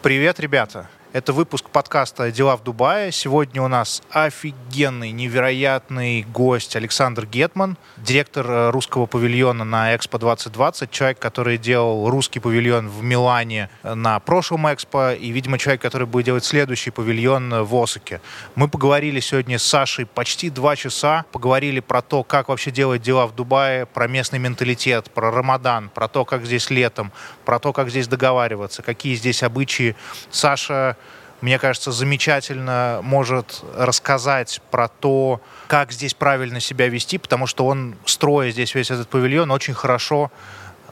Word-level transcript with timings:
Привет, 0.00 0.38
ребята! 0.38 0.88
Это 1.14 1.32
выпуск 1.32 1.70
подкаста 1.70 2.30
«Дела 2.30 2.54
в 2.58 2.62
Дубае». 2.62 3.12
Сегодня 3.12 3.62
у 3.62 3.68
нас 3.68 4.02
офигенный, 4.10 5.10
невероятный 5.10 6.20
гость 6.34 6.76
Александр 6.76 7.24
Гетман, 7.24 7.78
директор 7.96 8.46
э, 8.46 8.70
русского 8.70 9.06
павильона 9.06 9.64
на 9.64 9.96
Экспо 9.96 10.18
2020, 10.18 10.90
человек, 10.90 11.18
который 11.18 11.56
делал 11.56 12.10
русский 12.10 12.40
павильон 12.40 12.90
в 12.90 13.02
Милане 13.02 13.70
на 13.82 14.20
прошлом 14.20 14.70
Экспо, 14.70 15.12
и, 15.12 15.30
видимо, 15.30 15.56
человек, 15.56 15.80
который 15.80 16.06
будет 16.06 16.26
делать 16.26 16.44
следующий 16.44 16.90
павильон 16.90 17.64
в 17.64 17.74
Осаке. 17.74 18.20
Мы 18.54 18.68
поговорили 18.68 19.20
сегодня 19.20 19.58
с 19.58 19.64
Сашей 19.64 20.04
почти 20.04 20.50
два 20.50 20.76
часа, 20.76 21.24
поговорили 21.32 21.80
про 21.80 22.02
то, 22.02 22.22
как 22.22 22.48
вообще 22.50 22.70
делать 22.70 23.00
дела 23.00 23.26
в 23.26 23.34
Дубае, 23.34 23.86
про 23.86 24.08
местный 24.08 24.40
менталитет, 24.40 25.10
про 25.10 25.30
Рамадан, 25.30 25.88
про 25.88 26.06
то, 26.06 26.26
как 26.26 26.44
здесь 26.44 26.68
летом, 26.68 27.12
про 27.46 27.58
то, 27.58 27.72
как 27.72 27.88
здесь 27.88 28.08
договариваться, 28.08 28.82
какие 28.82 29.14
здесь 29.14 29.42
обычаи. 29.42 29.96
Саша 30.30 30.98
мне 31.40 31.58
кажется, 31.58 31.92
замечательно 31.92 33.00
может 33.02 33.62
рассказать 33.76 34.60
про 34.70 34.88
то, 34.88 35.40
как 35.68 35.92
здесь 35.92 36.14
правильно 36.14 36.60
себя 36.60 36.88
вести, 36.88 37.18
потому 37.18 37.46
что 37.46 37.66
он, 37.66 37.96
строя 38.06 38.50
здесь 38.50 38.74
весь 38.74 38.90
этот 38.90 39.08
павильон, 39.08 39.50
очень 39.50 39.74
хорошо 39.74 40.30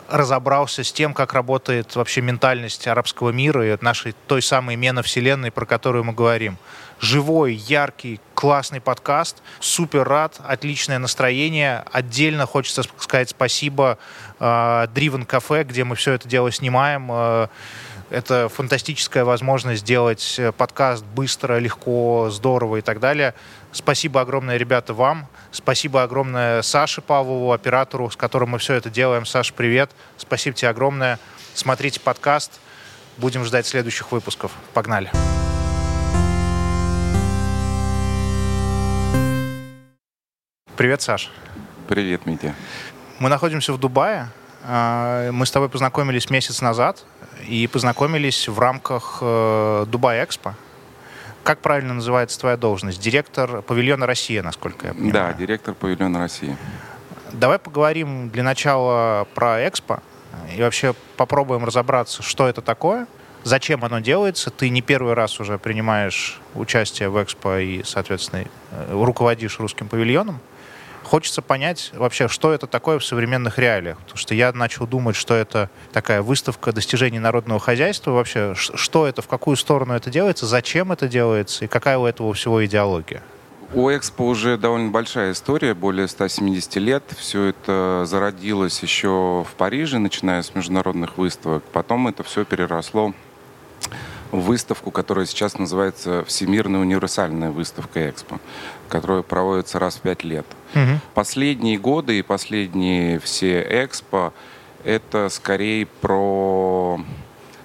разобрался 0.08 0.84
с 0.84 0.92
тем, 0.92 1.14
как 1.14 1.32
работает 1.32 1.96
вообще 1.96 2.20
ментальность 2.20 2.86
арабского 2.86 3.30
мира 3.30 3.66
и 3.66 3.76
нашей 3.80 4.14
той 4.26 4.42
самой 4.42 4.76
мена 4.76 5.02
вселенной, 5.02 5.50
про 5.50 5.66
которую 5.66 6.04
мы 6.04 6.12
говорим. 6.12 6.58
Живой, 6.98 7.54
яркий, 7.54 8.20
классный 8.34 8.80
подкаст. 8.80 9.42
Супер 9.60 10.08
рад, 10.08 10.40
отличное 10.44 10.98
настроение. 10.98 11.84
Отдельно 11.92 12.46
хочется 12.46 12.84
сказать 12.98 13.30
спасибо 13.30 13.98
э, 14.38 14.44
Driven 14.44 15.26
Cafe, 15.26 15.64
где 15.64 15.84
мы 15.84 15.94
все 15.96 16.12
это 16.12 16.26
дело 16.26 16.50
снимаем. 16.50 17.08
Э, 17.10 17.48
это 18.10 18.48
фантастическая 18.48 19.24
возможность 19.24 19.80
сделать 19.80 20.36
э, 20.38 20.52
подкаст 20.52 21.04
быстро, 21.04 21.58
легко, 21.58 22.28
здорово 22.30 22.76
и 22.76 22.80
так 22.80 23.00
далее. 23.00 23.34
Спасибо 23.72 24.20
огромное, 24.20 24.56
ребята, 24.56 24.94
вам. 24.94 25.26
Спасибо 25.50 26.02
огромное 26.02 26.62
Саше 26.62 27.00
Павлову, 27.00 27.52
оператору, 27.52 28.10
с 28.10 28.16
которым 28.16 28.50
мы 28.50 28.58
все 28.58 28.74
это 28.74 28.90
делаем. 28.90 29.26
Саша, 29.26 29.52
привет. 29.52 29.90
Спасибо 30.16 30.56
тебе 30.56 30.68
огромное. 30.68 31.18
Смотрите 31.54 32.00
подкаст. 32.00 32.60
Будем 33.16 33.44
ждать 33.44 33.66
следующих 33.66 34.12
выпусков. 34.12 34.52
Погнали. 34.72 35.10
Привет, 40.76 41.00
Саш. 41.00 41.30
Привет, 41.88 42.26
Митя. 42.26 42.54
Мы 43.18 43.30
находимся 43.30 43.72
в 43.72 43.78
Дубае. 43.78 44.28
А, 44.68 45.30
мы 45.30 45.46
с 45.46 45.50
тобой 45.52 45.68
познакомились 45.68 46.28
месяц 46.28 46.60
назад 46.60 47.04
и 47.46 47.68
познакомились 47.68 48.48
в 48.48 48.58
рамках 48.58 49.18
э, 49.20 49.84
Дубай 49.86 50.24
Экспо. 50.24 50.54
Как 51.44 51.60
правильно 51.60 51.94
называется 51.94 52.40
твоя 52.40 52.56
должность? 52.56 53.00
Директор 53.00 53.62
павильона 53.62 54.06
Россия, 54.06 54.42
насколько 54.42 54.88
я 54.88 54.94
понимаю. 54.94 55.12
Да, 55.12 55.32
директор 55.34 55.72
павильона 55.72 56.18
России. 56.18 56.56
Давай 57.32 57.60
поговорим 57.60 58.28
для 58.30 58.42
начала 58.42 59.28
про 59.34 59.68
Экспо 59.68 60.00
и 60.56 60.60
вообще 60.60 60.94
попробуем 61.16 61.64
разобраться, 61.64 62.24
что 62.24 62.48
это 62.48 62.60
такое, 62.60 63.06
зачем 63.44 63.84
оно 63.84 64.00
делается. 64.00 64.50
Ты 64.50 64.68
не 64.70 64.82
первый 64.82 65.14
раз 65.14 65.38
уже 65.38 65.58
принимаешь 65.58 66.40
участие 66.54 67.08
в 67.08 67.22
Экспо 67.22 67.58
и, 67.58 67.84
соответственно, 67.84 68.46
э, 68.72 68.92
руководишь 68.92 69.60
русским 69.60 69.86
павильоном 69.86 70.40
хочется 71.06 71.42
понять 71.42 71.90
вообще, 71.94 72.28
что 72.28 72.52
это 72.52 72.66
такое 72.66 72.98
в 72.98 73.04
современных 73.04 73.58
реалиях. 73.58 73.98
Потому 73.98 74.18
что 74.18 74.34
я 74.34 74.52
начал 74.52 74.86
думать, 74.86 75.16
что 75.16 75.34
это 75.34 75.70
такая 75.92 76.22
выставка 76.22 76.72
достижений 76.72 77.18
народного 77.18 77.60
хозяйства. 77.60 78.10
Вообще, 78.10 78.54
что 78.54 79.06
это, 79.06 79.22
в 79.22 79.28
какую 79.28 79.56
сторону 79.56 79.94
это 79.94 80.10
делается, 80.10 80.46
зачем 80.46 80.92
это 80.92 81.08
делается 81.08 81.64
и 81.64 81.68
какая 81.68 81.98
у 81.98 82.06
этого 82.06 82.34
всего 82.34 82.64
идеология? 82.64 83.22
У 83.72 83.90
Экспо 83.90 84.24
уже 84.24 84.56
довольно 84.56 84.90
большая 84.90 85.32
история, 85.32 85.74
более 85.74 86.06
170 86.06 86.76
лет. 86.76 87.02
Все 87.18 87.46
это 87.46 88.04
зародилось 88.06 88.80
еще 88.82 89.44
в 89.48 89.54
Париже, 89.56 89.98
начиная 89.98 90.42
с 90.42 90.54
международных 90.54 91.18
выставок. 91.18 91.64
Потом 91.72 92.06
это 92.08 92.22
все 92.22 92.44
переросло 92.44 93.12
выставку, 94.40 94.90
которая 94.90 95.26
сейчас 95.26 95.58
называется 95.58 96.24
Всемирная 96.26 96.80
универсальная 96.80 97.50
выставка 97.50 98.08
Экспо, 98.10 98.38
которая 98.88 99.22
проводится 99.22 99.78
раз 99.78 99.96
в 99.96 100.00
пять 100.00 100.24
лет. 100.24 100.46
Угу. 100.74 101.00
Последние 101.14 101.78
годы 101.78 102.18
и 102.18 102.22
последние 102.22 103.18
все 103.18 103.60
Экспо 103.84 104.32
это 104.84 105.28
скорее 105.28 105.86
про 105.86 107.00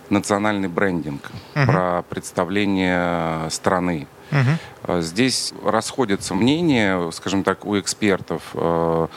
национальный 0.09 0.67
брендинг, 0.67 1.31
угу. 1.55 1.65
про 1.65 2.03
представление 2.03 3.49
страны. 3.49 4.07
Угу. 4.31 5.01
Здесь 5.01 5.53
расходятся 5.63 6.35
мнения, 6.35 7.11
скажем 7.11 7.43
так, 7.43 7.65
у 7.65 7.79
экспертов 7.79 8.41
э, 8.53 9.07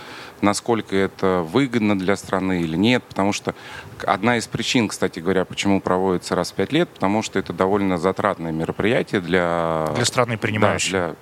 насколько 0.44 0.94
это 0.94 1.44
выгодно 1.44 1.98
для 1.98 2.16
страны 2.16 2.62
или 2.62 2.76
нет, 2.76 3.02
потому 3.02 3.32
что 3.32 3.54
одна 4.06 4.36
из 4.36 4.46
причин, 4.46 4.88
кстати 4.88 5.18
говоря, 5.18 5.44
почему 5.44 5.80
проводится 5.80 6.36
раз 6.36 6.52
в 6.52 6.54
пять 6.54 6.72
лет, 6.72 6.88
потому 6.88 7.22
что 7.22 7.38
это 7.38 7.52
довольно 7.52 7.98
затратное 7.98 8.52
мероприятие 8.52 9.20
для... 9.20 9.90
Для 9.96 10.04
страны 10.04 10.36
принимающей. 10.36 10.92
Да, 10.92 11.06
для, 11.06 11.16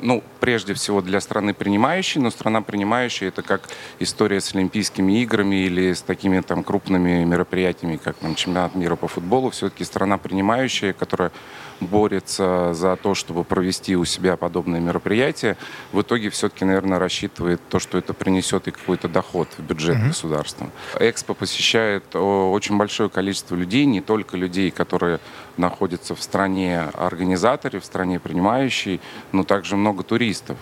ну, 0.00 0.22
прежде 0.40 0.74
всего 0.74 1.02
для 1.02 1.20
страны 1.20 1.54
принимающей, 1.54 2.20
но 2.20 2.30
страна 2.30 2.62
принимающая 2.62 3.28
это 3.28 3.42
как 3.42 3.68
история 3.98 4.40
с 4.40 4.54
Олимпийскими 4.54 5.22
играми 5.22 5.56
или 5.56 5.92
с 5.92 6.02
такими 6.02 6.40
там 6.40 6.62
крупными 6.62 7.24
мероприятиями, 7.24 7.96
как 7.96 8.16
там 8.16 8.34
чемпионат 8.34 8.74
мира 8.74 8.96
по 8.96 9.08
футболу. 9.08 9.50
Все-таки 9.50 9.84
страна 9.84 10.18
принимающая, 10.18 10.92
которая 10.92 11.32
борется 11.80 12.74
за 12.74 12.96
то, 12.96 13.14
чтобы 13.14 13.44
провести 13.44 13.96
у 13.96 14.04
себя 14.04 14.36
подобные 14.36 14.80
мероприятия, 14.80 15.56
в 15.92 16.00
итоге 16.00 16.30
все-таки, 16.30 16.64
наверное, 16.64 16.98
рассчитывает 16.98 17.60
то, 17.68 17.78
что 17.78 17.98
это 17.98 18.14
принесет 18.14 18.68
и 18.68 18.70
какой-то 18.70 19.08
доход 19.08 19.48
в 19.56 19.62
бюджет 19.62 19.96
mm-hmm. 19.96 20.08
государства. 20.08 20.70
Экспо 20.98 21.34
посещает 21.34 22.04
очень 22.14 22.76
большое 22.76 23.08
количество 23.08 23.54
людей, 23.54 23.84
не 23.86 24.00
только 24.00 24.36
людей, 24.36 24.70
которые 24.70 25.20
находятся 25.56 26.14
в 26.14 26.22
стране 26.22 26.82
организаторе, 26.94 27.80
в 27.80 27.84
стране 27.84 28.20
принимающей, 28.20 29.00
но 29.32 29.44
также 29.44 29.76
много 29.76 30.02
туристов. 30.02 30.56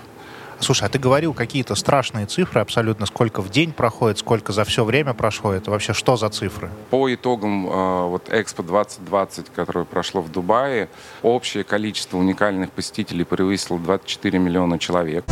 Слушай, 0.61 0.87
а 0.87 0.89
ты 0.89 0.99
говорил 0.99 1.35
какие-то 1.35 1.75
страшные 1.75 2.27
цифры 2.27 2.61
абсолютно, 2.61 3.07
сколько 3.07 3.43
в 3.43 3.51
день 3.51 3.73
проходит, 3.73 4.19
сколько 4.19 4.53
за 4.53 4.65
все 4.65 4.85
время 4.85 5.13
проходит, 5.13 5.69
вообще 5.69 5.93
что 5.93 6.17
за 6.17 6.29
цифры? 6.31 6.71
По 6.91 7.13
итогам 7.13 7.67
э, 7.69 8.07
вот 8.07 8.29
Экспо 8.31 8.63
2020, 8.63 9.51
которое 9.55 9.85
прошло 9.85 10.23
в 10.23 10.33
Дубае, 10.33 10.89
общее 11.23 11.63
количество 11.63 12.17
уникальных 12.17 12.73
посетителей 12.73 13.25
превысило 13.25 13.79
24 13.79 14.39
миллиона 14.39 14.79
человек. 14.79 15.25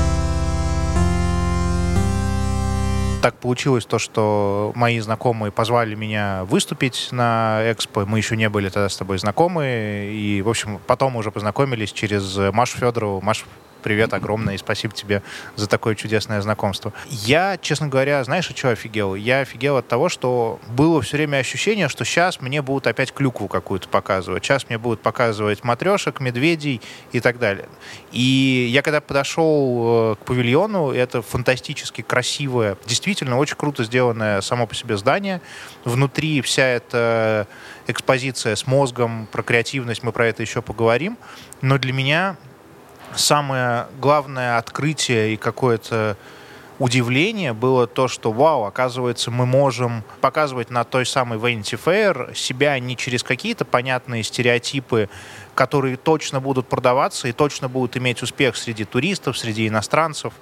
так 3.24 3.36
получилось 3.36 3.86
то, 3.86 3.98
что 3.98 4.72
мои 4.74 5.00
знакомые 5.00 5.50
позвали 5.50 5.94
меня 5.94 6.44
выступить 6.44 7.08
на 7.10 7.62
Экспо. 7.72 8.04
Мы 8.04 8.18
еще 8.18 8.36
не 8.36 8.50
были 8.50 8.68
тогда 8.68 8.90
с 8.90 8.98
тобой 8.98 9.16
знакомы. 9.16 10.10
И, 10.12 10.42
в 10.42 10.48
общем, 10.50 10.78
потом 10.86 11.16
уже 11.16 11.30
познакомились 11.30 11.90
через 11.90 12.36
Машу 12.52 12.76
Федорову. 12.76 13.22
Маша 13.22 13.46
привет 13.84 14.14
огромное 14.14 14.54
и 14.54 14.58
спасибо 14.58 14.94
тебе 14.94 15.22
за 15.56 15.68
такое 15.68 15.94
чудесное 15.94 16.40
знакомство. 16.40 16.94
Я, 17.10 17.58
честно 17.58 17.86
говоря, 17.86 18.24
знаешь, 18.24 18.48
от 18.48 18.56
чего 18.56 18.72
офигел? 18.72 19.14
Я 19.14 19.40
офигел 19.40 19.76
от 19.76 19.86
того, 19.86 20.08
что 20.08 20.58
было 20.68 21.02
все 21.02 21.18
время 21.18 21.36
ощущение, 21.36 21.90
что 21.90 22.04
сейчас 22.06 22.40
мне 22.40 22.62
будут 22.62 22.86
опять 22.86 23.12
клюкву 23.12 23.46
какую-то 23.46 23.88
показывать. 23.88 24.42
Сейчас 24.42 24.70
мне 24.70 24.78
будут 24.78 25.02
показывать 25.02 25.64
матрешек, 25.64 26.20
медведей 26.20 26.80
и 27.12 27.20
так 27.20 27.38
далее. 27.38 27.68
И 28.10 28.68
я 28.72 28.80
когда 28.80 29.02
подошел 29.02 30.12
э, 30.12 30.16
к 30.16 30.24
павильону, 30.24 30.90
это 30.90 31.20
фантастически 31.20 32.00
красивое, 32.00 32.78
действительно 32.86 33.36
очень 33.36 33.56
круто 33.56 33.84
сделанное 33.84 34.40
само 34.40 34.66
по 34.66 34.74
себе 34.74 34.96
здание. 34.96 35.42
Внутри 35.84 36.40
вся 36.40 36.64
эта 36.64 37.46
экспозиция 37.86 38.56
с 38.56 38.66
мозгом, 38.66 39.28
про 39.30 39.42
креативность, 39.42 40.02
мы 40.02 40.12
про 40.12 40.26
это 40.26 40.40
еще 40.40 40.62
поговорим. 40.62 41.18
Но 41.60 41.76
для 41.76 41.92
меня 41.92 42.36
самое 43.16 43.86
главное 44.00 44.58
открытие 44.58 45.34
и 45.34 45.36
какое-то 45.36 46.16
удивление 46.78 47.52
было 47.52 47.86
то, 47.86 48.08
что, 48.08 48.32
вау, 48.32 48.64
оказывается, 48.64 49.30
мы 49.30 49.46
можем 49.46 50.02
показывать 50.20 50.70
на 50.70 50.84
той 50.84 51.06
самой 51.06 51.38
Vanity 51.38 51.78
Fair 51.82 52.34
себя 52.34 52.78
не 52.78 52.96
через 52.96 53.22
какие-то 53.22 53.64
понятные 53.64 54.22
стереотипы 54.22 55.08
которые 55.54 55.96
точно 55.96 56.40
будут 56.40 56.66
продаваться 56.66 57.28
и 57.28 57.32
точно 57.32 57.68
будут 57.68 57.96
иметь 57.96 58.22
успех 58.22 58.56
среди 58.56 58.84
туристов, 58.84 59.38
среди 59.38 59.68
иностранцев, 59.68 60.32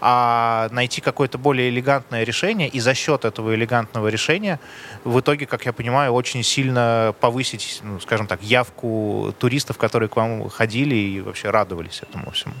а 0.00 0.68
найти 0.70 1.00
какое-то 1.00 1.38
более 1.38 1.68
элегантное 1.68 2.24
решение 2.24 2.68
и 2.68 2.80
за 2.80 2.94
счет 2.94 3.24
этого 3.24 3.54
элегантного 3.54 4.08
решения 4.08 4.60
в 5.04 5.20
итоге, 5.20 5.46
как 5.46 5.66
я 5.66 5.72
понимаю, 5.72 6.12
очень 6.12 6.42
сильно 6.42 7.14
повысить, 7.20 7.80
ну, 7.82 8.00
скажем 8.00 8.26
так, 8.26 8.42
явку 8.42 9.34
туристов, 9.38 9.78
которые 9.78 10.08
к 10.08 10.16
вам 10.16 10.48
ходили 10.48 10.94
и 10.94 11.20
вообще 11.20 11.50
радовались 11.50 12.02
этому 12.02 12.30
всему. 12.30 12.54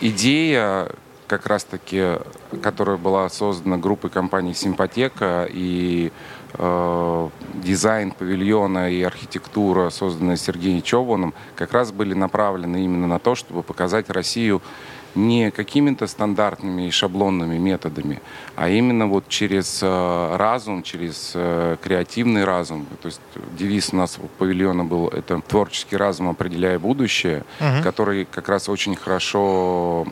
Идея 0.00 0.90
как 1.26 1.46
раз-таки, 1.46 2.18
которая 2.60 2.96
была 2.96 3.28
создана 3.28 3.76
группой 3.76 4.10
компаний 4.10 4.52
«Симпотека» 4.52 5.46
и 5.48 6.10
дизайн 6.58 8.10
павильона 8.10 8.90
и 8.90 9.02
архитектура, 9.02 9.90
созданная 9.90 10.36
Сергеем 10.36 10.82
Чованом, 10.82 11.34
как 11.54 11.72
раз 11.72 11.92
были 11.92 12.14
направлены 12.14 12.84
именно 12.84 13.06
на 13.06 13.18
то, 13.18 13.34
чтобы 13.34 13.62
показать 13.62 14.10
Россию 14.10 14.62
не 15.14 15.50
какими-то 15.50 16.06
стандартными 16.06 16.86
и 16.86 16.90
шаблонными 16.90 17.58
методами, 17.58 18.20
а 18.56 18.68
именно 18.68 19.06
вот 19.06 19.28
через 19.28 19.80
э, 19.82 20.36
разум, 20.36 20.82
через 20.82 21.32
э, 21.34 21.76
креативный 21.82 22.44
разум. 22.44 22.86
То 23.02 23.06
есть 23.06 23.20
девиз 23.58 23.90
у 23.92 23.96
нас 23.96 24.18
у 24.22 24.26
павильона 24.38 24.84
был 24.84 25.08
это 25.08 25.40
творческий 25.40 25.96
разум, 25.96 26.28
определяя 26.28 26.78
будущее, 26.78 27.44
угу. 27.60 27.82
который 27.82 28.24
как 28.24 28.48
раз 28.48 28.68
очень 28.68 28.94
хорошо 28.94 30.06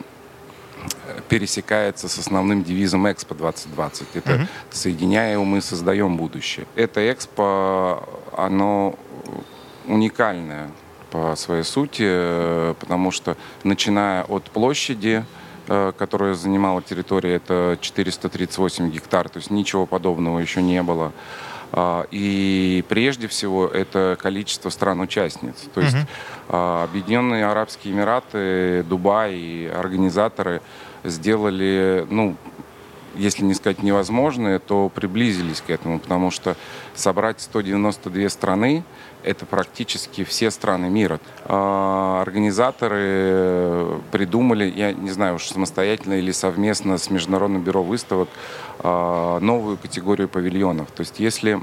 пересекается 1.27 2.07
с 2.07 2.17
основным 2.17 2.63
девизом 2.63 3.11
Экспо 3.11 3.35
2020. 3.35 4.07
Это 4.15 4.35
угу. 4.35 4.47
соединяя 4.71 5.37
мы 5.39 5.61
создаем 5.61 6.17
будущее. 6.17 6.65
Это 6.75 7.11
Экспо, 7.11 8.03
оно 8.35 8.97
уникальное 9.85 10.69
по 11.11 11.35
своей 11.35 11.63
сути, 11.63 12.03
э, 12.05 12.75
потому 12.79 13.11
что 13.11 13.35
начиная 13.63 14.23
от 14.23 14.43
площади, 14.51 15.25
э, 15.67 15.91
которая 15.97 16.35
занимала 16.35 16.81
территория, 16.81 17.35
это 17.35 17.77
438 17.81 18.91
гектар, 18.91 19.29
то 19.29 19.37
есть 19.37 19.49
ничего 19.49 19.85
подобного 19.85 20.39
еще 20.39 20.61
не 20.61 20.83
было. 20.83 21.11
А, 21.71 22.05
и 22.11 22.83
прежде 22.89 23.27
всего 23.27 23.67
это 23.67 24.17
количество 24.19 24.69
стран-участниц. 24.69 25.55
То 25.73 25.81
есть 25.81 25.95
угу. 25.95 26.05
Объединенные 26.57 27.45
Арабские 27.45 27.93
Эмираты, 27.93 28.83
Дубай 28.83 29.35
и 29.35 29.67
организаторы 29.67 30.61
сделали, 31.03 32.07
ну, 32.09 32.35
если 33.15 33.43
не 33.43 33.53
сказать 33.53 33.83
невозможное, 33.83 34.59
то 34.59 34.89
приблизились 34.89 35.61
к 35.61 35.69
этому, 35.69 35.99
потому 35.99 36.31
что 36.31 36.55
собрать 36.95 37.39
192 37.41 38.29
страны– 38.29 38.83
это 39.23 39.45
практически 39.45 40.23
все 40.23 40.51
страны 40.51 40.89
мира. 40.89 41.19
А, 41.45 42.21
организаторы 42.21 43.99
придумали, 44.11 44.65
я 44.65 44.93
не 44.93 45.11
знаю 45.11 45.35
уж 45.35 45.47
самостоятельно 45.47 46.13
или 46.13 46.31
совместно 46.31 46.97
с 46.97 47.09
Международным 47.09 47.61
бюро 47.61 47.83
выставок, 47.83 48.29
а, 48.79 49.39
новую 49.39 49.77
категорию 49.77 50.29
павильонов. 50.29 50.91
То 50.91 51.01
есть 51.01 51.19
если 51.19 51.61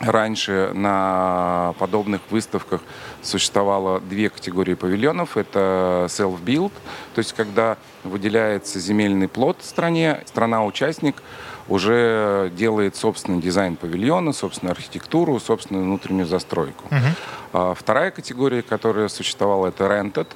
Раньше 0.00 0.70
на 0.74 1.74
подобных 1.80 2.20
выставках 2.30 2.82
существовало 3.20 3.98
две 3.98 4.30
категории 4.30 4.74
павильонов. 4.74 5.36
Это 5.36 6.06
self-build, 6.08 6.70
то 7.14 7.18
есть 7.18 7.32
когда 7.32 7.76
выделяется 8.04 8.78
земельный 8.78 9.26
плод 9.26 9.56
в 9.60 9.64
стране, 9.64 10.22
страна-участник 10.26 11.20
уже 11.68 12.50
делает 12.56 12.96
собственный 12.96 13.40
дизайн 13.40 13.76
павильона, 13.76 14.32
собственную 14.32 14.72
архитектуру, 14.72 15.38
собственную 15.38 15.84
внутреннюю 15.84 16.26
застройку. 16.26 16.84
Uh-huh. 16.90 17.74
Вторая 17.74 18.10
категория, 18.10 18.62
которая 18.62 19.08
существовала, 19.08 19.68
это 19.68 19.84
rented. 19.84 20.28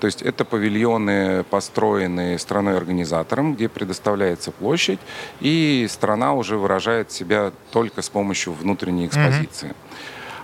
То 0.00 0.06
есть 0.06 0.22
это 0.22 0.46
павильоны, 0.46 1.44
построенные 1.44 2.38
страной-организатором, 2.38 3.54
где 3.54 3.68
предоставляется 3.68 4.50
площадь, 4.50 4.98
и 5.40 5.86
страна 5.90 6.32
уже 6.32 6.56
выражает 6.56 7.12
себя 7.12 7.52
только 7.70 8.00
с 8.00 8.08
помощью 8.08 8.54
внутренней 8.54 9.06
экспозиции. 9.06 9.74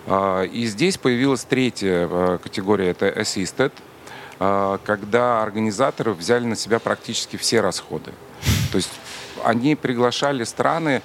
Mm-hmm. 0.07 0.49
И 0.49 0.67
здесь 0.67 0.99
появилась 0.99 1.43
третья 1.45 2.07
а, 2.09 2.39
категория, 2.39 2.91
это 2.91 3.09
assisted, 3.09 3.73
а, 4.39 4.79
когда 4.85 5.43
организаторы 5.43 6.13
взяли 6.13 6.45
на 6.45 6.55
себя 6.55 6.79
практически 6.79 7.37
все 7.37 7.61
расходы. 7.61 8.13
То 8.71 8.77
есть 8.77 8.91
они 9.45 9.75
приглашали 9.75 10.45
страны 10.45 11.03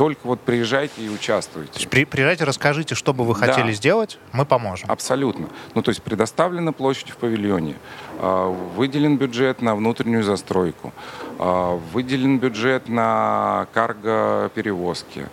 только 0.00 0.26
вот 0.26 0.40
приезжайте 0.40 1.02
и 1.02 1.10
участвуйте. 1.10 1.86
При, 1.86 2.06
приезжайте, 2.06 2.44
расскажите, 2.44 2.94
что 2.94 3.12
бы 3.12 3.22
вы 3.24 3.34
хотели 3.34 3.66
да. 3.66 3.72
сделать, 3.72 4.18
мы 4.32 4.46
поможем. 4.46 4.90
Абсолютно. 4.90 5.50
Ну, 5.74 5.82
то 5.82 5.90
есть 5.90 6.02
предоставлена 6.02 6.72
площадь 6.72 7.10
в 7.10 7.18
павильоне, 7.18 7.76
а, 8.18 8.48
выделен 8.48 9.18
бюджет 9.18 9.60
на 9.60 9.76
внутреннюю 9.76 10.22
застройку, 10.22 10.94
а, 11.38 11.78
выделен 11.92 12.38
бюджет 12.38 12.88
на 12.88 13.66
карго-перевозки, 13.74 15.26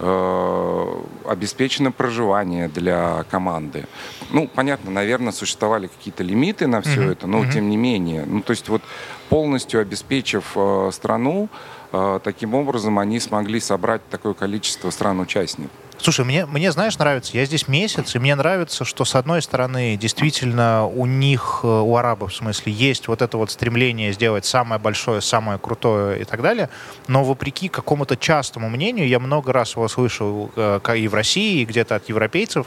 обеспечено 0.00 1.92
проживание 1.92 2.68
для 2.68 3.24
команды. 3.30 3.86
Ну, 4.30 4.48
понятно, 4.48 4.90
наверное, 4.90 5.32
существовали 5.32 5.88
какие-то 5.88 6.22
лимиты 6.22 6.66
на 6.66 6.82
все 6.82 7.02
mm-hmm. 7.02 7.12
это, 7.12 7.26
но 7.26 7.42
mm-hmm. 7.42 7.52
тем 7.52 7.68
не 7.68 7.76
менее. 7.76 8.24
Ну, 8.26 8.42
то 8.42 8.52
есть 8.52 8.68
вот 8.68 8.82
полностью 9.28 9.80
обеспечив 9.80 10.56
страну, 10.92 11.48
а, 11.92 12.18
таким 12.18 12.54
образом 12.54 12.98
они 12.98 13.20
смогли 13.20 13.60
собрать 13.60 14.02
такое 14.10 14.34
количество 14.34 14.90
стран-участников. 14.90 15.70
Слушай, 16.00 16.24
мне, 16.24 16.46
мне, 16.46 16.70
знаешь, 16.70 16.96
нравится, 16.96 17.36
я 17.36 17.44
здесь 17.44 17.66
месяц, 17.66 18.14
и 18.14 18.20
мне 18.20 18.36
нравится, 18.36 18.84
что, 18.84 19.04
с 19.04 19.16
одной 19.16 19.42
стороны, 19.42 19.96
действительно 19.96 20.86
у 20.86 21.06
них, 21.06 21.60
э, 21.64 21.66
у 21.66 21.96
арабов, 21.96 22.32
в 22.32 22.36
смысле, 22.36 22.72
есть 22.72 23.08
вот 23.08 23.20
это 23.20 23.36
вот 23.36 23.50
стремление 23.50 24.12
сделать 24.12 24.44
самое 24.44 24.80
большое, 24.80 25.20
самое 25.20 25.58
крутое 25.58 26.20
и 26.20 26.24
так 26.24 26.40
далее, 26.40 26.70
но 27.08 27.24
вопреки 27.24 27.68
какому-то 27.68 28.16
частому 28.16 28.70
мнению, 28.70 29.08
я 29.08 29.18
много 29.18 29.52
раз 29.52 29.74
его 29.74 29.88
слышал 29.88 30.52
э, 30.54 30.78
и 30.96 31.08
в 31.08 31.14
России, 31.14 31.62
и 31.62 31.64
где-то 31.64 31.96
от 31.96 32.08
европейцев, 32.08 32.66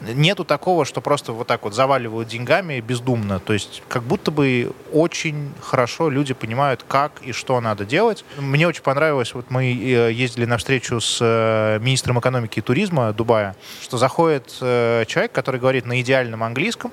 нету 0.00 0.44
такого, 0.44 0.84
что 0.84 1.00
просто 1.00 1.32
вот 1.32 1.46
так 1.46 1.62
вот 1.62 1.74
заваливают 1.74 2.26
деньгами 2.26 2.80
бездумно, 2.80 3.38
то 3.38 3.52
есть 3.52 3.84
как 3.88 4.02
будто 4.02 4.32
бы 4.32 4.72
очень 4.92 5.52
хорошо 5.60 6.10
люди 6.10 6.34
понимают, 6.34 6.84
как 6.88 7.22
и 7.22 7.30
что 7.30 7.60
надо 7.60 7.84
делать. 7.84 8.24
Мне 8.36 8.66
очень 8.66 8.82
понравилось, 8.82 9.32
вот 9.32 9.48
мы 9.50 9.66
э, 9.66 10.12
ездили 10.12 10.44
на 10.44 10.58
встречу 10.58 11.00
с 11.00 11.20
министром 11.80 12.18
экономики 12.18 12.63
туризма 12.64 13.12
Дубая, 13.12 13.54
что 13.80 13.98
заходит 13.98 14.56
э, 14.60 15.04
человек, 15.06 15.32
который 15.32 15.60
говорит 15.60 15.86
на 15.86 16.00
идеальном 16.00 16.42
английском, 16.42 16.92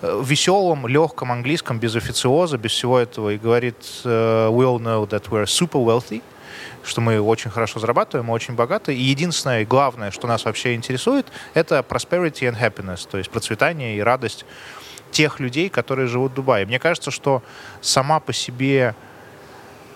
э, 0.00 0.22
веселом, 0.24 0.86
легком 0.86 1.30
английском, 1.30 1.78
без 1.78 1.94
официоза, 1.94 2.58
без 2.58 2.72
всего 2.72 2.98
этого, 2.98 3.30
и 3.30 3.38
говорит, 3.38 3.76
э, 4.04 4.48
we 4.50 4.64
all 4.64 4.78
know 4.78 5.08
that 5.08 5.28
we're 5.30 5.44
super 5.44 5.84
wealthy, 5.84 6.22
что 6.84 7.00
мы 7.00 7.20
очень 7.20 7.50
хорошо 7.50 7.78
зарабатываем, 7.78 8.26
мы 8.26 8.34
очень 8.34 8.54
богаты. 8.54 8.94
И 8.94 9.00
единственное 9.00 9.64
главное, 9.64 10.10
что 10.10 10.26
нас 10.26 10.44
вообще 10.44 10.74
интересует, 10.74 11.26
это 11.54 11.84
prosperity 11.88 12.50
and 12.50 12.58
happiness, 12.58 13.06
то 13.08 13.18
есть 13.18 13.30
процветание 13.30 13.96
и 13.96 14.00
радость 14.00 14.44
тех 15.10 15.40
людей, 15.40 15.68
которые 15.68 16.08
живут 16.08 16.32
в 16.32 16.34
Дубае. 16.36 16.66
Мне 16.66 16.78
кажется, 16.78 17.10
что 17.10 17.42
сама 17.80 18.18
по 18.18 18.32
себе 18.32 18.94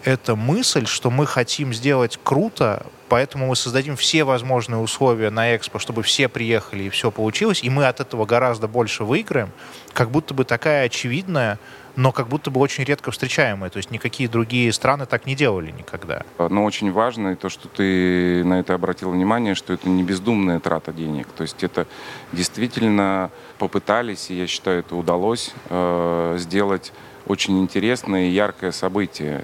эта 0.07 0.37
мысль, 0.37 0.87
что 0.87 1.11
мы 1.11 1.27
хотим 1.27 1.75
сделать 1.75 2.19
круто, 2.23 2.87
поэтому 3.09 3.49
мы 3.49 3.57
создадим 3.57 3.97
все 3.97 4.23
возможные 4.23 4.79
условия 4.79 5.31
на 5.31 5.57
экспо, 5.57 5.81
чтобы 5.81 6.05
все 6.05 6.29
приехали 6.29 6.85
и 6.85 6.91
все 6.91 7.11
получилось, 7.11 7.65
и 7.65 7.69
мы 7.69 7.87
от 7.87 7.99
этого 7.99 8.25
гораздо 8.25 8.69
больше 8.69 9.03
выиграем, 9.03 9.51
как 9.93 10.13
будто 10.13 10.33
бы 10.33 10.45
такая 10.45 10.87
очевидная, 10.87 11.59
но 11.97 12.13
как 12.13 12.29
будто 12.29 12.53
бы 12.53 12.61
очень 12.61 12.85
редко 12.85 13.11
встречаемая. 13.11 13.69
То 13.69 13.79
есть 13.79 13.91
никакие 13.91 14.29
другие 14.29 14.73
страны 14.73 15.07
так 15.07 15.27
не 15.27 15.35
делали 15.35 15.73
никогда. 15.73 16.23
Но 16.39 16.65
очень 16.65 16.93
важно 16.93 17.35
то, 17.35 17.49
что 17.49 17.67
ты 17.67 18.45
на 18.45 18.61
это 18.61 18.75
обратил 18.75 19.11
внимание, 19.11 19.57
что 19.57 19.73
это 19.73 19.89
не 19.89 20.05
бездумная 20.05 20.61
трата 20.61 20.93
денег. 20.93 21.27
То 21.37 21.43
есть 21.43 21.65
это 21.65 21.89
действительно 22.33 23.31
попытались, 23.59 24.31
и 24.31 24.39
я 24.39 24.47
считаю, 24.47 24.81
это 24.81 24.95
удалось 24.95 25.53
э, 25.69 26.37
сделать 26.39 26.93
очень 27.27 27.59
интересное 27.61 28.29
и 28.29 28.31
яркое 28.31 28.71
событие 28.71 29.43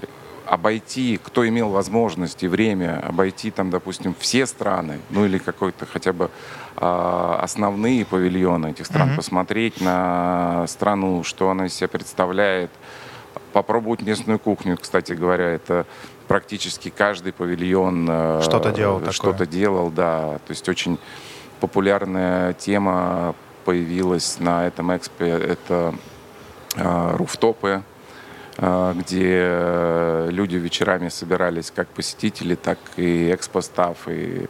обойти, 0.52 1.18
кто 1.22 1.48
имел 1.48 1.70
возможность 1.70 2.42
и 2.42 2.46
время 2.46 3.02
обойти 3.08 3.50
там, 3.50 3.70
допустим, 3.70 4.14
все 4.18 4.44
страны, 4.44 5.00
ну 5.08 5.24
или 5.24 5.38
какой-то 5.38 5.86
хотя 5.86 6.12
бы 6.12 6.28
э, 6.76 7.36
основные 7.40 8.04
павильоны 8.04 8.72
этих 8.72 8.84
стран, 8.84 9.08
mm-hmm. 9.08 9.16
посмотреть 9.16 9.80
на 9.80 10.66
страну, 10.68 11.24
что 11.24 11.48
она 11.48 11.66
из 11.66 11.74
себя 11.74 11.88
представляет, 11.88 12.70
попробовать 13.54 14.02
местную 14.02 14.38
кухню, 14.38 14.76
кстати 14.76 15.14
говоря, 15.14 15.46
это 15.46 15.86
практически 16.28 16.90
каждый 16.90 17.32
павильон 17.32 18.06
э, 18.10 18.40
что-то 18.42 18.72
делал, 18.72 19.10
что-то 19.10 19.46
делал, 19.46 19.88
да, 19.88 20.38
то 20.46 20.50
есть 20.50 20.68
очень 20.68 20.98
популярная 21.60 22.52
тема 22.52 23.34
появилась 23.64 24.38
на 24.38 24.66
этом 24.66 24.94
экспе, 24.94 25.30
это 25.30 25.94
э, 26.76 27.16
руфтопы, 27.16 27.82
где 28.62 29.40
э, 29.42 30.28
люди 30.30 30.56
вечерами 30.56 31.08
собирались 31.08 31.72
как 31.74 31.88
посетители, 31.88 32.54
так 32.54 32.78
и 32.96 33.34
экспостав, 33.34 33.96
и 34.06 34.46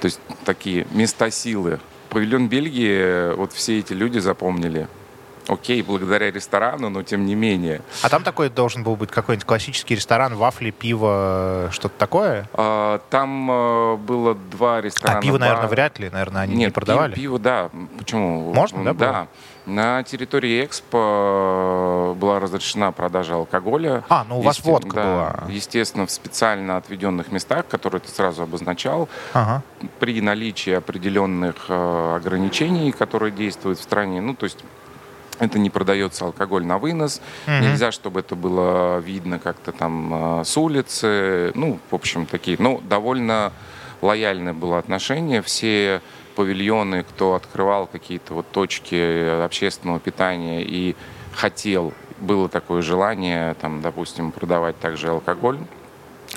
то 0.00 0.06
есть 0.06 0.20
такие 0.44 0.86
места 0.92 1.30
силы. 1.30 1.78
Павильон 2.08 2.48
Бельгии, 2.48 3.34
вот 3.34 3.52
все 3.52 3.78
эти 3.78 3.92
люди 3.92 4.18
запомнили. 4.20 4.88
окей, 5.48 5.82
благодаря 5.82 6.30
ресторану, 6.30 6.88
но 6.88 7.02
тем 7.02 7.26
не 7.26 7.34
менее. 7.34 7.82
А 8.02 8.08
там 8.08 8.22
такой 8.22 8.48
должен 8.48 8.82
был 8.82 8.96
быть 8.96 9.10
какой-нибудь 9.10 9.46
классический 9.46 9.94
ресторан, 9.96 10.34
вафли, 10.34 10.70
пиво, 10.70 11.68
что-то 11.72 11.94
такое? 11.98 12.48
А, 12.54 13.00
там 13.10 13.48
а, 13.50 13.96
было 13.96 14.34
два 14.34 14.80
ресторана. 14.80 15.18
А 15.18 15.22
пиво, 15.22 15.38
наверное, 15.38 15.68
вряд 15.68 15.98
ли, 15.98 16.08
наверное, 16.10 16.42
они 16.42 16.56
Нет, 16.56 16.68
не 16.68 16.72
продавали? 16.72 17.12
Пиво, 17.12 17.22
пиво, 17.22 17.38
да. 17.38 17.70
Почему? 17.98 18.52
Можно, 18.54 18.82
да, 18.84 18.92
Да. 18.94 19.12
было? 19.12 19.28
На 19.66 20.04
территории 20.04 20.64
Экспо 20.64 22.14
была 22.16 22.38
разрешена 22.38 22.92
продажа 22.92 23.34
алкоголя. 23.34 24.04
А, 24.08 24.24
ну 24.28 24.38
у 24.38 24.42
вас 24.42 24.58
Есте- 24.58 24.70
водка 24.70 24.94
да, 24.94 25.02
была. 25.04 25.50
Естественно, 25.52 26.06
в 26.06 26.10
специально 26.12 26.76
отведенных 26.76 27.32
местах, 27.32 27.66
которые 27.66 28.00
ты 28.00 28.08
сразу 28.08 28.44
обозначал, 28.44 29.08
Ага. 29.32 29.62
при 29.98 30.20
наличии 30.20 30.70
определенных 30.72 31.66
э, 31.68 32.16
ограничений, 32.16 32.92
которые 32.92 33.32
действуют 33.32 33.80
в 33.80 33.82
стране. 33.82 34.20
Ну, 34.20 34.34
то 34.36 34.44
есть 34.44 34.58
это 35.40 35.58
не 35.58 35.68
продается 35.68 36.24
алкоголь 36.26 36.64
на 36.64 36.78
вынос. 36.78 37.20
Мгм. 37.46 37.62
Нельзя, 37.62 37.90
чтобы 37.90 38.20
это 38.20 38.36
было 38.36 38.98
видно 38.98 39.40
как-то 39.40 39.72
там 39.72 40.40
э, 40.40 40.44
с 40.44 40.56
улицы. 40.56 41.50
Ну, 41.56 41.80
в 41.90 41.94
общем, 41.94 42.26
такие. 42.26 42.56
Ну, 42.60 42.80
довольно 42.88 43.52
лояльное 44.00 44.52
было 44.52 44.78
отношение. 44.78 45.42
Все 45.42 46.00
павильоны, 46.36 47.02
кто 47.02 47.34
открывал 47.34 47.86
какие-то 47.86 48.34
вот 48.34 48.46
точки 48.52 49.42
общественного 49.44 49.98
питания 49.98 50.62
и 50.62 50.94
хотел, 51.32 51.92
было 52.20 52.48
такое 52.48 52.82
желание, 52.82 53.54
там, 53.54 53.80
допустим, 53.82 54.30
продавать 54.30 54.78
также 54.78 55.08
алкоголь, 55.08 55.58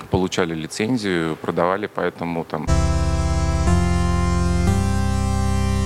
получали 0.10 0.56
лицензию, 0.56 1.36
продавали, 1.36 1.88
поэтому 1.94 2.44
там 2.46 2.66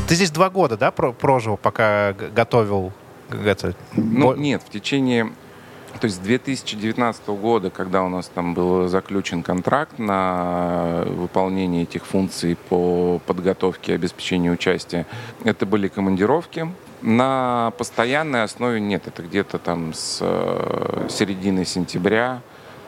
Ты 0.08 0.16
здесь 0.16 0.32
два 0.32 0.50
года, 0.50 0.78
да, 0.78 0.92
про- 0.92 1.12
прожил, 1.14 1.58
пока 1.58 2.14
готовил 2.14 2.92
это? 3.46 3.74
Ну, 3.96 4.28
бо- 4.28 4.36
нет, 4.36 4.62
в 4.62 4.70
течение... 4.70 5.32
То 6.00 6.06
есть 6.06 6.18
с 6.18 6.20
2019 6.20 7.28
года, 7.30 7.70
когда 7.70 8.04
у 8.04 8.10
нас 8.10 8.28
там 8.34 8.54
был 8.54 8.88
заключен 8.88 9.44
контракт 9.44 10.00
на 10.00 11.04
выполнение 11.08 11.84
этих 11.84 12.06
функций 12.06 12.58
по 12.70 13.20
подготовке 13.26 13.94
и 13.94 13.96
обеспечению 13.96 14.54
участия, 14.54 15.06
это 15.44 15.66
были 15.66 15.88
командировки. 15.88 16.68
На 17.02 17.72
постоянной 17.78 18.44
основе 18.44 18.80
нет, 18.80 19.08
это 19.08 19.24
где-то 19.24 19.60
там 19.60 19.94
с 19.94 20.20
э, 20.22 21.08
середины 21.10 21.66
сентября, 21.66 22.42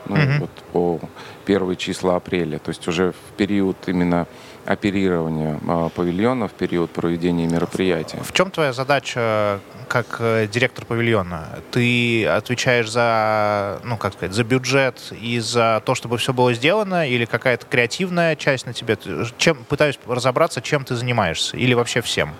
ну, 0.08 0.16
Мгм. 0.16 0.40
вот 0.40 0.50
по 0.72 1.00
первые 1.44 1.76
числа 1.76 2.16
апреля. 2.16 2.58
То 2.58 2.70
есть 2.70 2.86
уже 2.88 3.12
в 3.12 3.36
период 3.36 3.76
именно 3.86 4.26
оперирования 4.66 5.58
э, 5.66 5.88
павильона, 5.94 6.48
в 6.48 6.52
период 6.52 6.90
проведения 6.90 7.46
мероприятия. 7.46 8.18
В 8.22 8.32
чем 8.32 8.50
твоя 8.50 8.72
задача 8.72 9.60
как 9.88 10.16
э, 10.18 10.46
директор 10.50 10.84
павильона? 10.84 11.48
Ты 11.70 12.26
отвечаешь 12.26 12.90
за, 12.90 13.80
ну, 13.84 13.96
как 13.96 14.14
сказать, 14.14 14.34
за 14.34 14.44
бюджет 14.44 15.12
и 15.20 15.38
за 15.38 15.82
то, 15.84 15.94
чтобы 15.94 16.18
все 16.18 16.32
было 16.32 16.52
сделано, 16.54 17.08
или 17.08 17.24
какая-то 17.24 17.66
креативная 17.66 18.36
часть 18.36 18.66
на 18.66 18.72
тебе? 18.72 18.98
Чем, 19.38 19.64
пытаюсь 19.64 19.98
разобраться, 20.06 20.60
чем 20.60 20.84
ты 20.84 20.94
занимаешься, 20.96 21.56
или 21.56 21.74
вообще 21.74 22.00
всем? 22.00 22.34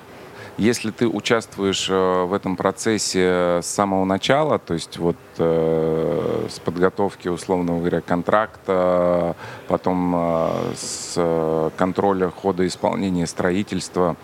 Если 0.59 0.91
ты 0.91 1.07
участвуешь 1.07 1.87
э, 1.91 2.25
в 2.25 2.33
этом 2.33 2.57
процессе 2.57 3.61
с 3.63 3.67
самого 3.67 4.07
начала, 4.07 4.59
то 4.59 4.73
есть 4.73 4.97
вот 4.97 5.17
э, 5.37 6.47
с 6.49 6.59
подготовки, 6.61 7.29
условно 7.29 7.79
говоря, 7.79 8.01
контракта, 8.01 9.37
потом 9.69 10.15
э, 10.17 10.73
с 10.75 11.13
э, 11.17 11.71
контроля 11.77 12.31
хода 12.31 12.67
исполнения 12.67 13.27
строительства, 13.27 14.17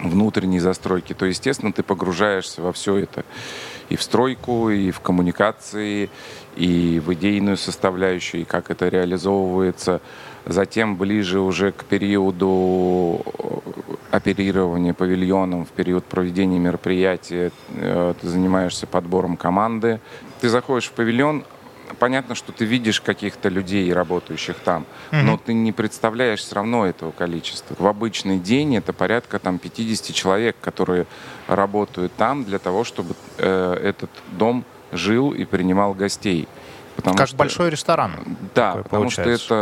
внутренней 0.00 0.58
застройки, 0.58 1.14
то, 1.14 1.24
естественно, 1.24 1.72
ты 1.72 1.82
погружаешься 1.82 2.60
во 2.60 2.72
все 2.74 2.96
это. 2.96 3.24
И 3.88 3.96
в 3.96 4.02
стройку, 4.02 4.68
и 4.68 4.90
в 4.90 5.00
коммуникации, 5.00 6.10
и 6.56 7.00
в 7.04 7.14
идейную 7.14 7.56
составляющую, 7.56 8.42
и 8.42 8.44
как 8.44 8.70
это 8.70 8.88
реализовывается. 8.88 10.02
Затем 10.44 10.96
ближе 10.96 11.40
уже 11.40 11.72
к 11.72 11.84
периоду 11.84 13.24
э, 14.12 14.16
оперирования 14.16 14.94
павильоном, 14.94 15.64
в 15.64 15.70
период 15.70 16.04
проведения 16.04 16.58
мероприятия, 16.58 17.50
э, 17.74 18.14
ты 18.20 18.28
занимаешься 18.28 18.86
подбором 18.86 19.36
команды. 19.36 20.00
Ты 20.40 20.48
заходишь 20.48 20.88
в 20.88 20.92
павильон, 20.92 21.44
понятно, 21.98 22.34
что 22.34 22.52
ты 22.52 22.64
видишь 22.64 23.00
каких-то 23.00 23.48
людей, 23.48 23.92
работающих 23.92 24.56
там, 24.58 24.84
но 25.10 25.36
ты 25.36 25.52
не 25.52 25.72
представляешь 25.72 26.40
все 26.40 26.54
равно 26.56 26.86
этого 26.86 27.10
количества. 27.10 27.74
В 27.78 27.86
обычный 27.86 28.38
день 28.38 28.76
это 28.76 28.92
порядка 28.92 29.38
там 29.38 29.58
50 29.58 30.14
человек, 30.14 30.56
которые 30.60 31.06
работают 31.46 32.12
там 32.16 32.44
для 32.44 32.58
того, 32.58 32.84
чтобы 32.84 33.14
э, 33.38 33.74
этот 33.82 34.10
дом 34.32 34.64
жил 34.92 35.32
и 35.32 35.44
принимал 35.44 35.94
гостей. 35.94 36.48
Потому 36.96 37.16
как 37.16 37.28
что- 37.28 37.36
большой 37.36 37.70
ресторан. 37.70 38.12
да, 38.54 38.76
потому 38.82 39.08
что 39.08 39.22
получается. 39.22 39.54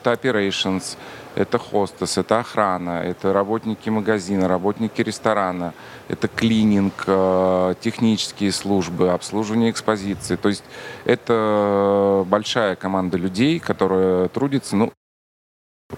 это, 0.00 0.10
это 0.10 0.12
operations, 0.12 0.96
это 1.34 1.58
хостес, 1.58 2.18
это 2.18 2.40
охрана, 2.40 3.02
это 3.02 3.32
работники 3.32 3.88
магазина, 3.90 4.48
работники 4.48 5.00
ресторана, 5.02 5.74
это 6.08 6.28
клининг, 6.28 7.04
э, 7.06 7.74
технические 7.80 8.52
службы, 8.52 9.10
обслуживание 9.10 9.70
экспозиции. 9.70 10.36
То 10.36 10.48
есть 10.48 10.64
это 11.04 12.24
большая 12.26 12.76
команда 12.76 13.16
людей, 13.16 13.58
которая 13.58 14.28
трудится. 14.28 14.76
Ну, 14.76 14.92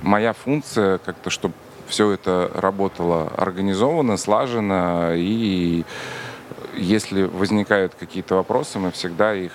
моя 0.00 0.32
функция 0.32 0.98
как-то, 0.98 1.30
чтобы 1.30 1.54
все 1.86 2.10
это 2.12 2.50
работало 2.54 3.28
организованно, 3.36 4.16
слаженно 4.16 5.12
и 5.14 5.84
если 6.74 7.22
возникают 7.22 7.94
какие-то 7.94 8.36
вопросы, 8.36 8.78
мы 8.78 8.90
всегда 8.90 9.34
их 9.34 9.52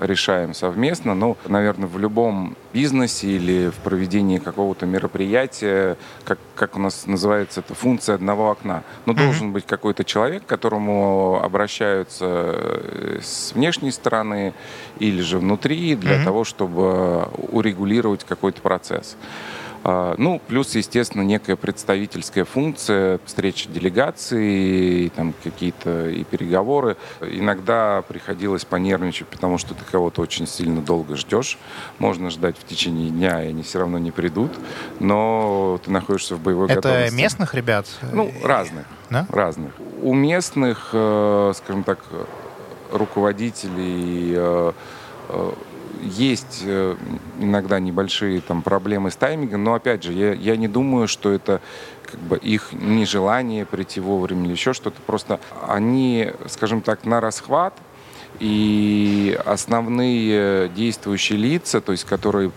решаем 0.00 0.54
совместно. 0.54 1.14
Ну, 1.14 1.36
наверное, 1.46 1.86
в 1.88 1.98
любом 1.98 2.56
бизнесе 2.72 3.28
или 3.28 3.70
в 3.70 3.76
проведении 3.76 4.38
какого-то 4.38 4.86
мероприятия, 4.86 5.96
как, 6.24 6.38
как 6.54 6.76
у 6.76 6.80
нас 6.80 7.06
называется 7.06 7.60
это, 7.60 7.74
функция 7.74 8.14
одного 8.16 8.50
окна. 8.50 8.82
Но 9.06 9.12
Мгм. 9.12 9.22
должен 9.22 9.52
быть 9.52 9.66
какой-то 9.66 10.04
человек, 10.04 10.44
к 10.44 10.46
которому 10.46 11.40
обращаются 11.42 12.24
э, 12.28 13.18
с 13.22 13.52
внешней 13.52 13.90
стороны 13.92 14.52
или 14.98 15.20
же 15.20 15.38
внутри 15.38 15.94
для 15.96 16.16
Мгм. 16.16 16.24
того, 16.24 16.44
чтобы 16.44 17.24
урегулировать 17.52 18.24
какой-то 18.24 18.60
процесс. 18.60 19.16
А, 19.86 20.14
Ну, 20.16 20.40
плюс, 20.48 20.74
естественно, 20.74 21.20
некая 21.22 21.56
представительская 21.56 22.44
функция, 22.46 23.20
встреча 23.26 23.68
делегаций, 23.68 25.12
там 25.14 25.34
какие-то 25.44 26.08
и 26.08 26.24
переговоры. 26.24 26.96
Иногда 27.20 28.02
приходилось 28.08 28.64
понервничать, 28.64 29.28
потому 29.28 29.58
что 29.58 29.74
ты 29.74 29.84
кого-то 29.84 30.22
очень 30.22 30.46
сильно 30.46 30.80
долго 30.80 31.16
ждешь. 31.16 31.58
Можно 31.98 32.30
ждать 32.30 32.56
в 32.58 32.64
течение 32.66 33.10
дня, 33.10 33.44
и 33.44 33.48
они 33.48 33.62
все 33.62 33.78
равно 33.80 33.98
не 33.98 34.10
придут, 34.10 34.52
но 35.00 35.78
ты 35.84 35.90
находишься 35.90 36.34
в 36.36 36.40
боевой 36.40 36.66
Это 36.66 36.76
готовности. 36.76 37.14
местных 37.14 37.54
ребят? 37.54 37.86
Ну, 38.10 38.32
разных. 38.42 38.86
Да? 39.10 39.26
Разных. 39.28 39.72
У 40.00 40.14
местных, 40.14 40.90
э, 40.92 41.52
скажем 41.56 41.84
так, 41.84 41.98
руководителей 42.90 44.32
э, 44.34 44.72
э, 45.28 45.52
есть 46.02 46.62
э, 46.64 46.96
иногда 47.40 47.78
небольшие 47.80 48.40
там 48.40 48.62
проблемы 48.62 49.10
с 49.10 49.16
таймингом, 49.16 49.64
но 49.64 49.74
опять 49.74 50.02
же, 50.02 50.12
я, 50.12 50.32
я 50.32 50.56
не 50.56 50.68
думаю, 50.68 51.08
что 51.08 51.30
это 51.30 51.60
как 52.02 52.20
бы 52.20 52.36
их 52.36 52.72
нежелание 52.72 53.64
прийти 53.66 54.00
вовремя 54.00 54.44
или 54.44 54.52
еще 54.52 54.72
что-то. 54.72 55.00
Просто 55.02 55.40
они, 55.66 56.32
скажем 56.48 56.80
так, 56.80 57.04
на 57.04 57.20
расхват, 57.20 57.74
и 58.40 59.38
основные 59.44 60.68
действующие 60.68 61.38
лица, 61.38 61.80
то 61.80 61.92
есть 61.92 62.04
которые, 62.04 62.50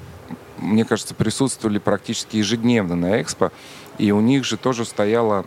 мне 0.58 0.86
кажется, 0.86 1.14
присутствовали 1.14 1.78
практически 1.78 2.38
ежедневно 2.38 2.96
на 2.96 3.22
Экспо, 3.22 3.52
и 3.98 4.12
у 4.12 4.20
них 4.20 4.44
же 4.44 4.58
тоже 4.58 4.86
стояла 4.86 5.46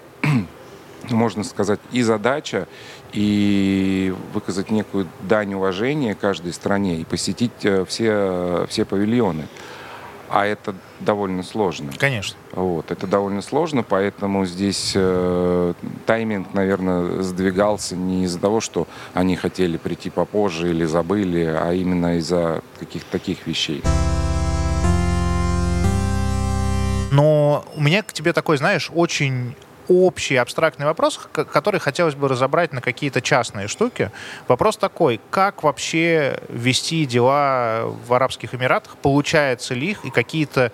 можно 1.15 1.45
сказать, 1.45 1.81
и 1.93 2.03
задача, 2.03 2.67
и 3.13 4.15
выказать 4.33 4.71
некую 4.71 5.09
дань 5.23 5.55
уважения 5.55 6.15
каждой 6.15 6.53
стране, 6.53 6.97
и 6.97 7.05
посетить 7.05 7.65
э, 7.65 7.85
все, 7.87 8.67
все 8.69 8.85
павильоны. 8.85 9.49
А 10.29 10.47
это 10.47 10.77
довольно 11.01 11.43
сложно. 11.43 11.91
Конечно. 11.99 12.37
Вот, 12.53 12.93
это 12.93 13.09
довольно 13.09 13.43
сложно, 13.43 13.83
поэтому 13.83 14.47
здесь 14.47 14.93
э, 14.95 15.75
тайминг, 16.07 16.55
наверное, 16.55 17.21
сдвигался 17.23 17.97
не 17.97 18.25
из-за 18.25 18.39
того, 18.39 18.61
что 18.61 18.87
они 19.13 19.35
хотели 19.35 19.77
прийти 19.77 20.09
попозже 20.09 20.71
или 20.71 20.85
забыли, 20.85 21.45
а 21.45 21.73
именно 21.73 22.19
из-за 22.19 22.63
каких-то 22.79 23.11
таких 23.11 23.47
вещей. 23.49 23.83
Но 27.11 27.65
у 27.75 27.81
меня 27.81 28.05
к 28.05 28.13
тебе 28.13 28.33
такой, 28.33 28.57
знаешь, 28.57 28.91
очень 28.95 29.57
общий 29.91 30.37
абстрактный 30.37 30.87
вопрос, 30.87 31.19
который 31.33 31.81
хотелось 31.81 32.15
бы 32.15 32.29
разобрать 32.29 32.73
на 32.73 32.81
какие-то 32.81 33.21
частные 33.21 33.67
штуки. 33.67 34.11
Вопрос 34.47 34.77
такой, 34.77 35.21
как 35.31 35.65
вообще 35.65 36.39
вести 36.49 37.05
дела 37.07 37.93
в 38.07 38.15
Арабских 38.15 38.55
Эмиратах, 38.55 38.97
получается 38.97 39.75
ли 39.75 39.91
их, 39.91 40.05
и 40.05 40.11
какие-то 40.11 40.73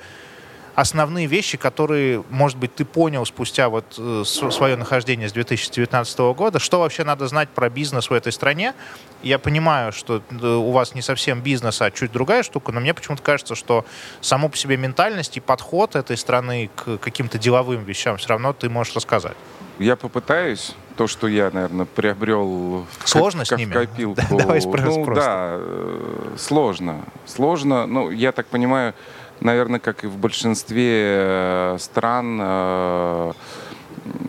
основные 0.76 1.26
вещи, 1.26 1.56
которые, 1.56 2.22
может 2.28 2.58
быть, 2.58 2.74
ты 2.74 2.84
понял 2.84 3.24
спустя 3.24 3.70
вот 3.70 3.96
э, 3.98 4.24
свое 4.24 4.76
нахождение 4.76 5.28
с 5.28 5.32
2019 5.32 6.18
года, 6.36 6.58
что 6.58 6.80
вообще 6.80 7.02
надо 7.02 7.26
знать 7.28 7.48
про 7.48 7.70
бизнес 7.70 8.10
в 8.10 8.12
этой 8.12 8.30
стране. 8.30 8.74
Я 9.22 9.38
понимаю, 9.38 9.90
что 9.92 10.22
э, 10.30 10.46
у 10.46 10.70
вас 10.70 10.94
не 10.94 11.00
совсем 11.00 11.40
бизнес, 11.40 11.80
а 11.80 11.90
чуть 11.90 12.12
другая 12.12 12.42
штука, 12.42 12.72
но 12.72 12.80
мне 12.80 12.92
почему-то 12.92 13.22
кажется, 13.22 13.54
что 13.54 13.86
само 14.20 14.50
по 14.50 14.56
себе 14.58 14.76
ментальность 14.76 15.38
и 15.38 15.40
подход 15.40 15.96
этой 15.96 16.18
страны 16.18 16.68
к 16.76 16.98
каким-то 16.98 17.38
деловым 17.38 17.82
вещам 17.84 18.18
все 18.18 18.28
равно 18.28 18.52
ты 18.52 18.68
можешь 18.68 18.94
рассказать. 18.94 19.36
Я 19.78 19.96
попытаюсь 19.96 20.74
то, 20.96 21.06
что 21.06 21.26
я, 21.26 21.50
наверное, 21.50 21.86
приобрел 21.86 22.86
сложно 23.04 23.44
как, 23.44 23.58
с 23.58 23.60
ними? 23.60 23.72
копилку. 23.72 24.20
Да, 24.30 24.36
давай 24.38 24.60
ну, 24.62 24.72
просто. 25.04 25.14
да, 25.14 25.56
э, 25.58 26.34
сложно. 26.38 27.04
Сложно. 27.24 27.86
Ну, 27.86 28.10
я 28.10 28.32
так 28.32 28.46
понимаю, 28.46 28.94
наверное, 29.40 29.80
как 29.80 30.04
и 30.04 30.06
в 30.06 30.16
большинстве 30.16 30.92
э, 30.92 31.76
стран, 31.78 32.38
э, 32.40 33.32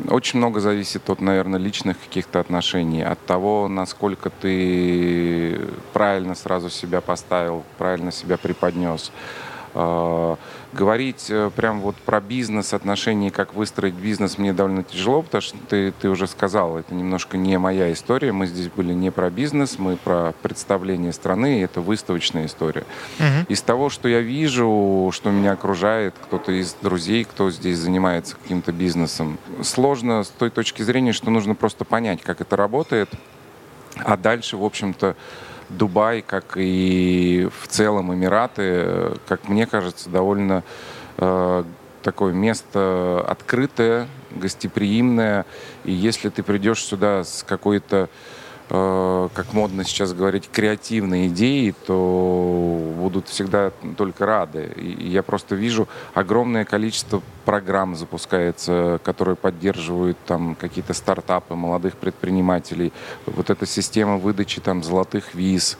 очень 0.09 0.39
много 0.39 0.59
зависит 0.59 1.09
от, 1.09 1.21
наверное, 1.21 1.59
личных 1.59 1.99
каких-то 1.99 2.39
отношений, 2.39 3.03
от 3.03 3.23
того, 3.25 3.67
насколько 3.67 4.29
ты 4.29 5.59
правильно 5.93 6.35
сразу 6.35 6.69
себя 6.69 7.01
поставил, 7.01 7.63
правильно 7.77 8.11
себя 8.11 8.37
преподнес. 8.37 9.11
Говорить 10.77 11.25
э, 11.29 11.49
прям 11.55 11.81
вот 11.81 11.95
про 11.95 12.21
бизнес, 12.21 12.71
отношения, 12.71 13.31
как 13.31 13.55
выстроить 13.55 13.95
бизнес, 13.95 14.37
мне 14.37 14.53
довольно 14.53 14.83
тяжело, 14.83 15.23
потому 15.23 15.41
что 15.41 15.57
ты, 15.67 15.91
ты 15.91 16.07
уже 16.07 16.27
сказал, 16.27 16.77
это 16.77 16.93
немножко 16.93 17.35
не 17.35 17.57
моя 17.57 17.91
история. 17.91 18.31
Мы 18.31 18.45
здесь 18.45 18.67
были 18.69 18.93
не 18.93 19.09
про 19.09 19.31
бизнес, 19.31 19.79
мы 19.79 19.95
про 19.95 20.33
представление 20.43 21.13
страны, 21.13 21.57
и 21.57 21.61
это 21.63 21.81
выставочная 21.81 22.45
история. 22.45 22.85
Угу. 23.17 23.47
Из 23.49 23.61
того, 23.63 23.89
что 23.89 24.07
я 24.07 24.21
вижу, 24.21 25.09
что 25.11 25.31
меня 25.31 25.53
окружает, 25.53 26.13
кто-то 26.23 26.51
из 26.51 26.75
друзей, 26.79 27.23
кто 27.23 27.49
здесь 27.49 27.79
занимается 27.79 28.35
каким-то 28.35 28.71
бизнесом, 28.71 29.39
сложно 29.63 30.23
с 30.23 30.27
той 30.27 30.51
точки 30.51 30.83
зрения, 30.83 31.11
что 31.11 31.31
нужно 31.31 31.55
просто 31.55 31.85
понять, 31.85 32.21
как 32.21 32.39
это 32.39 32.55
работает, 32.55 33.09
а 33.95 34.15
дальше, 34.15 34.57
в 34.57 34.63
общем-то, 34.63 35.15
Дубай, 35.69 36.21
как 36.21 36.53
и 36.55 37.49
в 37.61 37.67
целом 37.67 38.13
Эмираты, 38.13 39.11
как 39.27 39.47
мне 39.49 39.65
кажется, 39.65 40.09
довольно 40.09 40.63
э, 41.17 41.63
такое 42.03 42.33
место 42.33 43.25
открытое, 43.27 44.07
гостеприимное. 44.31 45.45
И 45.83 45.91
если 45.91 46.29
ты 46.29 46.43
придешь 46.43 46.83
сюда 46.83 47.23
с 47.23 47.43
какой-то 47.47 48.07
Э, 48.07 48.07
как 48.69 49.53
модно 49.53 49.85
сейчас 49.85 50.13
говорить, 50.13 50.49
креативные 50.51 51.27
идеи, 51.27 51.73
то 51.85 52.93
будут 52.97 53.29
всегда 53.29 53.71
только 53.97 54.25
рады. 54.25 54.73
И 54.75 55.07
я 55.07 55.23
просто 55.23 55.55
вижу 55.55 55.87
огромное 56.13 56.65
количество 56.65 57.21
программ 57.45 57.95
запускается, 57.95 58.99
которые 59.03 59.37
поддерживают 59.37 60.17
там 60.25 60.55
какие-то 60.55 60.93
стартапы 60.93 61.55
молодых 61.55 61.95
предпринимателей. 61.95 62.91
Вот 63.25 63.49
эта 63.49 63.65
система 63.65 64.17
выдачи 64.17 64.59
там 64.59 64.83
золотых 64.83 65.33
виз. 65.33 65.77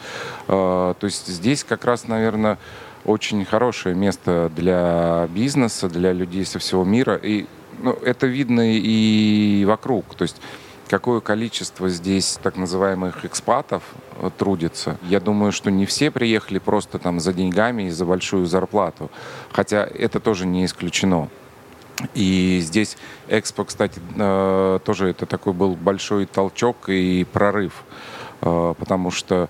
Э, 0.48 0.94
то 0.98 1.06
есть 1.06 1.28
здесь 1.28 1.66
как 1.66 1.84
раз, 1.84 2.08
наверное, 2.08 2.58
очень 3.04 3.44
хорошее 3.44 3.96
место 3.96 4.50
для 4.56 5.28
бизнеса, 5.30 5.90
для 5.90 6.14
людей 6.14 6.46
со 6.46 6.60
всего 6.60 6.86
мира. 6.86 7.16
И 7.16 7.48
ну, 7.80 7.92
это 7.92 8.28
видно 8.28 8.62
и 8.64 9.66
вокруг. 9.66 10.16
То 10.16 10.24
есть 10.24 10.38
какое 10.88 11.20
количество 11.20 11.90
здесь 11.90 12.40
так 12.42 12.56
называемых 12.56 13.26
экспатов 13.26 13.84
э, 14.16 14.30
трудится. 14.38 14.98
Я 15.04 15.20
думаю, 15.20 15.52
что 15.52 15.70
не 15.72 15.86
все 15.86 16.12
приехали 16.12 16.60
просто 16.60 17.00
там 17.00 17.20
за 17.20 17.34
деньгами 17.34 17.84
и 17.84 17.90
за 17.90 18.06
большую 18.06 18.46
зарплату, 18.46 19.12
хотя 19.52 19.84
это 19.84 20.20
тоже 20.20 20.46
не 20.46 20.66
исключено. 20.66 21.30
И 22.14 22.60
здесь 22.62 22.98
Экспо, 23.28 23.66
кстати, 23.66 24.00
э, 24.16 24.80
тоже 24.86 25.10
это 25.10 25.26
такой 25.26 25.54
был 25.54 25.76
большой 25.76 26.26
толчок 26.26 26.90
и 26.90 27.26
прорыв, 27.32 27.84
э, 28.42 28.74
потому 28.78 29.12
что 29.12 29.50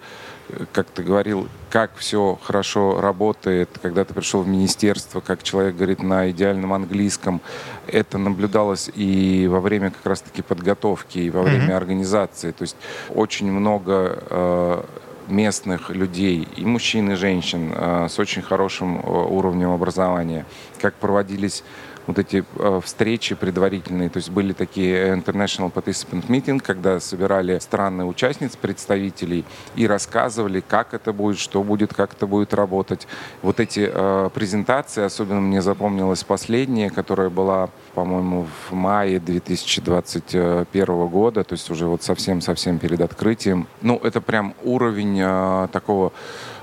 как 0.72 0.88
ты 0.88 1.04
говорил, 1.04 1.48
как 1.70 1.96
все 1.98 2.40
хорошо 2.42 3.02
работает, 3.02 3.70
когда 3.82 4.06
ты 4.06 4.14
пришел 4.14 4.42
в 4.42 4.48
министерство, 4.48 5.20
как 5.20 5.44
человек 5.44 5.76
говорит 5.76 6.02
на 6.02 6.30
идеальном 6.32 6.74
английском. 6.74 7.42
Это 7.88 8.18
наблюдалось 8.18 8.90
и 8.94 9.48
во 9.50 9.60
время 9.60 9.92
как 9.92 10.06
раз-таки 10.06 10.42
подготовки, 10.42 11.20
и 11.20 11.30
во 11.30 11.44
время 11.44 11.70
mm-hmm. 11.70 11.78
организации. 11.78 12.52
То 12.52 12.62
есть 12.64 12.78
очень 13.14 13.52
много 13.52 14.24
э, 14.30 14.84
местных 15.28 15.90
людей, 15.90 16.48
и 16.56 16.66
мужчин, 16.66 17.12
и 17.12 17.16
женщин 17.16 17.74
э, 17.76 18.08
с 18.10 18.18
очень 18.20 18.42
хорошим 18.42 19.00
э, 19.00 19.10
уровнем 19.10 19.72
образования, 19.72 20.46
как 20.80 20.94
проводились 20.96 21.64
вот 22.08 22.20
эти 22.20 22.44
э, 22.56 22.82
встречи 22.84 23.36
предварительные, 23.36 24.10
то 24.10 24.18
есть 24.18 24.30
были 24.30 24.54
такие 24.54 25.14
International 25.14 25.72
Participant 25.72 26.28
Meeting, 26.28 26.60
когда 26.60 27.00
собирали 27.00 27.60
страны 27.60 28.06
участниц, 28.06 28.56
представителей 28.56 29.46
и 29.76 29.86
рассказывали, 29.86 30.62
как 30.62 30.94
это 30.94 31.14
будет, 31.14 31.38
что 31.38 31.62
будет, 31.64 31.94
как 31.94 32.14
это 32.14 32.26
будет 32.26 32.54
работать. 32.54 33.08
Вот 33.42 33.60
эти 33.60 33.90
э, 33.94 34.30
презентации, 34.34 35.04
особенно 35.04 35.42
мне 35.42 35.62
запомнилась 35.62 36.24
последняя, 36.24 36.90
которая 36.90 37.30
была, 37.30 37.70
по-моему, 37.94 38.48
в 38.70 38.74
мае 38.74 39.20
2021 39.20 41.08
года, 41.08 41.44
то 41.44 41.54
есть 41.54 41.70
уже 41.70 41.88
вот 41.88 42.04
совсем-совсем 42.04 42.80
перед 42.80 43.02
открытием. 43.02 43.68
Ну, 43.82 44.00
это 44.02 44.22
прям 44.22 44.54
уровень 44.64 45.20
э, 45.22 45.68
такого 45.72 46.14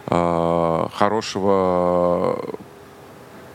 хорошего 0.06 2.38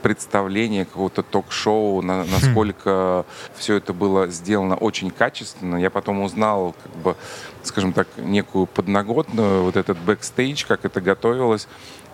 представление 0.01 0.85
какого-то 0.85 1.23
ток-шоу, 1.23 2.01
на, 2.01 2.23
насколько 2.25 2.89
mm. 2.89 3.25
все 3.57 3.75
это 3.75 3.93
было 3.93 4.27
сделано 4.27 4.75
очень 4.75 5.11
качественно. 5.11 5.75
Я 5.75 5.89
потом 5.89 6.21
узнал, 6.21 6.75
как 6.81 6.95
бы, 7.03 7.15
скажем 7.63 7.93
так, 7.93 8.07
некую 8.17 8.65
подноготную, 8.65 9.63
вот 9.63 9.75
этот 9.75 9.97
бэкстейдж, 9.99 10.65
как 10.67 10.85
это 10.85 11.01
готовилось. 11.01 11.67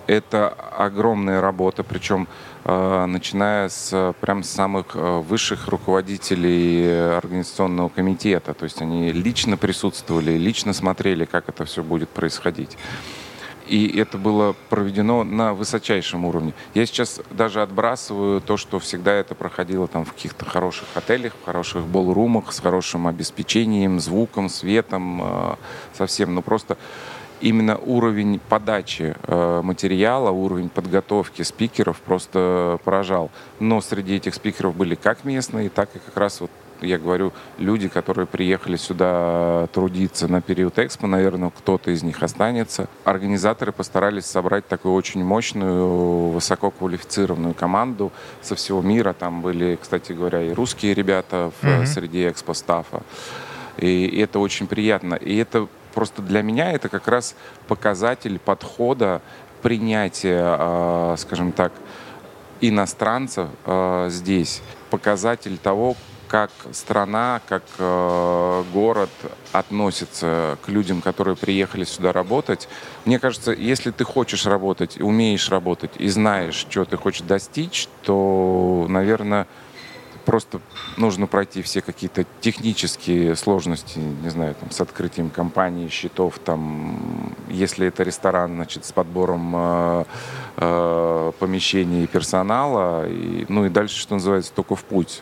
Это 0.07 0.49
огромная 0.49 1.41
работа, 1.41 1.83
причем 1.83 2.27
э, 2.63 3.05
начиная 3.07 3.69
с 3.69 4.13
прям 4.21 4.43
самых 4.43 4.95
э, 4.95 5.19
высших 5.19 5.67
руководителей 5.67 7.15
организационного 7.17 7.89
комитета. 7.89 8.53
То 8.53 8.65
есть 8.65 8.81
они 8.81 9.11
лично 9.11 9.57
присутствовали, 9.57 10.33
лично 10.37 10.73
смотрели, 10.73 11.25
как 11.25 11.49
это 11.49 11.65
все 11.65 11.81
будет 11.81 12.09
происходить. 12.09 12.77
И 13.67 13.97
это 13.97 14.17
было 14.17 14.55
проведено 14.69 15.23
на 15.23 15.53
высочайшем 15.53 16.25
уровне. 16.25 16.53
Я 16.73 16.85
сейчас 16.85 17.19
даже 17.31 17.61
отбрасываю 17.61 18.41
то, 18.41 18.57
что 18.57 18.79
всегда 18.79 19.13
это 19.13 19.35
проходило 19.35 19.87
там 19.87 20.05
в 20.05 20.13
каких-то 20.13 20.45
хороших 20.45 20.87
отелях, 20.93 21.33
в 21.41 21.45
хороших 21.45 21.85
болрумах, 21.85 22.53
с 22.53 22.59
хорошим 22.59 23.07
обеспечением, 23.07 23.99
звуком, 23.99 24.49
светом, 24.49 25.21
э, 25.23 25.55
совсем. 25.93 26.35
Но 26.35 26.41
просто 26.41 26.77
именно 27.41 27.77
уровень 27.77 28.39
подачи 28.49 29.15
э, 29.23 29.61
материала, 29.63 30.29
уровень 30.29 30.69
подготовки 30.69 31.41
спикеров 31.41 31.99
просто 31.99 32.79
поражал. 32.83 33.31
Но 33.59 33.81
среди 33.81 34.15
этих 34.15 34.35
спикеров 34.35 34.75
были 34.75 34.95
как 34.95 35.23
местные, 35.25 35.69
так 35.69 35.89
и 35.95 35.99
как 35.99 36.15
раз 36.17 36.41
вот 36.41 36.51
я 36.81 36.97
говорю, 36.97 37.33
люди, 37.57 37.87
которые 37.87 38.25
приехали 38.25 38.75
сюда 38.75 39.67
трудиться 39.73 40.27
на 40.27 40.41
период 40.41 40.77
экспо, 40.79 41.07
наверное, 41.07 41.49
кто-то 41.49 41.91
из 41.91 42.03
них 42.03 42.21
останется. 42.21 42.87
Организаторы 43.03 43.71
постарались 43.71 44.25
собрать 44.25 44.67
такую 44.67 44.93
очень 44.93 45.23
мощную, 45.23 46.29
высококвалифицированную 46.31 47.53
команду 47.53 48.11
со 48.41 48.55
всего 48.55 48.81
мира. 48.81 49.13
Там 49.13 49.41
были, 49.41 49.77
кстати 49.81 50.11
говоря, 50.11 50.41
и 50.41 50.53
русские 50.53 50.93
ребята 50.93 51.51
в, 51.61 51.65
mm-hmm. 51.65 51.85
среди 51.85 52.27
экспо-стафа. 52.27 53.03
И 53.77 54.19
это 54.19 54.39
очень 54.39 54.67
приятно. 54.67 55.15
И 55.15 55.35
это 55.37 55.67
просто 55.93 56.21
для 56.21 56.41
меня 56.41 56.71
это 56.71 56.89
как 56.89 57.07
раз 57.07 57.35
показатель 57.67 58.39
подхода, 58.39 59.21
принятия, 59.61 60.57
э, 60.59 61.15
скажем 61.17 61.51
так, 61.51 61.73
иностранцев 62.61 63.47
э, 63.65 64.07
здесь. 64.09 64.61
Показатель 64.89 65.57
того, 65.57 65.95
как 66.27 66.51
страна, 66.71 67.41
как 67.47 67.63
э, 67.77 68.63
город 68.73 69.09
относится 69.51 70.57
к 70.65 70.69
людям, 70.69 71.01
которые 71.01 71.35
приехали 71.35 71.83
сюда 71.83 72.11
работать. 72.11 72.67
Мне 73.05 73.19
кажется, 73.19 73.51
если 73.51 73.91
ты 73.91 74.03
хочешь 74.03 74.45
работать, 74.45 74.99
умеешь 74.99 75.49
работать 75.49 75.91
и 75.97 76.07
знаешь, 76.09 76.55
что 76.55 76.85
ты 76.85 76.97
хочешь 76.97 77.21
достичь, 77.21 77.87
то, 78.03 78.85
наверное, 78.89 79.47
просто 80.25 80.59
нужно 80.97 81.27
пройти 81.27 81.61
все 81.61 81.81
какие-то 81.81 82.25
технические 82.41 83.35
сложности, 83.35 83.99
не 83.99 84.29
знаю, 84.29 84.55
там, 84.55 84.71
с 84.71 84.81
открытием 84.81 85.29
компании, 85.29 85.87
счетов, 85.87 86.39
там, 86.39 87.33
если 87.47 87.87
это 87.87 88.03
ресторан, 88.03 88.55
значит, 88.55 88.85
с 88.85 88.91
подбором 88.91 89.53
э, 89.55 90.05
э, 90.57 91.31
помещений 91.39 92.03
и 92.03 92.07
персонала, 92.07 93.07
и, 93.07 93.45
ну 93.47 93.65
и 93.65 93.69
дальше, 93.69 93.97
что 93.99 94.15
называется, 94.15 94.51
только 94.53 94.75
в 94.75 94.83
путь. 94.83 95.21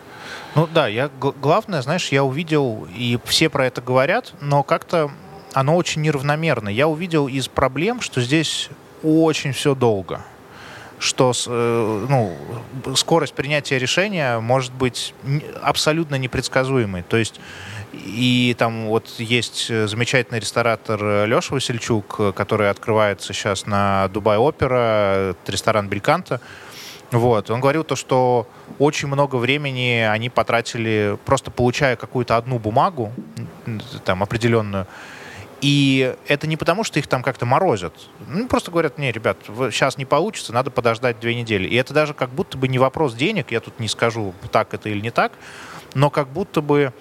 Ну 0.55 0.67
да, 0.67 0.87
я 0.87 1.09
главное, 1.19 1.81
знаешь, 1.81 2.09
я 2.09 2.23
увидел, 2.23 2.87
и 2.95 3.17
все 3.25 3.49
про 3.49 3.65
это 3.65 3.81
говорят, 3.81 4.33
но 4.39 4.61
как-то 4.61 5.11
оно 5.53 5.75
очень 5.75 6.01
неравномерно. 6.01 6.69
Я 6.69 6.87
увидел 6.87 7.27
из 7.27 7.47
проблем, 7.47 8.01
что 8.01 8.21
здесь 8.21 8.69
очень 9.01 9.51
все 9.51 9.73
долго. 9.75 10.21
что 10.99 11.33
э, 11.47 12.05
ну, 12.09 12.37
скорость 12.95 13.33
принятия 13.33 13.77
решения 13.77 14.39
может 14.39 14.71
быть 14.73 15.13
абсолютно 15.61 16.15
непредсказуемой. 16.15 17.03
То 17.03 17.17
есть 17.17 17.39
и 17.91 18.55
там 18.57 18.87
вот 18.87 19.07
есть 19.17 19.67
замечательный 19.67 20.39
ресторатор 20.39 21.25
Леша 21.27 21.53
Васильчук, 21.53 22.33
который 22.35 22.69
открывается 22.69 23.33
сейчас 23.33 23.65
на 23.65 24.07
Дубай 24.07 24.37
Опера, 24.37 25.35
ресторан 25.45 25.89
Бельканта. 25.89 26.39
Вот. 27.13 27.49
Он 27.51 27.61
говорил 27.61 27.83
то, 27.83 27.95
что 27.95 28.47
очень 28.79 29.07
много 29.07 29.35
времени 29.35 29.99
они 29.99 30.29
потратили, 30.29 31.17
просто 31.25 31.51
получая 31.51 31.95
какую-то 31.95 32.37
одну 32.37 32.57
бумагу, 32.57 33.11
там, 34.03 34.23
определенную, 34.23 34.87
и 35.61 36.15
это 36.27 36.47
не 36.47 36.57
потому, 36.57 36.83
что 36.83 36.99
их 36.99 37.07
там 37.07 37.23
как-то 37.23 37.45
морозят. 37.45 37.93
Ну, 38.27 38.47
просто 38.47 38.69
говорят, 38.69 38.97
не, 38.97 39.11
ребят, 39.11 39.37
сейчас 39.71 39.97
не 39.97 40.03
получится, 40.03 40.51
надо 40.51 40.71
подождать 40.71 41.19
две 41.19 41.35
недели. 41.35 41.67
И 41.67 41.75
это 41.75 41.93
даже 41.93 42.13
как 42.13 42.31
будто 42.31 42.57
бы 42.57 42.67
не 42.67 42.79
вопрос 42.79 43.13
денег, 43.13 43.51
я 43.51 43.61
тут 43.61 43.79
не 43.79 43.87
скажу, 43.87 44.33
так 44.51 44.73
это 44.73 44.89
или 44.89 44.99
не 44.99 45.11
так, 45.11 45.31
но 45.93 46.09
как 46.09 46.27
будто 46.27 46.61
бы 46.61 46.91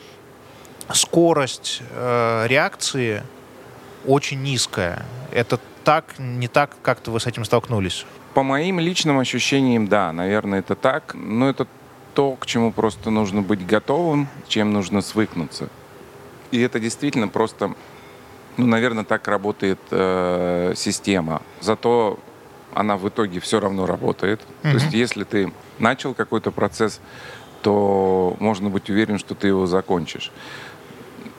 скорость 0.93 1.83
э, 1.91 2.47
реакции 2.49 3.25
очень 4.07 4.43
низкая. 4.43 5.05
Это 5.33 5.59
так, 5.83 6.19
не 6.19 6.47
так, 6.47 6.77
как-то 6.83 7.11
вы 7.11 7.19
с 7.19 7.27
этим 7.27 7.45
столкнулись? 7.45 8.07
По 8.35 8.43
моим 8.43 8.81
личным 8.81 9.19
ощущениям, 9.19 9.89
да, 9.89 10.13
наверное, 10.13 10.61
это 10.61 10.75
так. 10.75 11.15
Но 11.15 11.49
это 11.49 11.67
то, 12.15 12.37
к 12.37 12.47
чему 12.47 12.73
просто 12.73 13.11
нужно 13.11 13.43
быть 13.43 13.67
готовым, 13.67 14.29
чем 14.49 14.73
нужно 14.73 15.01
свыкнуться. 15.01 15.69
И 16.51 16.61
это 16.61 16.79
действительно 16.81 17.29
просто 17.29 17.75
ну, 18.57 18.67
наверное, 18.67 19.05
так 19.05 19.29
работает 19.29 19.79
э, 19.91 20.75
система. 20.77 21.43
Зато 21.61 22.19
она 22.75 22.97
в 22.97 23.09
итоге 23.09 23.41
все 23.41 23.61
равно 23.61 23.87
работает. 23.87 24.41
Mm-hmm. 24.41 24.63
То 24.63 24.75
есть, 24.75 24.93
если 24.93 25.25
ты 25.25 25.53
начал 25.79 26.15
какой-то 26.15 26.51
процесс, 26.51 27.01
то 27.63 28.37
можно 28.41 28.69
быть 28.71 28.91
уверен, 28.91 29.19
что 29.19 29.35
ты 29.35 29.49
его 29.49 29.67
закончишь. 29.67 30.33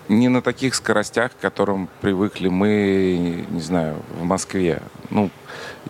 Не 0.09 0.27
на 0.27 0.41
таких 0.41 0.75
скоростях, 0.75 1.31
к 1.31 1.39
которым 1.39 1.87
привыкли 2.01 2.49
мы, 2.49 3.45
не 3.49 3.61
знаю, 3.61 4.01
в 4.19 4.23
Москве. 4.23 4.81
Ну, 5.09 5.29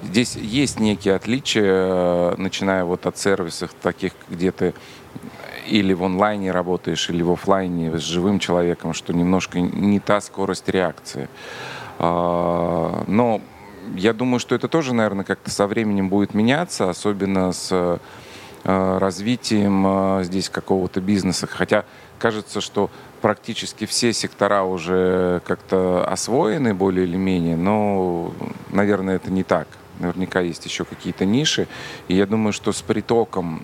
здесь 0.03 0.35
есть 0.35 0.79
некие 0.79 1.15
отличия, 1.15 1.63
э, 1.65 2.35
начиная 2.37 2.83
вот 2.83 3.05
от 3.05 3.17
сервисов 3.17 3.71
таких, 3.81 4.13
где 4.29 4.51
ты 4.51 4.73
или 5.67 5.93
в 5.93 6.03
онлайне 6.03 6.51
работаешь, 6.51 7.09
или 7.09 7.21
в 7.21 7.31
офлайне 7.31 7.97
с 7.97 8.01
живым 8.01 8.39
человеком, 8.39 8.93
что 8.93 9.13
немножко 9.13 9.59
не 9.59 9.99
та 9.99 10.21
скорость 10.21 10.69
реакции. 10.69 11.29
А, 11.99 13.03
но 13.07 13.41
я 13.95 14.13
думаю, 14.13 14.39
что 14.39 14.55
это 14.55 14.67
тоже, 14.67 14.93
наверное, 14.93 15.25
как-то 15.25 15.49
со 15.49 15.67
временем 15.67 16.09
будет 16.09 16.33
меняться, 16.33 16.89
особенно 16.89 17.51
с 17.51 17.69
а, 17.71 18.99
развитием 18.99 19.83
а, 19.85 20.23
здесь 20.23 20.49
какого-то 20.49 21.01
бизнеса. 21.01 21.47
Хотя 21.47 21.85
кажется, 22.19 22.61
что 22.61 22.89
практически 23.23 23.85
все 23.85 24.11
сектора 24.11 24.63
уже 24.63 25.41
как-то 25.47 26.05
освоены 26.05 26.73
более 26.73 27.05
или 27.05 27.15
менее, 27.15 27.55
но, 27.55 28.33
наверное, 28.69 29.15
это 29.15 29.31
не 29.31 29.43
так. 29.43 29.69
Наверняка 29.99 30.41
есть 30.41 30.65
еще 30.65 30.83
какие-то 30.83 31.23
ниши. 31.23 31.69
И 32.09 32.15
я 32.15 32.25
думаю, 32.25 32.51
что 32.51 32.73
с 32.73 32.81
притоком 32.81 33.63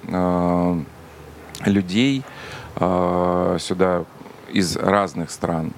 людей 1.65 2.23
э, 2.75 3.57
сюда 3.59 4.05
из 4.47 4.77
разных 4.77 5.29
стран, 5.29 5.73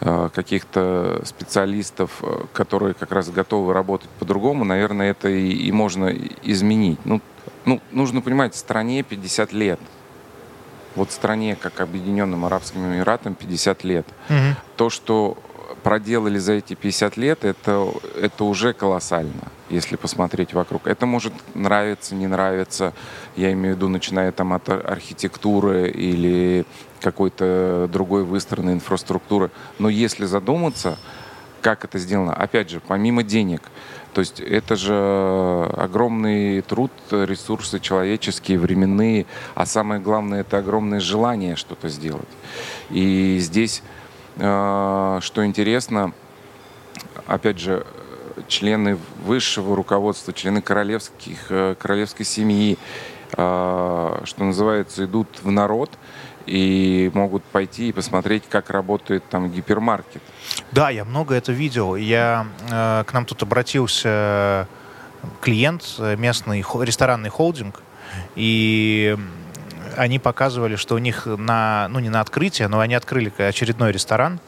э, 0.00 0.28
каких-то 0.34 1.22
специалистов, 1.24 2.10
э, 2.22 2.44
которые 2.52 2.92
как 2.92 3.12
раз 3.12 3.30
готовы 3.30 3.72
работать 3.72 4.10
по-другому, 4.18 4.64
наверное, 4.64 5.10
это 5.10 5.30
и, 5.30 5.52
и 5.52 5.72
можно 5.72 6.14
изменить. 6.42 6.98
Ну, 7.06 7.22
ну, 7.64 7.80
нужно 7.92 8.20
понимать, 8.20 8.54
стране 8.54 9.02
50 9.02 9.54
лет. 9.54 9.80
Вот 10.94 11.12
стране, 11.12 11.56
как 11.56 11.80
Объединенным 11.80 12.44
Арабским 12.44 12.84
Эмиратам, 12.84 13.34
50 13.34 13.84
лет. 13.84 14.06
Угу. 14.28 14.56
То, 14.76 14.90
что 14.90 15.38
проделали 15.82 16.38
за 16.38 16.54
эти 16.54 16.74
50 16.74 17.16
лет, 17.16 17.44
это, 17.44 17.88
это 18.20 18.44
уже 18.44 18.72
колоссально, 18.72 19.48
если 19.68 19.96
посмотреть 19.96 20.54
вокруг. 20.54 20.86
Это 20.86 21.06
может 21.06 21.32
нравиться, 21.54 22.14
не 22.14 22.26
нравиться, 22.26 22.92
я 23.36 23.52
имею 23.52 23.74
в 23.74 23.76
виду, 23.78 23.88
начиная 23.88 24.32
там 24.32 24.52
от 24.52 24.68
архитектуры 24.68 25.90
или 25.90 26.64
какой-то 27.00 27.88
другой 27.92 28.24
выстроенной 28.24 28.74
инфраструктуры. 28.74 29.50
Но 29.78 29.88
если 29.88 30.24
задуматься, 30.24 30.98
как 31.60 31.84
это 31.84 31.98
сделано, 31.98 32.32
опять 32.32 32.70
же, 32.70 32.80
помимо 32.86 33.22
денег, 33.22 33.62
то 34.14 34.20
есть 34.20 34.40
это 34.40 34.76
же 34.76 35.70
огромный 35.76 36.60
труд, 36.62 36.92
ресурсы 37.10 37.80
человеческие, 37.80 38.58
временные, 38.58 39.26
а 39.54 39.66
самое 39.66 40.00
главное, 40.00 40.40
это 40.40 40.58
огромное 40.58 41.00
желание 41.00 41.56
что-то 41.56 41.88
сделать. 41.88 42.28
И 42.90 43.38
здесь 43.40 43.82
а, 44.38 45.18
что 45.20 45.44
интересно, 45.44 46.12
опять 47.26 47.58
же, 47.58 47.86
члены 48.48 48.98
высшего 49.24 49.76
руководства, 49.76 50.32
члены 50.32 50.62
королевских, 50.62 51.50
э, 51.50 51.74
королевской 51.78 52.24
семьи, 52.24 52.78
а, 53.34 54.22
что 54.24 54.44
называется, 54.44 55.04
идут 55.04 55.28
в 55.42 55.50
народ 55.50 55.90
и 56.46 57.10
могут 57.14 57.42
пойти 57.44 57.88
и 57.88 57.92
посмотреть, 57.92 58.44
как 58.48 58.70
работает 58.70 59.28
там 59.28 59.50
гипермаркет. 59.50 60.22
Да, 60.72 60.90
я 60.90 61.04
много 61.04 61.34
это 61.34 61.52
видел. 61.52 61.96
Я 61.96 62.46
э, 62.70 63.04
к 63.06 63.12
нам 63.12 63.24
тут 63.24 63.42
обратился 63.42 64.66
клиент, 65.40 65.84
местный 66.18 66.64
ресторанный 66.80 67.30
холдинг, 67.30 67.80
и 68.34 69.16
они 69.96 70.18
показывали, 70.18 70.76
что 70.76 70.94
у 70.94 70.98
них 70.98 71.26
на, 71.26 71.86
ну 71.90 71.98
не 72.00 72.08
на 72.08 72.20
открытие, 72.20 72.68
но 72.68 72.80
они 72.80 72.94
открыли 72.94 73.32
очередной 73.38 73.92
ресторан, 73.92 74.40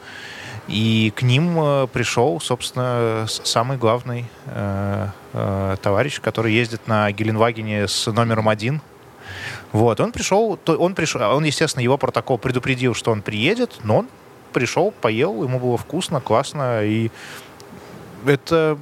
и 0.66 1.12
к 1.14 1.22
ним 1.22 1.58
э, 1.58 1.86
пришел, 1.92 2.40
собственно, 2.40 3.26
самый 3.28 3.76
главный 3.76 4.26
э, 4.46 5.08
э, 5.34 5.76
товарищ, 5.82 6.20
который 6.20 6.54
ездит 6.54 6.88
на 6.88 7.10
Геленвагене 7.12 7.86
с 7.86 8.10
номером 8.10 8.48
один. 8.48 8.80
Вот, 9.74 9.98
он 9.98 10.12
пришел, 10.12 10.56
он 10.66 10.94
пришел, 10.94 11.20
он, 11.20 11.42
естественно, 11.42 11.82
его 11.82 11.98
протокол 11.98 12.38
предупредил, 12.38 12.94
что 12.94 13.10
он 13.10 13.22
приедет, 13.22 13.80
но 13.82 13.98
он 13.98 14.08
пришел, 14.52 14.92
поел, 14.92 15.42
ему 15.42 15.58
было 15.58 15.76
вкусно, 15.76 16.20
классно, 16.20 16.84
и 16.84 17.10
это 18.24 18.78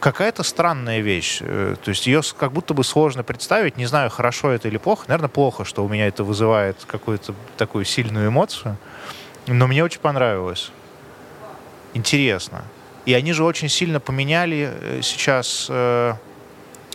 какая-то 0.00 0.42
странная 0.42 1.00
вещь. 1.00 1.40
Э, 1.42 1.76
то 1.84 1.90
есть 1.90 2.06
ее 2.06 2.22
как 2.38 2.52
будто 2.52 2.72
бы 2.72 2.84
сложно 2.84 3.22
представить. 3.22 3.76
Не 3.76 3.84
знаю, 3.84 4.08
хорошо 4.08 4.50
это 4.50 4.68
или 4.68 4.78
плохо. 4.78 5.04
Наверное, 5.08 5.28
плохо, 5.28 5.66
что 5.66 5.84
у 5.84 5.90
меня 5.90 6.06
это 6.06 6.24
вызывает 6.24 6.78
какую-то 6.86 7.34
такую 7.58 7.84
сильную 7.84 8.28
эмоцию. 8.28 8.78
Но 9.46 9.66
мне 9.66 9.84
очень 9.84 10.00
понравилось. 10.00 10.72
Интересно. 11.92 12.64
И 13.04 13.12
они 13.12 13.34
же 13.34 13.44
очень 13.44 13.68
сильно 13.68 14.00
поменяли 14.00 14.70
э, 14.72 15.00
сейчас... 15.02 15.70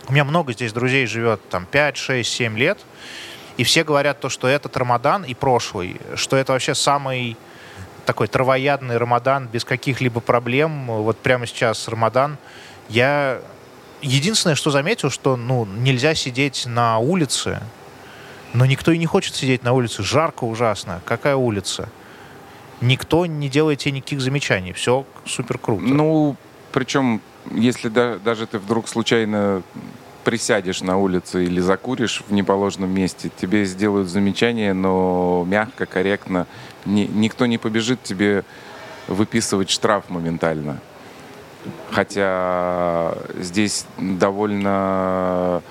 У 0.08 0.12
меня 0.12 0.24
много 0.24 0.54
здесь 0.54 0.72
друзей 0.72 1.06
живет, 1.06 1.46
там, 1.50 1.66
5, 1.66 1.96
6, 1.96 2.30
7 2.30 2.58
лет. 2.58 2.78
И 3.58 3.64
все 3.64 3.84
говорят 3.84 4.20
то, 4.20 4.28
что 4.28 4.48
этот 4.48 4.76
Рамадан 4.76 5.24
и 5.24 5.34
прошлый, 5.34 6.00
что 6.14 6.36
это 6.36 6.52
вообще 6.52 6.74
самый 6.74 7.36
такой 8.06 8.26
травоядный 8.26 8.96
Рамадан 8.96 9.48
без 9.48 9.64
каких-либо 9.64 10.20
проблем. 10.20 10.86
Вот 10.86 11.18
прямо 11.18 11.46
сейчас 11.46 11.88
Рамадан 11.88 12.38
я 12.88 13.40
единственное, 14.00 14.54
что 14.54 14.70
заметил, 14.70 15.10
что 15.10 15.36
ну, 15.36 15.66
нельзя 15.66 16.14
сидеть 16.14 16.64
на 16.66 16.98
улице, 16.98 17.60
но 18.54 18.64
никто 18.64 18.92
и 18.92 18.98
не 18.98 19.06
хочет 19.06 19.34
сидеть 19.34 19.62
на 19.62 19.74
улице. 19.74 20.02
Жарко 20.02 20.44
ужасно. 20.44 21.02
Какая 21.04 21.36
улица? 21.36 21.90
Никто 22.80 23.26
не 23.26 23.48
делает 23.50 23.80
тебе 23.80 23.92
никаких 23.92 24.22
замечаний. 24.22 24.72
Все 24.72 25.04
супер 25.26 25.58
круто. 25.58 25.82
Ну, 25.82 26.36
причем, 26.72 27.20
если 27.52 27.88
да, 27.88 28.18
даже 28.18 28.46
ты 28.46 28.58
вдруг 28.58 28.88
случайно 28.88 29.62
присядешь 30.24 30.82
на 30.82 30.98
улице 30.98 31.44
или 31.44 31.60
закуришь 31.60 32.22
в 32.28 32.32
неположенном 32.32 32.90
месте, 32.90 33.30
тебе 33.34 33.64
сделают 33.64 34.08
замечание, 34.08 34.74
но 34.74 35.44
мягко, 35.48 35.86
корректно. 35.86 36.46
Ни, 36.84 37.02
никто 37.04 37.46
не 37.46 37.56
побежит 37.56 38.02
тебе 38.02 38.44
выписывать 39.06 39.70
штраф 39.70 40.10
моментально. 40.10 40.80
Хотя 41.90 43.14
здесь 43.38 43.86
довольно 43.96 45.62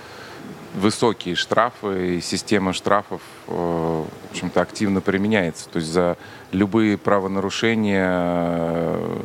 высокие 0.73 1.35
штрафы, 1.35 2.17
и 2.17 2.21
система 2.21 2.73
штрафов, 2.73 3.21
э, 3.47 3.51
в 3.51 4.31
общем-то, 4.31 4.61
активно 4.61 5.01
применяется. 5.01 5.69
То 5.69 5.77
есть 5.77 5.91
за 5.91 6.17
любые 6.51 6.97
правонарушения 6.97 8.09
э, 8.09 9.21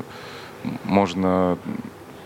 можно 0.84 1.58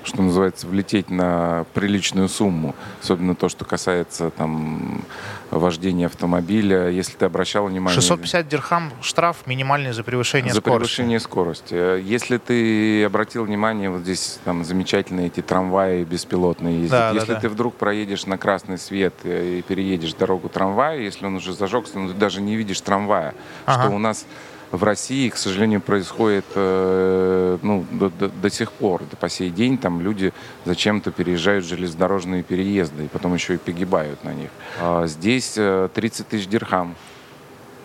что 0.06 0.22
называется, 0.22 0.66
влететь 0.66 1.10
на 1.10 1.66
приличную 1.74 2.28
сумму. 2.28 2.74
Особенно 3.02 3.34
то, 3.34 3.48
что 3.48 3.64
касается 3.64 4.30
там 4.30 5.02
вождения 5.50 6.06
автомобиля. 6.06 6.88
Если 6.88 7.16
ты 7.16 7.24
обращал 7.24 7.66
внимание... 7.66 7.94
650 7.94 8.48
дирхам 8.48 8.92
штраф 9.02 9.38
минимальный 9.46 9.92
за 9.92 10.04
превышение 10.04 10.52
за 10.52 10.60
скорости. 10.60 10.78
превышение 10.78 11.20
скорости. 11.20 11.74
Если 12.02 12.38
ты 12.38 13.04
обратил 13.04 13.44
внимание, 13.44 13.90
вот 13.90 14.02
здесь 14.02 14.38
там 14.44 14.64
замечательные 14.64 15.26
эти 15.26 15.42
трамваи 15.42 16.04
беспилотные 16.04 16.82
ездят. 16.82 16.90
Да, 16.90 17.10
если 17.10 17.28
да, 17.28 17.34
да. 17.34 17.40
ты 17.40 17.48
вдруг 17.48 17.74
проедешь 17.74 18.26
на 18.26 18.38
красный 18.38 18.78
свет 18.78 19.14
и 19.24 19.62
переедешь 19.66 20.14
дорогу 20.14 20.48
трамвая, 20.48 20.98
если 20.98 21.26
он 21.26 21.36
уже 21.36 21.52
зажегся, 21.52 21.98
ну, 21.98 22.08
ты 22.08 22.14
даже 22.14 22.40
не 22.40 22.56
видишь 22.56 22.80
трамвая. 22.80 23.34
Ага. 23.66 23.82
Что 23.82 23.94
у 23.94 23.98
нас 23.98 24.24
в 24.72 24.82
России, 24.84 25.28
к 25.28 25.36
сожалению, 25.36 25.80
происходит 25.80 26.44
э, 26.54 27.58
ну, 27.62 27.84
до, 27.92 28.10
до- 28.10 28.28
до 28.28 28.50
сих 28.50 28.72
пор, 28.72 29.02
до 29.10 29.16
по 29.16 29.28
сей 29.28 29.50
день, 29.50 29.78
там 29.78 30.00
люди 30.00 30.32
зачем-то 30.64 31.10
переезжают 31.10 31.64
железнодорожные 31.64 32.42
переезды, 32.42 33.04
и 33.04 33.08
потом 33.08 33.34
еще 33.34 33.54
и 33.54 33.58
погибают 33.58 34.24
на 34.24 34.32
них. 34.34 34.50
А 34.80 35.06
здесь 35.06 35.54
э, 35.56 35.88
30 35.94 36.28
тысяч 36.28 36.46
дирхам, 36.48 36.94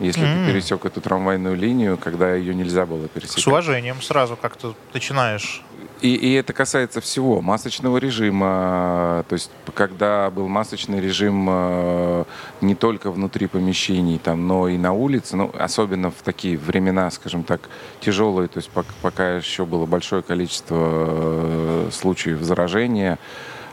если 0.01 0.23
М. 0.25 0.45
ты 0.45 0.51
пересек 0.51 0.85
эту 0.85 0.99
трамвайную 1.01 1.55
линию, 1.55 1.97
когда 1.97 2.33
ее 2.33 2.53
нельзя 2.53 2.85
было 2.85 3.05
С 3.05 3.09
пересекать. 3.09 3.47
уважением 3.47 4.01
сразу 4.01 4.35
как-то 4.35 4.75
начинаешь. 4.93 5.61
И, 6.01 6.15
и 6.15 6.33
это 6.33 6.51
касается 6.53 6.99
всего 6.99 7.41
масочного 7.41 7.97
режима. 7.97 9.23
То 9.29 9.33
есть, 9.33 9.51
когда 9.75 10.31
был 10.31 10.47
масочный 10.47 10.99
режим 10.99 11.45
э, 11.47 12.23
не 12.61 12.73
только 12.73 13.11
внутри 13.11 13.45
помещений, 13.45 14.17
там, 14.17 14.47
но 14.47 14.67
и 14.67 14.77
на 14.79 14.93
улице, 14.93 15.35
ну, 15.37 15.51
особенно 15.59 16.09
в 16.09 16.15
такие 16.23 16.57
времена, 16.57 17.11
скажем 17.11 17.43
так, 17.43 17.61
тяжелые, 17.99 18.47
то 18.47 18.57
есть 18.57 18.71
пок- 18.73 18.85
пока 19.03 19.35
еще 19.35 19.65
было 19.65 19.85
большое 19.85 20.23
количество 20.23 20.75
э, 20.79 21.89
случаев 21.91 22.41
заражения, 22.41 23.19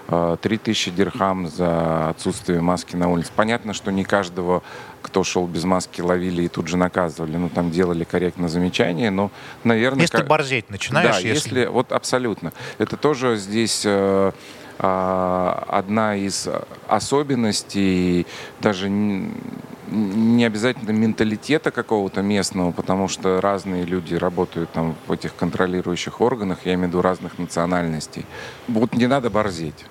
3000 0.08 0.90
дирхам 0.92 1.48
за 1.48 2.10
отсутствие 2.10 2.60
маски 2.60 2.96
на 2.96 3.10
улице. 3.10 3.30
Понятно, 3.36 3.74
что 3.74 3.92
не 3.92 4.04
каждого, 4.04 4.62
кто 5.02 5.22
шел 5.22 5.46
без 5.46 5.64
маски, 5.64 6.00
ловили 6.00 6.44
и 6.44 6.48
тут 6.48 6.68
же 6.68 6.78
наказывали. 6.78 7.36
Ну, 7.36 7.50
там 7.50 7.70
делали 7.70 8.04
корректно 8.04 8.48
замечания, 8.48 9.10
но, 9.10 9.30
наверное... 9.64 10.02
Если 10.02 10.16
ты 10.16 10.22
ка- 10.22 10.28
борзеть 10.28 10.70
начинаешь, 10.70 11.16
да, 11.16 11.28
если... 11.28 11.66
вот 11.66 11.92
абсолютно. 11.92 12.52
Это 12.78 12.96
тоже 12.96 13.36
здесь 13.36 13.82
э, 13.84 14.32
а, 14.78 15.64
одна 15.68 16.16
из 16.16 16.48
особенностей, 16.86 18.26
даже 18.60 18.88
не 18.88 20.44
обязательно 20.44 20.90
менталитета 20.90 21.70
какого-то 21.70 22.22
местного, 22.22 22.72
потому 22.72 23.08
что 23.08 23.42
разные 23.42 23.84
люди 23.84 24.14
работают 24.14 24.70
там 24.72 24.96
в 25.06 25.12
этих 25.12 25.34
контролирующих 25.36 26.20
органах, 26.22 26.60
я 26.64 26.74
имею 26.74 26.86
в 26.86 26.90
виду 26.92 27.02
разных 27.02 27.38
национальностей. 27.38 28.24
Вот 28.68 28.94
не 28.94 29.06
надо 29.06 29.28
борзеть. 29.28 29.86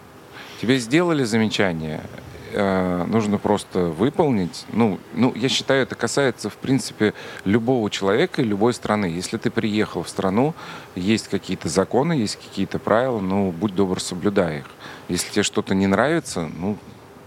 Тебе 0.62 0.78
сделали 0.78 1.24
замечание, 1.24 2.02
э, 2.52 3.06
нужно 3.08 3.38
просто 3.38 3.80
выполнить. 3.86 4.65
Ну, 4.72 5.00
ну, 5.13 5.34
я 5.36 5.50
считаю, 5.50 5.84
это 5.84 5.96
касается, 5.96 6.50
в 6.50 6.56
принципе, 6.56 7.13
любого 7.46 7.89
человека 7.89 8.41
и 8.41 8.46
любой 8.46 8.74
страны. 8.74 9.06
Если 9.06 9.38
ты 9.38 9.52
приехал 9.52 10.04
в 10.04 10.10
страну, 10.10 10.56
есть 10.96 11.28
какие-то 11.28 11.70
законы, 11.70 12.13
есть 12.13 12.38
какие-то 12.38 12.80
правила, 12.80 13.20
ну, 13.20 13.52
будь 13.52 13.76
добр, 13.76 14.02
соблюдай 14.02 14.60
их. 14.60 14.65
Если 15.10 15.32
тебе 15.32 15.43
что-то 15.43 15.76
не 15.76 15.88
нравится, 15.88 16.50
ну, 16.58 16.78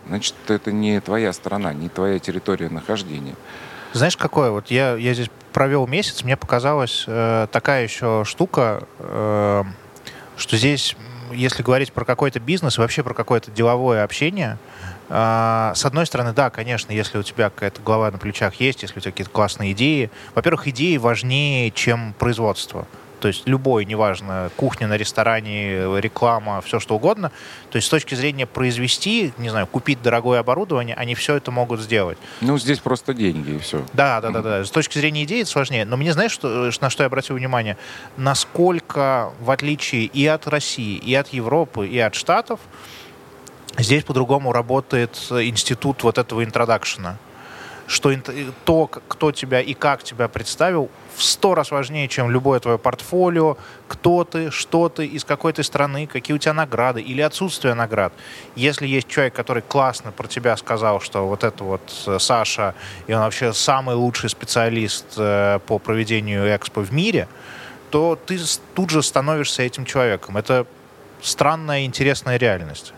значит, 0.09 0.35
это 0.49 0.73
не 0.73 1.01
твоя 1.01 1.33
страна, 1.33 1.73
не 1.73 1.89
твоя 1.89 2.19
территория 2.19 2.69
нахождения. 2.69 3.37
Знаешь, 3.93 4.17
какое? 4.17 4.51
Вот 4.51 4.71
я, 4.71 4.95
я 4.97 5.15
здесь 5.15 5.31
провел 5.53 5.87
месяц, 5.87 6.23
мне 6.23 6.37
показалась 6.37 7.05
э, 7.07 7.49
такая 7.51 7.85
еще 7.85 8.25
штука, 8.25 8.85
э, 8.99 9.65
что 10.37 10.57
здесь, 10.57 10.97
если 11.33 11.63
говорить 11.63 11.93
про 11.93 12.05
какой-то 12.05 12.41
бизнес, 12.41 12.79
вообще 12.79 13.03
про 13.03 13.15
какое-то 13.15 13.51
деловое 13.51 14.05
общение, 14.05 14.59
э, 15.09 15.73
с 15.75 15.85
одной 15.85 16.07
стороны, 16.07 16.33
да, 16.33 16.51
конечно, 16.51 16.93
если 16.93 17.19
у 17.19 17.23
тебя 17.23 17.51
какая-то 17.51 17.81
голова 17.83 18.11
на 18.11 18.19
плечах 18.19 18.55
есть, 18.55 18.83
если 18.83 18.99
у 18.99 19.01
тебя 19.01 19.13
какие-то 19.13 19.33
классные 19.33 19.73
идеи, 19.73 20.11
во-первых, 20.35 20.69
идеи 20.69 20.97
важнее, 20.97 21.71
чем 21.71 22.15
производство. 22.19 22.87
То 23.21 23.29
есть 23.29 23.47
любой, 23.47 23.85
неважно, 23.85 24.51
кухня 24.57 24.89
на 24.89 24.97
ресторане, 24.97 26.01
реклама, 26.01 26.61
все 26.63 26.81
что 26.81 26.97
угодно. 26.97 27.31
То 27.71 27.77
есть 27.77 27.87
с 27.87 27.91
точки 27.91 28.15
зрения 28.15 28.47
произвести, 28.47 29.33
не 29.39 29.51
знаю, 29.51 29.67
купить 29.67 30.03
дорогое 30.03 30.41
оборудование, 30.41 30.97
они 30.97 31.15
все 31.15 31.37
это 31.37 31.51
могут 31.51 31.81
сделать. 31.81 32.19
Ну, 32.41 32.59
здесь 32.59 32.79
просто 32.79 33.15
деньги 33.15 33.53
и 33.53 33.59
все. 33.59 33.85
Да, 33.93 34.21
да, 34.21 34.31
да, 34.31 34.43
да. 34.43 34.65
С 34.65 34.71
точки 34.71 34.99
зрения 34.99 35.25
идеи 35.25 35.43
это 35.43 35.51
сложнее. 35.51 35.85
Но 35.85 35.97
мне 35.97 36.13
знаешь, 36.13 36.33
что, 36.33 36.71
на 36.81 36.91
что 36.91 37.03
я 37.03 37.07
обратил 37.07 37.37
внимание? 37.37 37.77
Насколько, 38.17 39.31
в 39.41 39.51
отличие 39.51 40.05
и 40.07 40.27
от 40.27 40.49
России, 40.49 40.97
и 40.97 41.15
от 41.15 41.29
Европы, 41.29 41.87
и 41.87 41.99
от 41.99 42.15
Штатов, 42.15 42.61
здесь 43.77 44.05
по-другому 44.05 44.53
работает 44.53 45.17
институт 45.31 46.03
вот 46.03 46.19
этого 46.19 46.43
интродакшена. 46.43 47.19
Что 47.91 48.15
то, 48.65 48.87
кто 48.87 49.33
тебя 49.33 49.61
и 49.61 49.75
как 49.75 50.05
тебя 50.05 50.29
представил, 50.29 50.91
в 51.17 51.25
сто 51.25 51.57
раз 51.57 51.73
важнее, 51.73 52.07
чем 52.07 52.31
любое 52.31 52.61
твое 52.61 52.79
портфолио, 52.79 53.57
кто 53.89 54.23
ты, 54.23 54.53
что 54.53 54.89
ты, 54.89 55.07
из 55.07 55.25
какой 55.25 55.53
ты 55.53 55.65
страны, 55.65 56.07
какие 56.07 56.37
у 56.37 56.39
тебя 56.39 56.53
награды 56.53 57.03
или 57.03 57.21
отсутствие 57.21 57.75
наград. 57.75 58.13
Если 58.55 58.87
есть 58.87 59.09
человек, 59.09 59.35
который 59.35 59.63
классно 59.63 60.13
про 60.13 60.29
тебя 60.29 60.57
сказал, 60.57 61.01
что 61.01 61.27
вот 61.27 61.43
это 61.43 61.65
вот 61.65 61.83
э, 62.07 62.21
Саша, 62.21 62.77
и 63.09 63.13
он 63.13 63.23
вообще 63.23 63.53
самый 63.53 63.97
лучший 63.97 64.31
специалист 64.31 65.07
э, 65.17 65.59
по 65.67 65.81
проведению 65.81 66.47
экспо 66.55 66.83
в 66.83 66.93
мире, 66.93 67.27
то 67.91 68.17
ты 68.25 68.39
тут 68.77 68.91
же 68.91 69.03
становишься 69.03 69.65
этим 69.65 69.85
человеком. 69.85 70.37
Это 70.37 70.65
странная, 71.23 71.85
интересная 71.85 72.37
реальность. 72.37 72.93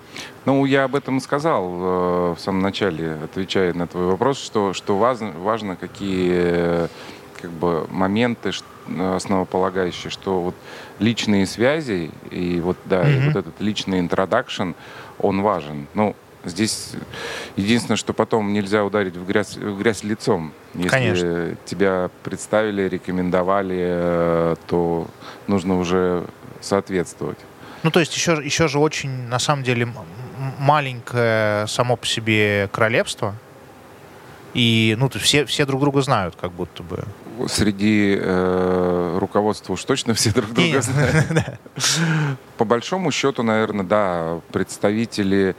Ну, 0.45 0.65
я 0.65 0.85
об 0.85 0.95
этом 0.97 1.19
и 1.19 1.21
сказал 1.21 1.65
э, 1.65 2.35
в 2.35 2.39
самом 2.39 2.63
начале, 2.63 3.17
отвечая 3.25 3.73
на 3.75 3.87
твой 3.87 4.07
вопрос, 4.07 4.39
что, 4.39 4.73
что 4.73 4.99
важно, 4.99 5.31
важно 5.31 5.77
какие 5.77 6.89
как 7.41 7.51
бы, 7.51 7.87
моменты 7.91 8.51
основополагающие, 9.17 10.11
что 10.11 10.41
вот 10.43 10.55
личные 10.99 11.47
связи 11.47 12.11
и 12.31 12.61
вот, 12.61 12.77
да, 12.85 13.09
и 13.09 13.17
Мгм. 13.17 13.27
вот 13.27 13.37
этот 13.37 13.61
личный 13.61 14.01
интродакшн, 14.01 14.73
он 15.19 15.43
важен. 15.43 15.87
Ну, 15.95 16.17
здесь 16.45 16.93
единственное, 17.57 17.97
что 17.97 18.13
потом 18.13 18.53
нельзя 18.53 18.85
ударить 18.85 19.17
в 19.17 19.25
грязь, 19.27 19.57
в 19.57 19.79
грязь 19.79 20.03
лицом. 20.03 20.53
Если 20.75 20.89
Конечно. 20.89 21.57
тебя 21.65 22.11
представили, 22.25 22.89
рекомендовали, 22.89 23.79
э, 23.81 24.57
то 24.67 25.07
нужно 25.47 25.79
уже 25.79 26.25
соответствовать. 26.61 27.39
Ну, 27.83 27.90
то 27.90 28.01
есть 28.01 28.14
еще, 28.14 28.40
еще 28.42 28.68
же 28.68 28.79
очень, 28.79 29.11
на 29.29 29.38
самом 29.38 29.62
деле, 29.62 29.92
маленькое 30.59 31.66
само 31.66 31.97
по 31.97 32.07
себе 32.07 32.68
королевство. 32.73 33.35
И, 34.55 34.97
ну, 34.99 35.09
все, 35.09 35.47
все 35.47 35.64
друг 35.64 35.81
друга 35.81 36.03
знают, 36.03 36.37
как 36.38 36.53
будто 36.53 36.83
бы. 36.83 37.05
Среди 37.49 38.18
э, 38.21 39.16
руководства 39.18 39.73
уж 39.73 39.83
точно 39.85 40.12
все 40.12 40.31
друг 40.31 40.53
друга 40.53 40.68
Нет, 40.68 40.85
знают. 40.85 41.27
По 42.59 42.64
большому 42.64 43.11
счету, 43.11 43.42
наверное, 43.42 43.85
да, 43.85 44.40
представители 44.53 45.57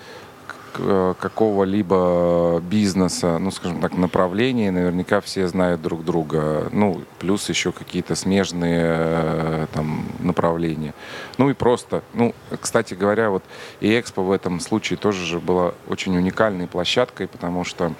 какого-либо 0.73 2.59
бизнеса, 2.61 3.37
ну, 3.39 3.51
скажем 3.51 3.79
так, 3.81 3.95
направления, 3.97 4.71
наверняка 4.71 5.21
все 5.21 5.47
знают 5.47 5.81
друг 5.81 6.03
друга. 6.03 6.69
Ну, 6.71 7.01
плюс 7.19 7.49
еще 7.49 7.71
какие-то 7.71 8.15
смежные 8.15 8.81
э, 8.85 9.67
там 9.73 10.05
направления. 10.19 10.93
Ну 11.37 11.49
и 11.49 11.53
просто, 11.53 12.03
ну, 12.13 12.33
кстати 12.61 12.93
говоря, 12.93 13.29
вот 13.29 13.43
и 13.79 13.99
Экспо 13.99 14.21
в 14.23 14.31
этом 14.31 14.59
случае 14.59 14.97
тоже 14.97 15.25
же 15.25 15.39
была 15.39 15.73
очень 15.87 16.15
уникальной 16.17 16.67
площадкой, 16.67 17.27
потому 17.27 17.63
что 17.63 17.93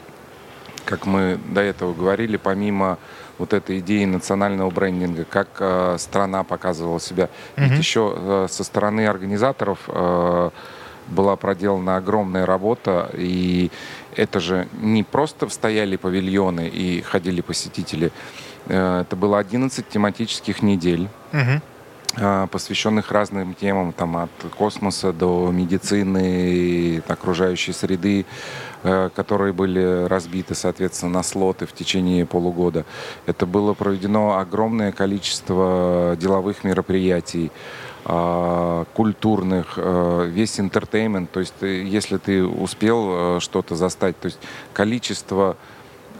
как 0.86 1.06
мы 1.06 1.40
до 1.50 1.62
этого 1.62 1.94
говорили, 1.94 2.38
помимо 2.38 2.98
вот 3.38 3.54
этой 3.54 3.80
идеи 3.80 4.06
национального 4.06 4.70
брендинга, 4.70 5.26
как 5.26 5.48
э, 5.60 5.96
страна 5.98 6.44
показывала 6.44 7.00
себя, 7.00 7.30
Мгм. 7.56 7.68
ведь 7.70 7.78
еще 7.80 8.14
э, 8.16 8.48
со 8.50 8.64
стороны 8.64 9.08
организаторов 9.08 9.80
э, 9.88 10.50
была 11.08 11.36
проделана 11.36 11.98
огромная 11.98 12.46
работа, 12.46 13.10
и 13.14 13.72
это 14.16 14.40
же 14.40 14.68
не 14.82 15.04
просто 15.04 15.50
стояли 15.50 15.96
павильоны 15.96 16.68
и 16.68 17.02
ходили 17.02 17.42
посетители, 17.42 18.12
Э, 18.68 19.02
это 19.02 19.16
было 19.16 19.40
11 19.40 19.88
тематических 19.88 20.62
недель, 20.62 21.08
а, 22.16 22.46
посвященных 22.46 23.12
разным 23.12 23.56
темам, 23.56 23.92
там, 23.92 24.18
от 24.18 24.30
космоса 24.56 25.12
до 25.12 25.50
медицины, 25.52 27.02
окружающей 27.08 27.74
среды, 27.74 28.28
э, 28.84 29.10
которые 29.16 29.52
были 29.52 30.06
разбиты, 30.06 30.54
соответственно, 30.54 31.14
на 31.14 31.24
слоты 31.24 31.66
в 31.66 31.74
течение 31.74 32.28
полугода. 32.28 32.86
Это 33.26 33.48
было 33.48 33.74
проведено 33.74 34.38
огромное 34.38 34.92
количество 34.92 36.16
деловых 36.20 36.64
мероприятий, 36.64 37.52
культурных, 38.04 39.74
э, 39.78 40.28
весь 40.30 40.60
интертеймент, 40.60 41.32
то 41.32 41.40
есть 41.40 41.54
э, 41.62 41.84
если 41.84 42.18
ты 42.18 42.44
успел 42.44 43.38
э, 43.38 43.40
что-то 43.40 43.76
застать, 43.76 44.20
то 44.20 44.26
есть 44.26 44.40
количество 44.74 45.56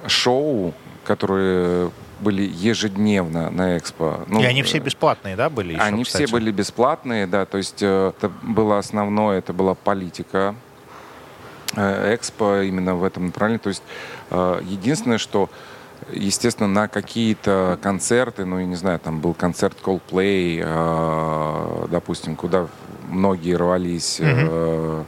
шоу, 0.08 0.74
которые 1.04 1.92
были 2.22 2.44
ежедневно 2.44 3.50
на 3.50 3.78
экспо. 3.78 4.20
Ну, 4.28 4.40
и 4.42 4.46
они 4.46 4.64
все 4.64 4.80
бесплатные, 4.80 5.36
да, 5.36 5.50
были? 5.50 5.74
Еще, 5.74 5.82
они 5.82 6.06
кстати? 6.06 6.24
все 6.24 6.32
были 6.32 6.52
бесплатные, 6.52 7.28
да, 7.28 7.46
то 7.46 7.58
есть 7.58 7.84
это 7.84 8.32
было 8.42 8.78
основное, 8.78 9.40
это 9.40 9.52
была 9.52 9.76
политика 9.76 10.56
экспо 11.76 12.62
именно 12.62 12.96
в 12.96 13.04
этом 13.04 13.26
направлении. 13.26 13.62
То 13.62 13.70
есть 13.70 13.84
единственное, 14.32 15.18
что 15.18 15.50
естественно, 16.12 16.68
на 16.68 16.88
какие-то 16.88 17.78
концерты, 17.82 18.46
ну, 18.46 18.60
я 18.60 18.66
не 18.66 18.76
знаю, 18.76 19.00
там 19.00 19.20
был 19.20 19.34
концерт 19.34 19.78
Coldplay, 19.84 20.62
э, 20.64 21.88
допустим, 21.90 22.36
куда 22.36 22.68
многие 23.10 23.56
рвались, 23.56 24.20
mm-hmm. 24.20 24.48
э, 24.50 25.04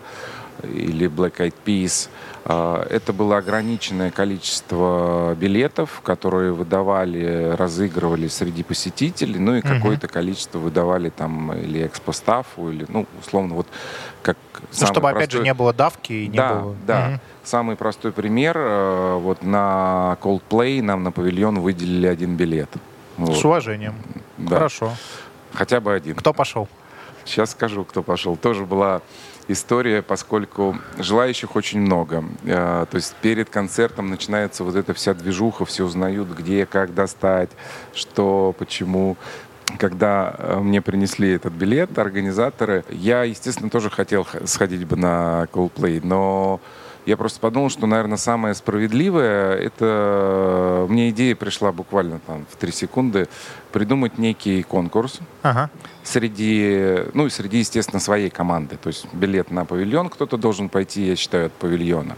или 0.74 1.08
Black 1.08 1.38
Eyed 1.38 1.54
Peas, 1.66 2.10
а, 2.48 2.86
это 2.90 3.12
было 3.12 3.38
ограниченное 3.38 4.12
количество 4.12 5.36
билетов, 5.36 6.02
которые 6.04 6.54
выдавали, 6.54 7.56
разыгрывали 7.58 8.28
среди 8.28 8.64
посетителей, 8.64 9.40
ну 9.40 9.56
и 9.56 9.60
угу. 9.60 9.68
какое-то 9.68 10.08
количество 10.08 10.60
выдавали 10.60 11.10
там 11.10 11.54
или 11.54 11.86
экспостафу, 11.86 12.70
или, 12.70 12.86
ну, 12.88 13.08
условно, 13.20 13.56
вот 13.56 13.68
как... 14.22 14.38
Ну, 14.54 14.88
чтобы, 14.88 15.02
простой... 15.02 15.14
опять 15.14 15.32
же, 15.32 15.40
не 15.42 15.54
было 15.54 15.74
давки 15.74 16.14
и 16.14 16.28
не 16.28 16.38
да, 16.38 16.54
было... 16.54 16.76
Да, 16.86 17.08
угу. 17.08 17.20
Самый 17.44 17.76
простой 17.76 18.12
пример, 18.12 18.56
э, 18.58 19.18
вот 19.20 19.44
на 19.44 20.18
Coldplay 20.22 20.82
нам 20.82 21.04
на 21.04 21.12
павильон 21.12 21.60
выделили 21.60 22.08
один 22.08 22.36
билет. 22.36 22.70
Вот. 23.18 23.38
С 23.38 23.46
уважением. 23.46 23.96
Да. 24.38 24.56
Хорошо. 24.56 24.94
Хотя 25.54 25.80
бы 25.80 25.94
один. 25.94 26.16
Кто 26.16 26.34
пошел? 26.34 26.68
Сейчас 27.24 27.52
скажу, 27.52 27.86
кто 27.86 28.04
пошел. 28.04 28.36
Тоже 28.36 28.66
была 28.66 29.02
история, 29.48 30.02
поскольку 30.02 30.78
желающих 30.98 31.56
очень 31.56 31.80
много. 31.80 32.24
Э, 32.44 32.86
то 32.90 32.96
есть 32.96 33.16
перед 33.22 33.50
концертом 33.50 34.10
начинается 34.10 34.64
вот 34.64 34.76
эта 34.76 34.94
вся 34.94 35.14
движуха, 35.14 35.66
все 35.66 35.84
узнают, 35.84 36.30
где, 36.30 36.66
как 36.66 36.94
достать, 36.94 37.50
что, 37.94 38.56
почему 38.58 39.18
когда 39.78 40.36
э, 40.38 40.60
мне 40.60 40.82
принесли 40.82 41.32
этот 41.32 41.54
билет, 41.54 41.98
организаторы, 41.98 42.86
я, 42.90 43.24
естественно, 43.24 43.70
тоже 43.70 43.90
хотел 43.90 44.28
сходить 44.46 44.86
бы 44.86 44.96
на 44.96 45.48
Coldplay, 45.52 46.02
но 46.04 46.62
я 47.06 47.18
просто 47.18 47.40
подумал, 47.40 47.70
что, 47.70 47.86
наверное, 47.88 48.18
самое 48.18 48.56
справедливое, 48.56 49.56
это 49.56 50.86
мне 50.90 51.10
идея 51.10 51.36
пришла 51.36 51.72
буквально 51.72 52.20
там 52.20 52.46
в 52.50 52.56
три 52.56 52.72
секунды, 52.72 53.28
придумать 53.72 54.18
некий 54.18 54.64
конкурс 54.64 55.20
ага. 55.44 55.70
среди, 56.04 57.04
ну, 57.14 57.30
среди, 57.30 57.60
естественно, 57.60 58.00
своей 58.00 58.30
команды. 58.30 58.78
То 58.82 58.88
есть 58.88 59.06
билет 59.14 59.52
на 59.52 59.66
павильон 59.66 60.10
кто-то 60.10 60.38
должен 60.38 60.70
пойти, 60.70 61.06
я 61.06 61.16
считаю, 61.16 61.48
от 61.48 61.54
павильона. 61.54 62.16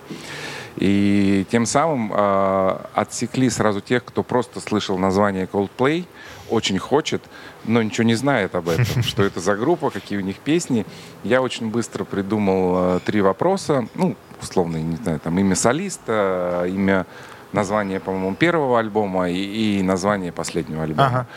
И 0.78 1.46
тем 1.50 1.66
самым 1.66 2.14
э, 2.14 2.78
отсекли 2.94 3.50
сразу 3.50 3.82
тех, 3.82 4.06
кто 4.06 4.22
просто 4.22 4.60
слышал 4.60 4.98
название 4.98 5.50
Coldplay, 5.52 6.06
очень 6.50 6.80
хочет, 6.80 7.22
но 7.66 7.82
ничего 7.82 8.04
не 8.04 8.16
знает 8.16 8.56
об 8.56 8.70
этом, 8.70 8.86
что 9.04 9.24
это 9.24 9.40
за 9.40 9.56
группа, 9.56 9.90
какие 9.90 10.18
у 10.18 10.22
них 10.22 10.38
песни. 10.38 10.86
Я 11.24 11.42
очень 11.42 11.70
быстро 11.70 12.04
придумал 12.04 12.98
э, 12.98 13.00
три 13.06 13.22
вопроса, 13.22 13.88
ну, 13.96 14.16
условно, 14.42 14.78
не 14.78 14.96
знаю, 14.98 15.20
там 15.20 15.38
имя 15.40 15.56
солиста, 15.56 16.66
имя, 16.68 17.06
название, 17.52 18.00
по-моему, 18.00 18.36
первого 18.36 18.80
альбома 18.80 19.30
и, 19.30 19.80
и 19.80 19.84
название 19.84 20.32
последнего 20.32 20.84
альбома. 20.84 21.08
Ага. 21.08 21.28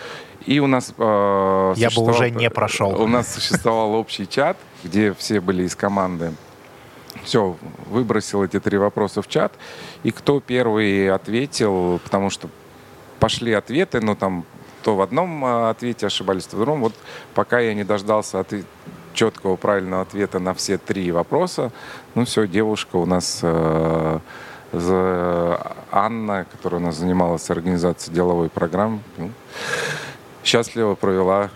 И 0.46 0.58
у 0.58 0.66
нас... 0.66 0.94
Э, 0.96 1.74
Я 1.76 1.90
бы 1.90 2.02
уже 2.02 2.30
не 2.30 2.50
прошел. 2.50 3.00
У 3.00 3.06
нас 3.06 3.34
существовал 3.34 3.94
общий 3.94 4.28
чат, 4.28 4.56
где 4.84 5.12
все 5.14 5.40
были 5.40 5.64
из 5.64 5.76
команды. 5.76 6.32
Все, 7.24 7.56
выбросил 7.86 8.42
эти 8.44 8.58
три 8.60 8.78
вопроса 8.78 9.20
в 9.20 9.28
чат. 9.28 9.52
И 10.02 10.10
кто 10.10 10.40
первый 10.40 11.10
ответил, 11.10 12.00
потому 12.04 12.30
что 12.30 12.48
пошли 13.18 13.52
ответы, 13.52 14.00
но 14.00 14.14
там 14.14 14.44
то 14.82 14.96
в 14.96 15.00
одном 15.00 15.44
э, 15.44 15.70
ответе 15.70 16.06
ошибались, 16.06 16.46
то 16.46 16.56
в 16.56 16.60
другом. 16.60 16.80
Вот 16.80 16.94
пока 17.34 17.60
я 17.60 17.74
не 17.74 17.84
дождался 17.84 18.40
от 18.40 18.52
четкого 19.12 19.56
правильного 19.56 20.02
ответа 20.02 20.38
на 20.38 20.54
все 20.54 20.78
три 20.78 21.10
вопроса, 21.12 21.72
ну 22.14 22.24
все, 22.24 22.46
девушка 22.46 22.96
у 22.96 23.06
нас 23.06 23.40
э, 23.42 24.18
Анна, 25.90 26.46
которая 26.52 26.80
у 26.80 26.84
нас 26.84 26.96
занималась 26.96 27.50
организацией 27.50 28.14
деловой 28.14 28.48
программы, 28.48 29.00
ну, 29.16 29.30
счастливо 30.44 30.94
провела 30.94 31.50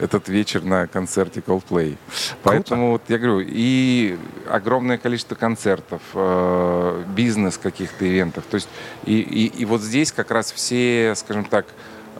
этот 0.00 0.28
вечер 0.28 0.62
на 0.62 0.86
концерте 0.86 1.40
Coldplay. 1.40 1.96
Круто. 1.96 1.96
Поэтому 2.42 2.92
вот 2.92 3.02
я 3.08 3.18
говорю, 3.18 3.40
и 3.46 4.16
огромное 4.48 4.98
количество 4.98 5.34
концертов, 5.34 6.00
э, 6.14 7.04
бизнес 7.08 7.58
каких-то 7.58 8.08
ивентов. 8.08 8.44
То 8.50 8.56
есть 8.56 8.68
и, 9.04 9.20
и, 9.20 9.46
и 9.46 9.64
вот 9.64 9.80
здесь 9.80 10.12
как 10.12 10.30
раз 10.30 10.50
все, 10.52 11.14
скажем 11.16 11.44
так, 11.44 11.66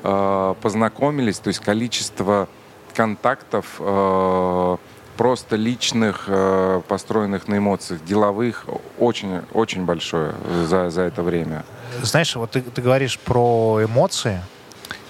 познакомились, 0.03 1.39
то 1.39 1.49
есть 1.49 1.61
количество 1.61 2.49
контактов 2.93 3.77
э, 3.79 4.77
просто 5.17 5.57
личных, 5.57 6.25
э, 6.27 6.83
построенных 6.89 7.49
на 7.49 7.59
эмоциях, 7.59 8.05
деловых, 8.05 8.67
очень, 8.99 9.41
очень 9.53 9.85
большое 9.85 10.35
за, 10.67 10.91
за 10.91 11.03
это 11.03 11.23
время. 11.23 11.65
Знаешь, 12.03 12.35
вот 12.37 12.51
ты, 12.53 12.63
ты 12.63 12.83
говоришь 12.83 13.19
про 13.19 13.81
эмоции, 13.85 14.41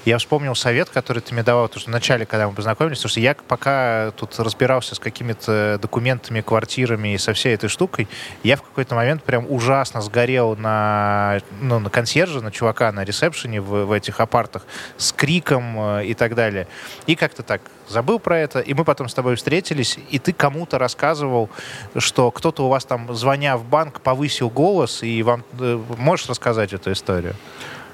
я 0.05 0.19
вспомнил 0.19 0.55
совет, 0.55 0.89
который 0.91 1.21
ты 1.21 1.33
мне 1.33 1.43
давал, 1.43 1.69
потому 1.69 1.81
что 1.81 1.91
вначале, 1.91 2.27
когда 2.27 2.49
мы 2.49 2.55
познакомились, 2.55 2.99
потому 2.99 3.11
что 3.11 3.21
я 3.21 3.35
пока 3.35 4.11
тут 4.17 4.39
разбирался 4.39 4.95
с 4.95 4.99
какими-то 4.99 5.79
документами, 5.81 6.41
квартирами 6.41 7.15
и 7.15 7.19
со 7.19 7.33
всей 7.33 7.55
этой 7.55 7.69
штукой, 7.69 8.09
я 8.43 8.57
в 8.57 8.63
какой-то 8.63 8.95
момент 8.95 9.23
прям 9.23 9.47
ужасно 9.49 10.01
сгорел 10.01 10.57
на, 10.57 11.41
ну, 11.61 11.79
на 11.79 11.91
консьержа, 11.91 12.41
на 12.41 12.51
чувака 12.51 12.91
на 12.93 13.05
ресепшене 13.05 13.61
в, 13.61 13.85
в 13.85 13.93
этих 13.93 14.21
апартах 14.21 14.67
с 14.97 15.13
криком 15.13 15.99
э, 15.99 16.07
и 16.07 16.15
так 16.15 16.35
далее. 16.35 16.67
И 17.07 17.15
как-то 17.15 17.43
так 17.43 17.61
забыл 17.89 18.19
про 18.19 18.39
это, 18.39 18.61
и 18.61 18.75
мы 18.75 18.85
потом 18.85 19.09
с 19.09 19.15
тобой 19.15 19.37
встретились, 19.37 19.99
и 20.11 20.19
ты 20.19 20.33
кому-то 20.33 20.79
рассказывал, 20.79 21.49
что 21.97 22.31
кто-то 22.31 22.65
у 22.67 22.69
вас 22.69 22.85
там, 22.85 23.15
звоня 23.15 23.57
в 23.57 23.65
банк, 23.65 24.01
повысил 24.01 24.51
голос, 24.51 25.03
и 25.03 25.23
вам... 25.23 25.45
Э, 25.61 25.81
можешь 25.97 26.29
рассказать 26.29 26.73
эту 26.73 26.91
историю? 26.93 27.37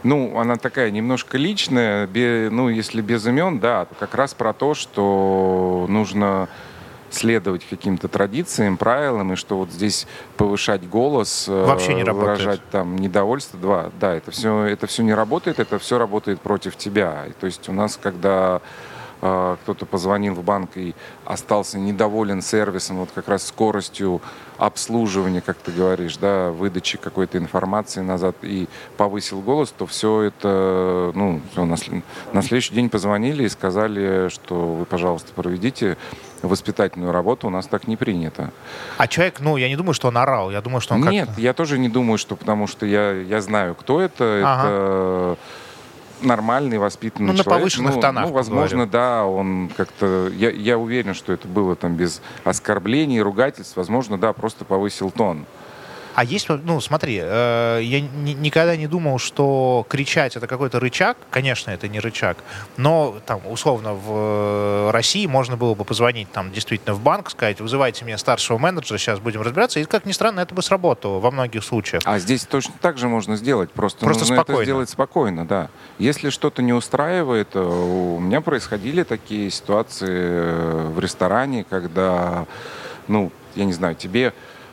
Ну, 0.05 0.39
она 0.39 0.57
такая 0.57 0.91
немножко 0.91 1.39
личная, 1.39 2.07
без, 2.07 2.51
ну, 2.51 2.69
если 2.69 3.01
без 3.01 3.27
имен, 3.27 3.59
да, 3.59 3.87
как 3.99 4.15
раз 4.15 4.35
про 4.35 4.53
то, 4.53 4.75
что 4.75 5.87
нужно 5.89 6.49
следовать 7.11 7.65
каким-то 7.69 8.09
традициям, 8.09 8.77
правилам, 8.77 9.33
и 9.33 9.37
что 9.37 9.57
вот 9.57 9.71
здесь 9.71 10.07
повышать 10.37 10.89
голос, 10.89 11.47
э, 11.49 11.65
Вообще 11.65 11.95
не 11.95 12.05
выражать 12.05 12.39
работает. 12.39 12.71
там 12.71 12.97
недовольство, 12.97 13.59
два, 13.59 13.91
да, 13.99 14.15
это 14.15 14.31
все, 14.31 14.65
это 14.65 14.87
все 14.87 15.03
не 15.03 15.15
работает, 15.15 15.59
это 15.59 15.79
все 15.79 15.99
работает 15.99 16.41
против 16.41 16.77
тебя. 16.77 17.25
И, 17.27 17.33
то 17.33 17.47
есть 17.47 17.69
у 17.69 17.73
нас, 17.73 17.99
когда 18.01 18.61
э, 19.23 19.57
кто-то 19.63 19.87
позвонил 19.87 20.35
в 20.35 20.43
банк 20.45 20.77
и 20.77 20.95
остался 21.25 21.79
недоволен 21.79 22.43
сервисом, 22.43 22.99
вот 22.99 23.09
как 23.15 23.29
раз 23.29 23.47
скоростью 23.47 24.21
обслуживания, 24.59 25.40
как 25.40 25.57
ты 25.59 25.71
говоришь, 25.71 26.16
да, 26.16 26.51
выдачи 26.51 26.99
какой-то 26.99 27.38
информации 27.38 28.01
назад 28.01 28.37
и 28.42 28.68
повысил 28.97 29.40
голос, 29.40 29.73
то 29.77 29.87
все 29.87 30.23
это, 30.23 31.12
ну, 31.14 31.40
все, 31.53 31.64
на, 31.64 31.77
на 32.33 32.42
следующий 32.42 32.75
день 32.75 32.90
позвонили 32.90 33.44
и 33.44 33.49
сказали, 33.49 34.29
что 34.29 34.75
вы, 34.75 34.85
пожалуйста, 34.85 35.33
проведите 35.35 35.97
воспитательную 36.42 37.12
работу, 37.12 37.47
у 37.47 37.51
нас 37.51 37.66
так 37.66 37.88
не 37.88 37.97
принято. 37.97 38.51
А 38.97 39.09
человек, 39.09 39.40
ну, 39.40 39.57
я 39.57 39.68
не 39.68 39.77
думаю, 39.77 39.94
что 39.94 40.09
он 40.09 40.18
орал, 40.18 40.51
я 40.51 40.61
думаю, 40.61 40.81
что 40.81 40.94
он 40.94 41.09
Нет, 41.09 41.29
я 41.37 41.53
тоже 41.53 41.79
не 41.79 41.88
думаю, 41.88 42.18
что, 42.18 42.37
потому 42.37 42.66
что 42.66 42.87
я, 42.87 43.12
я 43.12 43.40
знаю, 43.40 43.75
кто 43.75 44.01
это, 44.01 44.42
ага. 44.44 44.68
это 44.68 45.38
нормальный, 46.22 46.78
воспитанный 46.78 47.33
ну, 47.33 47.33
человек. 47.33 47.46
на 47.46 47.59
повышенных 47.59 47.94
ну, 47.96 48.00
тонах. 48.00 48.26
Ну, 48.26 48.33
возможно, 48.33 48.87
говорю. 48.87 48.92
да, 48.92 49.24
он 49.24 49.70
как-то... 49.76 50.31
Я, 50.35 50.50
я 50.50 50.78
уверен, 50.78 51.14
что 51.14 51.33
это 51.33 51.48
было 51.48 51.76
там 51.76 51.96
без 51.96 52.20
оскорблений, 52.44 53.20
ругательств. 53.20 53.76
Возможно, 53.76 54.18
да, 54.18 54.33
просто 54.33 54.64
повысил 54.64 55.11
тон. 55.11 55.46
А 56.18 56.24
есть, 56.24 56.48
ну, 56.48 56.81
смотри, 56.81 57.20
э, 57.22 57.81
я 57.81 58.00
ни, 58.00 58.33
никогда 58.33 58.74
не 58.74 58.88
думал, 58.88 59.20
что 59.20 59.87
кричать 59.88 60.35
это 60.35 60.48
какой-то 60.48 60.81
рычаг. 60.81 61.16
Конечно, 61.31 61.70
это 61.70 61.87
не 61.87 62.00
рычаг. 62.00 62.38
Но, 62.76 63.18
там, 63.24 63.40
условно, 63.48 63.94
в 63.94 64.88
э, 64.88 64.90
России 64.90 65.26
можно 65.26 65.57
было 65.57 65.76
бы 65.76 65.85
позвонить 65.85 66.28
там 66.33 66.50
действительно 66.50 66.96
в 66.96 67.00
банк, 67.00 67.31
сказать, 67.31 67.61
вызывайте 67.61 68.04
мне 68.04 68.18
старшего 68.18 68.59
менеджера, 68.59 68.98
сейчас 68.98 69.20
будем 69.20 69.42
разбираться. 69.42 69.78
И, 69.78 69.85
как 69.85 70.07
ни 70.07 70.11
странно, 70.11 70.40
это 70.40 70.57
бы 70.57 70.62
сработало 70.62 71.20
во 71.20 71.31
многих 71.31 71.62
случаях. 71.62 72.02
А 72.04 72.18
здесь 72.18 72.44
точно 72.46 72.74
так 72.81 72.98
же 72.98 73.07
можно 73.07 73.37
сделать. 73.37 73.70
Просто, 73.70 74.00
просто 74.00 74.22
нужно 74.22 74.35
спокойно. 74.38 74.59
это 74.59 74.64
сделать 74.64 74.90
спокойно, 74.90 75.46
да. 75.46 75.70
Если 76.00 76.31
что-то 76.31 76.62
не 76.62 76.72
устраивает, 76.72 77.50
э, 77.54 77.61
у 77.61 78.18
меня 78.18 78.40
происходили 78.40 79.04
такие 79.04 79.52
ситуации 79.52 80.09
э, 80.11 80.90
в 80.92 80.98
ресторане, 80.98 81.64
когда, 81.70 82.46
ну, 83.07 83.31
я 83.54 83.64
не 83.64 83.72
знаю, 83.72 83.94
тебе 83.94 84.33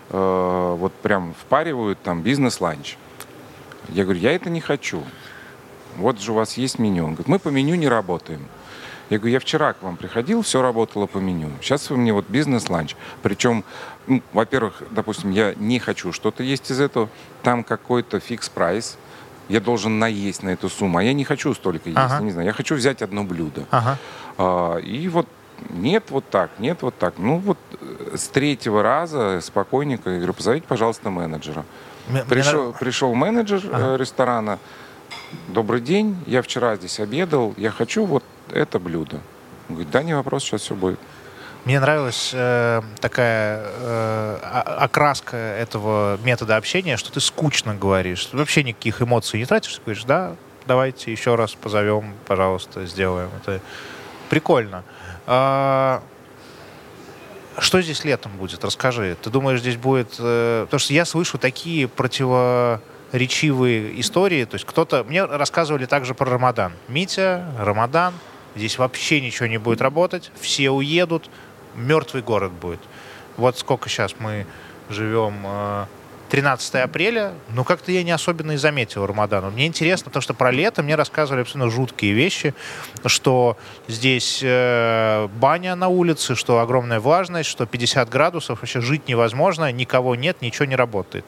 э, 0.09 0.75
вот 0.77 0.93
прям 0.93 1.33
впаривают 1.39 2.01
там 2.01 2.21
бизнес-ланч. 2.21 2.97
Я 3.89 4.03
говорю, 4.03 4.19
я 4.19 4.31
это 4.33 4.49
не 4.49 4.61
хочу. 4.61 5.03
Вот 5.97 6.19
же 6.19 6.31
у 6.31 6.35
вас 6.35 6.57
есть 6.57 6.79
меню. 6.79 7.05
Он 7.05 7.11
говорит, 7.11 7.27
мы 7.27 7.39
по 7.39 7.49
меню 7.49 7.75
не 7.75 7.87
работаем. 7.87 8.45
Я 9.09 9.19
говорю, 9.19 9.33
я 9.33 9.39
вчера 9.39 9.73
к 9.73 9.83
вам 9.83 9.97
приходил, 9.97 10.41
все 10.41 10.61
работало 10.63 11.05
по 11.05 11.19
меню. 11.19 11.51
Сейчас 11.61 11.89
вы 11.91 11.97
мне 11.97 12.11
вот 12.11 12.25
бизнес-ланч. 12.27 12.95
Причем, 13.21 13.63
ну, 14.07 14.21
во-первых, 14.33 14.81
допустим, 14.89 15.29
я 15.29 15.53
не 15.55 15.77
хочу 15.79 16.11
что-то 16.11 16.41
есть 16.41 16.71
из 16.71 16.79
этого. 16.81 17.07
Там 17.43 17.63
какой-то 17.63 18.17
фикс-прайс. 18.17 18.97
я 19.47 19.59
должен 19.61 19.99
наесть 19.99 20.41
на 20.41 20.49
эту 20.49 20.69
сумму, 20.69 20.97
а 20.97 21.03
я 21.03 21.13
не 21.13 21.23
хочу 21.23 21.53
столько 21.53 21.89
есть, 21.89 21.99
Ага. 22.01 22.23
не 22.23 22.31
знаю, 22.31 22.47
я 22.47 22.53
хочу 22.53 22.73
взять 22.73 23.03
одно 23.03 23.23
блюдо. 23.23 23.65
Ага. 23.69 23.97
А, 24.39 24.77
и 24.77 25.07
вот 25.07 25.27
нет 25.69 26.05
вот 26.09 26.29
так, 26.29 26.51
нет 26.59 26.81
вот 26.81 26.97
так. 26.97 27.15
Ну 27.17 27.37
вот 27.37 27.57
э, 27.79 28.15
с 28.17 28.27
третьего 28.27 28.83
раза 28.83 29.39
спокойненько 29.41 30.09
я 30.09 30.17
говорю, 30.17 30.33
позовите, 30.33 30.65
пожалуйста, 30.67 31.09
менеджера. 31.09 31.65
Мне- 32.07 32.21
мне 32.21 32.29
Пришел, 32.29 32.65
нрав- 32.71 32.79
пришел 32.79 33.13
менеджер 33.15 33.61
э, 33.65 33.69
Ага. 33.73 33.97
ресторана. 33.97 34.59
Добрый 35.47 35.81
день, 35.81 36.17
я 36.27 36.41
вчера 36.41 36.75
здесь 36.75 36.99
обедал, 36.99 37.53
я 37.57 37.71
хочу 37.71 38.05
вот 38.05 38.23
это 38.51 38.79
блюдо. 38.79 39.17
Он 39.69 39.75
говорит, 39.75 39.91
да, 39.91 40.03
не 40.03 40.13
вопрос, 40.13 40.43
сейчас 40.43 40.61
все 40.61 40.75
будет. 40.75 40.99
Мне 41.65 41.79
нравилась 41.79 42.29
э, 42.33 42.81
такая 43.01 43.63
э, 43.65 44.37
окраска 44.77 45.35
этого 45.35 46.19
метода 46.23 46.57
общения, 46.57 46.95
что 46.95 47.11
ты 47.11 47.19
скучно 47.19 47.73
говоришь, 47.73 48.25
ты 48.27 48.37
вообще 48.37 48.63
никаких 48.63 49.01
эмоций 49.01 49.39
не 49.39 49.45
тратишь, 49.47 49.73
ты 49.75 49.81
говоришь, 49.83 50.03
да, 50.03 50.35
давайте 50.67 51.11
еще 51.11 51.33
раз 51.33 51.55
позовем, 51.55 52.13
пожалуйста, 52.27 52.85
сделаем. 52.85 53.29
Это 53.41 53.61
прикольно. 54.29 54.83
Что 55.25 56.01
здесь 57.81 58.03
летом 58.03 58.31
будет? 58.37 58.63
Расскажи. 58.63 59.17
Ты 59.21 59.29
думаешь, 59.29 59.59
здесь 59.59 59.77
будет... 59.77 60.15
э, 60.19 60.63
потому 60.65 60.79
что 60.79 60.93
я 60.93 61.05
слышу 61.05 61.37
такие 61.37 61.87
противоречивые 61.87 63.99
истории. 63.99 64.45
То 64.45 64.55
есть 64.55 64.65
кто-то... 64.65 65.03
Мне 65.03 65.25
рассказывали 65.25 65.85
также 65.85 66.13
про 66.13 66.29
Рамадан. 66.29 66.73
Митя, 66.87 67.51
Рамадан. 67.57 68.13
Здесь 68.55 68.77
вообще 68.77 69.21
ничего 69.21 69.47
не 69.47 69.57
будет 69.57 69.81
работать. 69.81 70.31
Все 70.39 70.69
уедут. 70.69 71.29
Мертвый 71.75 72.21
город 72.21 72.51
будет. 72.51 72.79
Вот 73.37 73.57
сколько 73.57 73.89
сейчас 73.89 74.15
мы 74.19 74.45
живем... 74.89 75.87
э, 76.35 76.41
13 76.41 76.75
апреля, 76.75 77.33
ну 77.53 77.63
как-то 77.63 77.91
я 77.91 78.03
не 78.03 78.11
особенно 78.11 78.51
и 78.51 78.57
заметил 78.57 79.05
Рамадану. 79.05 79.51
Мне 79.51 79.67
интересно, 79.67 80.05
потому 80.05 80.21
что 80.21 80.33
про 80.33 80.51
лето 80.51 80.83
мне 80.83 80.95
рассказывали 80.95 81.41
абсолютно 81.41 81.71
жуткие 81.71 82.13
вещи, 82.13 82.53
что 83.05 83.57
здесь 83.87 84.41
э, 84.43 85.27
баня 85.39 85.75
на 85.75 85.87
улице, 85.87 86.35
что 86.35 86.59
огромная 86.59 86.99
влажность, 86.99 87.49
что 87.49 87.65
50 87.65 88.09
градусов, 88.09 88.61
вообще 88.61 88.81
жить 88.81 89.07
невозможно, 89.07 89.71
никого 89.71 90.15
нет, 90.15 90.41
ничего 90.41 90.65
не 90.65 90.75
работает. 90.75 91.25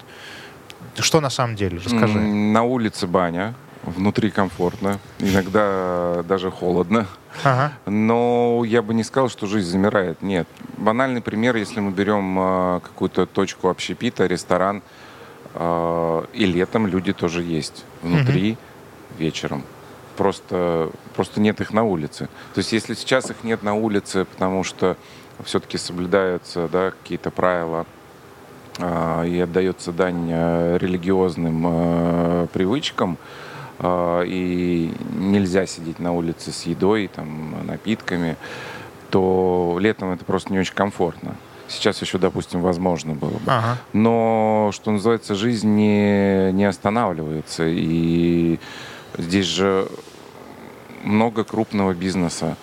Что 1.00 1.22
на 1.22 1.30
самом 1.30 1.56
деле? 1.56 1.80
Расскажи. 1.84 2.20
На 2.20 2.64
улице 2.64 3.08
баня, 3.08 3.54
внутри 3.84 4.32
комфортно, 4.32 5.00
иногда 5.20 6.24
даже 6.28 6.52
холодно. 6.52 7.08
Ага. 7.44 7.74
Но 7.86 8.64
я 8.66 8.82
бы 8.82 8.94
не 8.94 9.04
сказал, 9.04 9.30
что 9.30 9.48
жизнь 9.48 9.70
замирает. 9.70 10.22
Нет. 10.22 10.48
Банальный 10.78 11.22
пример, 11.22 11.56
если 11.56 11.80
мы 11.80 11.92
берем 11.92 12.38
э, 12.40 12.80
какую-то 12.82 13.26
точку 13.26 13.70
общепита, 13.70 14.26
ресторан, 14.26 14.82
и 15.56 16.46
летом 16.46 16.88
люди 16.88 17.14
тоже 17.14 17.42
есть. 17.42 17.84
Внутри, 18.02 18.58
вечером. 19.18 19.64
Просто, 20.16 20.90
просто 21.16 21.40
нет 21.40 21.62
их 21.62 21.74
на 21.74 21.84
улице. 21.84 22.28
То 22.54 22.60
есть 22.60 22.72
если 22.72 22.94
сейчас 22.94 23.30
их 23.30 23.44
нет 23.44 23.64
на 23.64 23.76
улице, 23.76 24.26
потому 24.26 24.64
что 24.64 24.98
все-таки 25.44 25.78
соблюдаются 25.78 26.68
да, 26.68 26.92
какие-то 26.92 27.30
правила, 27.32 27.86
а, 28.80 29.24
и 29.24 29.40
отдается 29.40 29.92
дань 29.92 30.30
э, 30.30 30.78
религиозным 30.80 31.66
э, 31.66 32.48
привычкам, 32.54 33.18
а, 33.80 34.22
и 34.22 34.94
нельзя 35.16 35.66
сидеть 35.66 36.00
на 36.00 36.14
улице 36.14 36.52
с 36.52 36.64
едой, 36.64 37.10
там, 37.14 37.66
напитками, 37.66 38.38
то 39.10 39.78
летом 39.80 40.12
это 40.12 40.26
просто 40.26 40.54
не 40.54 40.60
очень 40.60 40.76
комфортно. 40.76 41.36
Сейчас 41.68 42.02
еще, 42.02 42.18
допустим, 42.18 42.62
возможно 42.62 43.14
было 43.14 43.32
бы. 43.32 43.42
Ага. 43.46 43.78
Но, 43.94 44.72
что 44.74 44.92
называется, 44.92 45.36
жизнь 45.36 45.70
не, 45.70 46.52
не 46.54 46.66
останавливается. 46.66 47.64
И 47.68 48.60
здесь 49.18 49.46
же 49.46 49.88
много 51.04 51.44
крупного 51.44 51.94
бизнеса. 51.94 52.56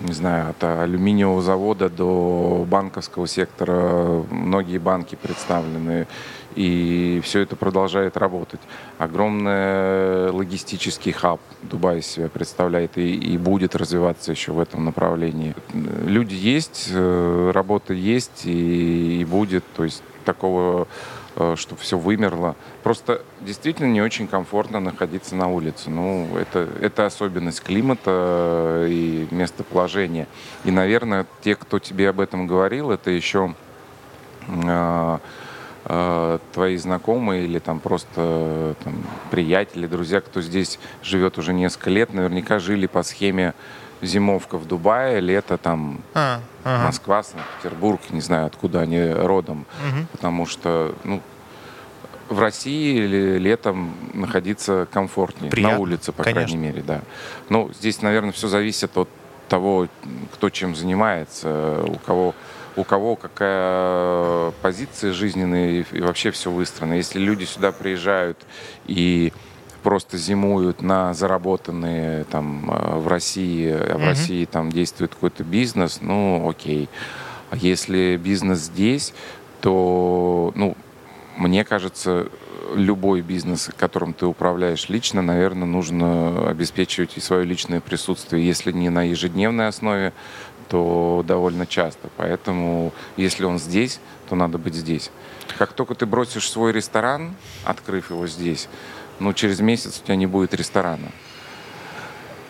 Не 0.00 0.12
знаю, 0.12 0.50
от 0.50 0.62
алюминиевого 0.62 1.40
завода 1.40 1.88
до 1.88 2.66
банковского 2.68 3.26
сектора 3.26 4.24
многие 4.30 4.78
банки 4.78 5.14
представлены. 5.14 6.06
И 6.54 7.20
все 7.24 7.40
это 7.40 7.56
продолжает 7.56 8.16
работать. 8.16 8.60
Огромный 8.98 10.30
логистический 10.30 11.12
хаб 11.12 11.40
Дубай 11.62 12.02
себя 12.02 12.28
представляет 12.28 12.96
и, 12.96 13.14
и 13.14 13.38
будет 13.38 13.74
развиваться 13.74 14.30
еще 14.32 14.52
в 14.52 14.60
этом 14.60 14.84
направлении. 14.84 15.54
Люди 15.72 16.34
есть, 16.34 16.88
э, 16.92 17.50
работа 17.52 17.92
есть 17.92 18.46
и, 18.46 19.20
и 19.20 19.24
будет. 19.24 19.64
То 19.76 19.84
есть 19.84 20.02
такого 20.24 20.86
чтобы 21.56 21.80
все 21.80 21.98
вымерло. 21.98 22.54
Просто 22.82 23.22
действительно 23.40 23.88
не 23.90 24.00
очень 24.00 24.28
комфортно 24.28 24.78
находиться 24.78 25.34
на 25.34 25.48
улице. 25.48 25.90
Ну, 25.90 26.28
это, 26.36 26.68
это 26.80 27.06
особенность 27.06 27.60
климата 27.60 28.86
и 28.88 29.26
местоположения. 29.30 30.28
И, 30.64 30.70
наверное, 30.70 31.26
те, 31.42 31.56
кто 31.56 31.80
тебе 31.80 32.10
об 32.10 32.20
этом 32.20 32.46
говорил, 32.46 32.92
это 32.92 33.10
еще 33.10 33.54
э, 35.84 36.38
э, 36.38 36.38
твои 36.52 36.76
знакомые 36.76 37.44
или 37.44 37.58
там 37.58 37.80
просто 37.80 38.74
там, 38.84 38.94
приятели, 39.30 39.86
друзья, 39.86 40.20
кто 40.20 40.40
здесь 40.42 40.78
живет 41.02 41.38
уже 41.38 41.52
несколько 41.52 41.90
лет, 41.90 42.12
наверняка 42.14 42.58
жили 42.58 42.86
по 42.86 43.02
схеме 43.02 43.54
зимовка 44.02 44.58
в 44.58 44.66
Дубае, 44.66 45.20
лето 45.20 45.56
там 45.56 46.00
А, 46.14 46.40
ага. 46.64 46.86
Москва, 46.86 47.22
Санкт-Петербург, 47.22 48.00
не 48.10 48.20
знаю, 48.20 48.46
откуда 48.46 48.80
они 48.80 49.00
родом, 49.12 49.64
Мгм. 49.88 50.06
потому 50.12 50.46
что 50.46 50.94
ну, 51.04 51.20
в 52.28 52.38
России 52.40 52.98
ле- 53.06 53.38
летом 53.38 53.94
находиться 54.14 54.86
комфортнее, 54.92 55.50
Приятно, 55.50 55.76
на 55.76 55.80
улице, 55.82 56.12
по 56.12 56.22
конечно. 56.22 56.44
крайней 56.46 56.56
мере, 56.56 56.82
да. 56.86 57.00
Ну, 57.48 57.70
здесь, 57.78 58.02
наверное, 58.02 58.32
все 58.32 58.48
зависит 58.48 58.96
от 58.96 59.08
того, 59.48 59.88
кто 60.32 60.48
чем 60.50 60.74
занимается, 60.74 61.82
у 61.86 61.94
кого 61.98 62.34
у 62.76 62.84
кого 62.84 63.16
какая 63.16 64.50
позиция 64.62 65.12
жизненная 65.12 65.84
и, 65.92 66.00
вообще 66.00 66.30
все 66.30 66.50
выстроено. 66.50 66.94
Если 66.94 67.18
люди 67.18 67.44
сюда 67.44 67.72
приезжают 67.72 68.38
и 68.86 69.32
просто 69.82 70.16
зимуют 70.16 70.82
на 70.82 71.12
заработанные 71.14 72.24
там 72.24 72.70
э, 72.70 72.98
в 72.98 73.06
России, 73.06 73.70
а 73.70 73.94
в 73.94 73.98
Мгм. 73.98 74.08
России 74.08 74.44
там 74.46 74.72
действует 74.72 75.14
какой-то 75.14 75.44
бизнес, 75.44 75.98
ну 76.00 76.48
окей. 76.48 76.88
А 77.50 77.56
если 77.56 78.16
бизнес 78.16 78.60
здесь, 78.60 79.12
то, 79.60 80.52
ну, 80.56 80.76
мне 81.36 81.64
кажется, 81.64 82.28
любой 82.74 83.20
бизнес, 83.20 83.70
которым 83.76 84.14
ты 84.14 84.26
управляешь 84.26 84.88
лично, 84.88 85.22
наверное, 85.22 85.66
нужно 85.66 86.48
обеспечивать 86.48 87.16
и 87.16 87.20
свое 87.20 87.44
личное 87.44 87.80
присутствие, 87.80 88.44
если 88.44 88.72
не 88.72 88.88
на 88.88 89.02
ежедневной 89.04 89.68
основе, 89.68 90.12
то 90.68 91.24
довольно 91.26 91.66
часто. 91.66 92.08
Поэтому, 92.16 92.92
если 93.16 93.44
он 93.44 93.58
здесь, 93.58 94.00
то 94.28 94.36
надо 94.36 94.58
быть 94.58 94.74
здесь. 94.74 95.10
Как 95.58 95.72
только 95.72 95.94
ты 95.94 96.06
бросишь 96.06 96.50
свой 96.50 96.72
ресторан, 96.72 97.34
открыв 97.64 98.10
его 98.10 98.26
здесь, 98.26 98.68
ну, 99.20 99.32
через 99.32 99.60
месяц 99.60 100.00
у 100.00 100.04
тебя 100.04 100.16
не 100.16 100.26
будет 100.26 100.54
ресторана. 100.54 101.08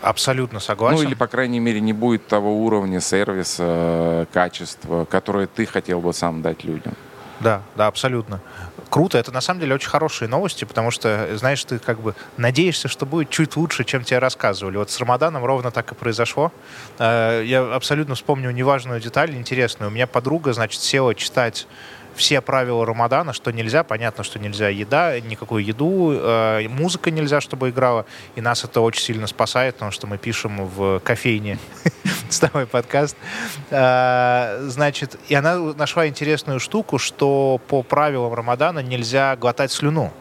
Абсолютно 0.01 0.61
согласен. 0.61 0.99
Ну, 0.99 1.03
или, 1.03 1.15
по 1.15 1.27
крайней 1.27 1.61
мере, 1.61 1.81
не 1.81 1.93
будет 1.93 2.27
того 2.27 2.65
уровня 2.65 3.01
сервиса, 3.01 4.27
качества, 4.33 5.07
которое 5.07 5.47
ты 5.47 5.65
хотел 5.65 6.01
бы 6.01 6.13
сам 6.13 6.43
дать 6.43 6.65
людям. 6.65 6.95
Да, 7.41 7.63
да, 7.75 7.87
абсолютно. 7.87 8.41
Круто. 8.95 9.19
Это 9.19 9.33
на 9.33 9.41
самом 9.41 9.59
деле 9.59 9.75
очень 9.75 9.89
хорошие 9.89 10.29
новости, 10.29 10.65
потому 10.65 10.93
что, 10.93 11.37
знаешь, 11.37 11.65
ты 11.65 11.81
как 11.81 11.99
бы 11.99 12.15
надеешься, 12.37 12.87
что 12.87 13.07
будет 13.07 13.29
чуть 13.29 13.57
лучше, 13.57 13.83
чем 13.83 14.05
тебе 14.05 14.21
рассказывали. 14.21 14.77
Вот 14.77 14.89
с 14.89 15.01
Рамаданом 15.01 15.45
ровно 15.45 15.73
так 15.73 15.91
и 15.91 15.97
произошло. 15.97 16.53
Э, 17.01 17.43
Я 17.45 17.75
абсолютно 17.75 18.15
вспомню 18.15 18.53
неважную 18.53 19.01
деталь, 19.01 19.35
интересную. 19.35 19.91
У 19.91 19.93
меня 19.93 20.07
подруга, 20.07 20.53
значит, 20.53 20.81
села 20.81 21.13
читать 21.17 21.67
все 22.17 22.41
правила 22.41 22.85
Рамадана, 22.85 23.33
что 23.33 23.51
нельзя, 23.51 23.85
понятно, 23.85 24.25
что 24.25 24.39
нельзя 24.39 24.69
еда, 24.69 25.19
никакую 25.21 25.65
еду, 25.65 26.13
э, 26.13 26.69
музыка 26.69 27.11
нельзя, 27.11 27.41
чтобы 27.41 27.71
играла, 27.71 28.07
и 28.37 28.41
нас 28.41 28.65
это 28.65 28.81
очень 28.81 29.03
сильно 29.03 29.27
спасает, 29.27 29.75
потому 29.75 29.93
что 29.93 30.07
мы 30.07 30.19
пишем 30.19 30.67
в 30.67 31.01
кофейне 31.01 31.59
с 32.29 32.39
тобой 32.39 32.67
подкаст. 32.67 33.17
Э, 33.71 34.65
Значит, 34.69 35.19
и 35.29 35.35
она 35.35 35.57
нашла 35.59 36.09
интересную 36.09 36.61
штуку, 36.61 36.99
что 36.99 37.61
по 37.69 37.83
правилам 37.83 38.35
Рамадана 38.35 38.81
нельзя 38.81 39.37
глотать 39.37 39.73
слюну. 39.73 40.13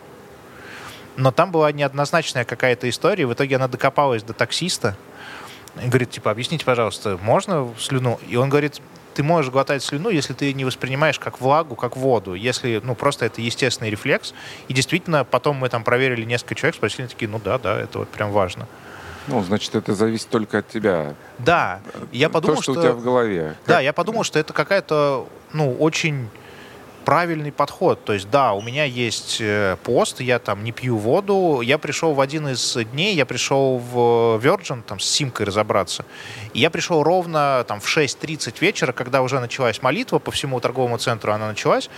Но 1.15 1.31
там 1.31 1.51
была 1.51 1.71
неоднозначная 1.71 2.45
какая-то 2.45 2.89
история. 2.89 3.25
В 3.27 3.33
итоге 3.33 3.55
она 3.57 3.67
докопалась 3.67 4.23
до 4.23 4.33
таксиста. 4.33 4.95
И 5.83 5.87
говорит, 5.87 6.11
типа, 6.11 6.31
объясните, 6.31 6.65
пожалуйста, 6.65 7.19
можно 7.21 7.73
слюну? 7.79 8.19
И 8.27 8.35
он 8.35 8.49
говорит, 8.49 8.81
ты 9.13 9.23
можешь 9.23 9.51
глотать 9.51 9.83
слюну, 9.83 10.09
если 10.09 10.33
ты 10.33 10.53
не 10.53 10.65
воспринимаешь 10.65 11.19
как 11.19 11.39
влагу, 11.39 11.75
как 11.75 11.95
воду. 11.95 12.33
Если, 12.33 12.81
ну, 12.83 12.95
просто 12.95 13.25
это 13.25 13.41
естественный 13.41 13.89
рефлекс. 13.89 14.33
И 14.67 14.73
действительно, 14.73 15.23
потом 15.23 15.57
мы 15.57 15.69
там 15.69 15.83
проверили 15.83 16.25
несколько 16.25 16.55
человек, 16.55 16.75
спросили, 16.75 17.07
такие, 17.07 17.29
ну 17.29 17.39
да, 17.43 17.57
да, 17.57 17.79
это 17.79 17.99
вот 17.99 18.09
прям 18.09 18.31
важно. 18.31 18.67
Ну, 19.27 19.41
значит, 19.41 19.73
это 19.75 19.93
зависит 19.95 20.27
только 20.29 20.59
от 20.59 20.67
тебя. 20.67 21.15
Да, 21.39 21.79
я 22.11 22.29
подумал, 22.29 22.57
То, 22.57 22.63
что, 22.63 22.71
что... 22.73 22.81
у 22.81 22.83
тебя 22.83 22.93
в 22.93 23.01
голове. 23.01 23.55
Да, 23.65 23.75
Как- 23.75 23.83
я 23.83 23.93
подумал, 23.93 24.23
что 24.23 24.37
это 24.39 24.51
какая-то, 24.51 25.27
ну, 25.53 25.73
очень 25.73 26.29
правильный 27.03 27.51
подход. 27.51 28.03
То 28.03 28.13
есть, 28.13 28.29
да, 28.29 28.53
у 28.53 28.61
меня 28.61 28.85
есть 28.85 29.37
э, 29.39 29.77
пост, 29.83 30.19
я 30.21 30.39
там 30.39 30.63
не 30.63 30.71
пью 30.71 30.97
воду. 30.97 31.61
Я 31.61 31.77
пришел 31.77 32.13
в 32.13 32.21
один 32.21 32.47
из 32.47 32.77
дней, 32.91 33.15
я 33.15 33.25
пришел 33.25 33.77
в 33.77 34.39
Virgin, 34.43 34.81
там, 34.83 34.99
с 34.99 35.05
симкой 35.05 35.45
разобраться. 35.45 36.05
И 36.53 36.59
я 36.59 36.69
пришел 36.69 37.03
ровно 37.03 37.63
там 37.67 37.79
в 37.79 37.85
6.30 37.85 38.55
вечера, 38.61 38.91
когда 38.91 39.21
уже 39.21 39.39
началась 39.39 39.81
молитва 39.81 40.19
по 40.19 40.31
всему 40.31 40.59
торговому 40.59 40.97
центру, 40.97 41.33
она 41.33 41.47
началась. 41.47 41.89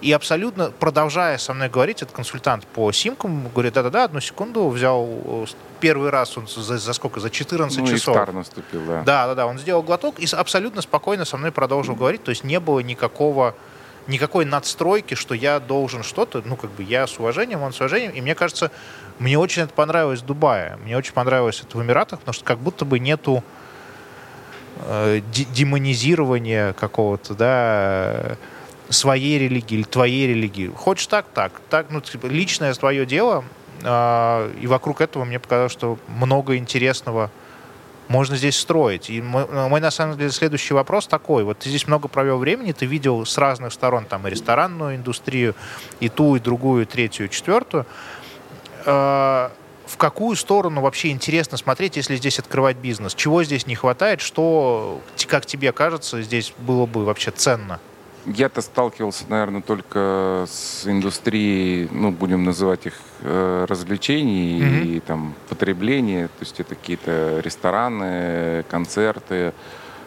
И 0.00 0.12
абсолютно, 0.12 0.70
продолжая 0.70 1.36
со 1.36 1.52
мной 1.52 1.68
говорить, 1.68 2.00
этот 2.00 2.14
консультант 2.14 2.66
по 2.66 2.90
симкам 2.90 3.48
говорит, 3.48 3.74
да-да-да, 3.74 4.04
одну 4.04 4.20
секунду, 4.20 4.68
взял 4.68 5.06
э, 5.06 5.46
первый 5.80 6.08
раз 6.08 6.38
он 6.38 6.48
за, 6.48 6.78
за 6.78 6.92
сколько, 6.94 7.20
за 7.20 7.28
14 7.28 7.78
ну, 7.78 7.86
часов. 7.86 8.16
Ну, 8.28 8.32
наступил, 8.32 8.80
да. 8.86 9.02
Да-да-да, 9.02 9.46
он 9.46 9.58
сделал 9.58 9.82
глоток 9.82 10.18
и 10.18 10.26
абсолютно 10.34 10.80
спокойно 10.80 11.26
со 11.26 11.36
мной 11.36 11.52
продолжил 11.52 11.94
mm-hmm. 11.94 11.98
говорить, 11.98 12.24
то 12.24 12.30
есть 12.30 12.44
не 12.44 12.58
было 12.60 12.80
никакого 12.80 13.54
никакой 14.10 14.44
надстройки, 14.44 15.14
что 15.14 15.34
я 15.34 15.60
должен 15.60 16.02
что-то, 16.02 16.42
ну, 16.44 16.56
как 16.56 16.70
бы 16.72 16.82
я 16.82 17.06
с 17.06 17.18
уважением, 17.18 17.62
он 17.62 17.72
с 17.72 17.80
уважением. 17.80 18.12
И 18.12 18.20
мне 18.20 18.34
кажется, 18.34 18.70
мне 19.18 19.38
очень 19.38 19.62
это 19.62 19.72
понравилось 19.72 20.20
в 20.20 20.26
Дубае. 20.26 20.76
Мне 20.84 20.96
очень 20.96 21.12
понравилось 21.12 21.62
это 21.66 21.78
в 21.78 21.82
Эмиратах, 21.82 22.18
потому 22.18 22.34
что 22.34 22.44
как 22.44 22.58
будто 22.58 22.84
бы 22.84 22.98
нету 22.98 23.42
э, 24.86 25.20
демонизирования 25.32 26.72
какого-то, 26.74 27.34
да, 27.34 28.36
своей 28.90 29.38
религии 29.38 29.76
или 29.76 29.82
твоей 29.84 30.26
религии. 30.26 30.68
Хочешь 30.68 31.06
так, 31.06 31.26
так. 31.32 31.52
так 31.70 31.86
ну, 31.90 32.00
типа, 32.00 32.26
личное 32.26 32.74
твое 32.74 33.06
дело, 33.06 33.44
э, 33.82 34.52
и 34.60 34.66
вокруг 34.66 35.00
этого 35.00 35.24
мне 35.24 35.38
показалось, 35.38 35.72
что 35.72 35.98
много 36.08 36.56
интересного 36.56 37.30
можно 38.10 38.36
здесь 38.36 38.58
строить. 38.58 39.08
И 39.08 39.22
мой, 39.22 39.46
мой, 39.46 39.80
на 39.80 39.92
самом 39.92 40.18
деле, 40.18 40.32
следующий 40.32 40.74
вопрос 40.74 41.06
такой. 41.06 41.44
Вот 41.44 41.60
ты 41.60 41.68
здесь 41.68 41.86
много 41.86 42.08
провел 42.08 42.38
времени, 42.38 42.72
ты 42.72 42.84
видел 42.84 43.24
с 43.24 43.38
разных 43.38 43.72
сторон 43.72 44.04
там 44.04 44.26
и 44.26 44.30
ресторанную 44.30 44.96
индустрию, 44.96 45.54
и 46.00 46.08
ту, 46.08 46.34
и 46.34 46.40
другую, 46.40 46.82
и 46.82 46.86
третью, 46.86 47.26
и 47.26 47.30
четвертую. 47.30 47.86
Э, 48.84 49.50
в 49.86 49.96
какую 49.96 50.34
сторону 50.34 50.80
вообще 50.80 51.10
интересно 51.10 51.56
смотреть, 51.56 51.96
если 51.96 52.16
здесь 52.16 52.40
открывать 52.40 52.78
бизнес? 52.78 53.14
Чего 53.14 53.44
здесь 53.44 53.68
не 53.68 53.76
хватает? 53.76 54.20
Что, 54.20 55.00
как 55.28 55.46
тебе 55.46 55.70
кажется, 55.70 56.20
здесь 56.20 56.52
было 56.58 56.86
бы 56.86 57.04
вообще 57.04 57.30
ценно? 57.30 57.78
Я-то 58.34 58.60
сталкивался, 58.60 59.24
наверное, 59.28 59.60
только 59.60 60.44
с 60.48 60.86
индустрией, 60.86 61.88
ну, 61.90 62.10
будем 62.10 62.44
называть 62.44 62.86
их 62.86 62.94
э, 63.22 63.66
развлечений 63.68 64.60
mm-hmm. 64.60 64.84
и 64.84 65.00
там 65.00 65.34
потребления. 65.48 66.28
То 66.28 66.40
есть 66.40 66.60
это 66.60 66.74
какие-то 66.74 67.40
рестораны, 67.40 68.64
концерты. 68.70 69.52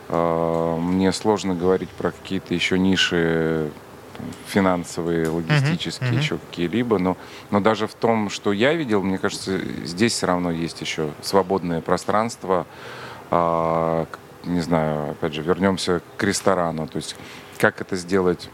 Э, 0.09 0.78
мне 0.80 1.11
сложно 1.11 1.53
говорить 1.53 1.89
про 1.89 2.11
какие-то 2.11 2.53
еще 2.53 2.80
ниши 2.80 3.69
там, 4.17 4.26
финансовые, 4.47 5.28
логистические, 5.28 6.11
mm-hmm. 6.11 6.17
еще 6.17 6.38
какие-либо. 6.38 6.99
Но, 6.99 7.17
но 7.51 7.59
даже 7.59 7.88
в 7.88 7.93
том, 7.93 8.30
что 8.30 8.53
я 8.53 8.74
видел, 8.74 9.03
мне 9.03 9.17
кажется, 9.17 9.59
здесь 9.84 10.13
все 10.13 10.28
равно 10.28 10.51
есть 10.51 10.80
еще 10.80 11.09
свободное 11.21 11.82
пространство. 11.82 12.65
Э, 13.32 14.05
не 14.45 14.61
знаю, 14.61 15.11
опять 15.11 15.34
же, 15.34 15.41
вернемся 15.41 16.01
к 16.17 16.24
ресторану. 16.24 16.88
То 16.88 16.97
есть 16.97 17.15
как 17.64 17.80
это 17.80 17.95
сделать 17.95 18.49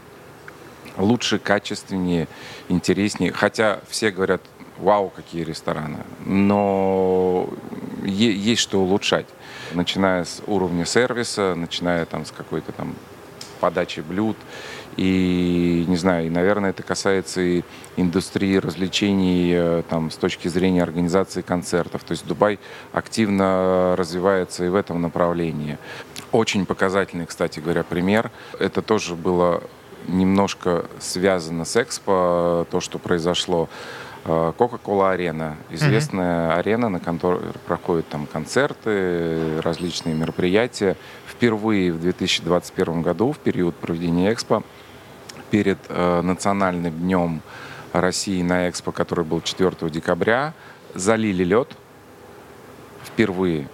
лучше, 0.96 1.40
качественнее, 1.40 2.28
интереснее. 2.68 3.32
Хотя 3.32 3.80
все 3.88 4.12
говорят, 4.12 4.40
вау, 4.78 5.10
какие 5.10 5.42
рестораны. 5.42 5.98
Но 6.24 7.48
есть 8.04 8.62
что 8.62 8.80
улучшать. 8.80 9.26
Начиная 9.72 10.22
с 10.22 10.40
уровня 10.46 10.86
сервиса, 10.86 11.56
начиная 11.56 12.04
там 12.06 12.24
с 12.24 12.30
какой-то 12.30 12.70
там 12.70 12.94
подачи 13.58 13.98
блюд. 13.98 14.36
И, 14.96 15.84
не 15.88 15.96
знаю, 15.96 16.26
и, 16.26 16.30
наверное, 16.30 16.70
это 16.70 16.82
касается 16.82 17.40
и 17.40 17.62
индустрии 17.96 18.56
развлечений 18.56 19.52
э, 19.54 19.82
там, 19.88 20.10
с 20.10 20.16
точки 20.16 20.48
зрения 20.48 20.82
организации 20.82 21.42
концертов. 21.42 22.04
То 22.04 22.12
есть 22.12 22.26
Дубай 22.26 22.58
активно 22.92 23.94
развивается 23.96 24.64
и 24.64 24.68
в 24.68 24.74
этом 24.74 25.00
направлении. 25.00 25.78
Очень 26.32 26.64
показательный, 26.66 27.26
кстати 27.26 27.60
говоря, 27.60 27.82
пример. 27.82 28.30
Это 28.58 28.82
тоже 28.82 29.14
было 29.14 29.62
немножко 30.06 30.86
связано 30.98 31.64
с 31.64 31.76
Экспо, 31.80 32.66
то, 32.70 32.80
что 32.80 32.98
произошло. 32.98 33.68
Coca-Cola 34.24 35.12
арена. 35.12 35.56
Известная 35.70 36.50
mm-hmm. 36.50 36.58
арена, 36.58 36.88
на 36.90 37.00
которой 37.00 37.40
проходят 37.66 38.06
там 38.08 38.26
концерты, 38.26 39.60
различные 39.62 40.14
мероприятия. 40.14 40.96
Впервые 41.26 41.92
в 41.92 42.00
2021 42.00 43.02
году, 43.02 43.32
в 43.32 43.38
период 43.38 43.74
проведения 43.76 44.32
Экспо, 44.32 44.62
перед 45.50 45.78
э, 45.88 46.20
национальным 46.20 46.92
днем 46.92 47.40
России 47.92 48.42
на 48.42 48.68
Экспо, 48.68 48.92
который 48.92 49.24
был 49.24 49.40
4 49.40 49.90
декабря, 49.90 50.52
залили 50.94 51.42
лед 51.42 51.68
впервые. 53.04 53.68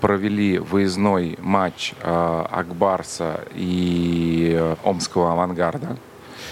Провели 0.00 0.58
выездной 0.58 1.38
матч 1.40 1.94
э, 2.00 2.46
Акбарса 2.50 3.44
и 3.54 4.54
э, 4.58 4.76
Омского 4.82 5.32
авангарда. 5.32 5.96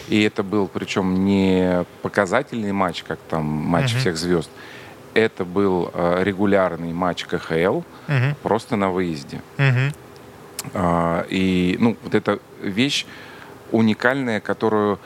И 0.09 0.23
это 0.23 0.43
был, 0.43 0.69
причем, 0.69 1.25
не 1.25 1.85
показательный 2.03 2.73
матч, 2.73 3.03
как 3.03 3.19
там 3.29 3.45
матч 3.45 3.95
uh-huh. 3.95 3.99
всех 3.99 4.17
звезд. 4.17 4.51
Это 5.15 5.45
был 5.45 5.91
э, 5.93 6.23
регулярный 6.23 6.93
матч 6.93 7.25
КХЛ, 7.25 7.83
uh-huh. 8.09 8.35
просто 8.43 8.77
на 8.77 8.91
выезде. 8.91 9.41
Э, 10.73 11.25
и, 11.29 11.77
ну, 11.81 11.97
вот 12.03 12.15
эта 12.15 12.39
вещь 12.63 13.07
уникальная, 13.73 14.41
которую 14.41 14.99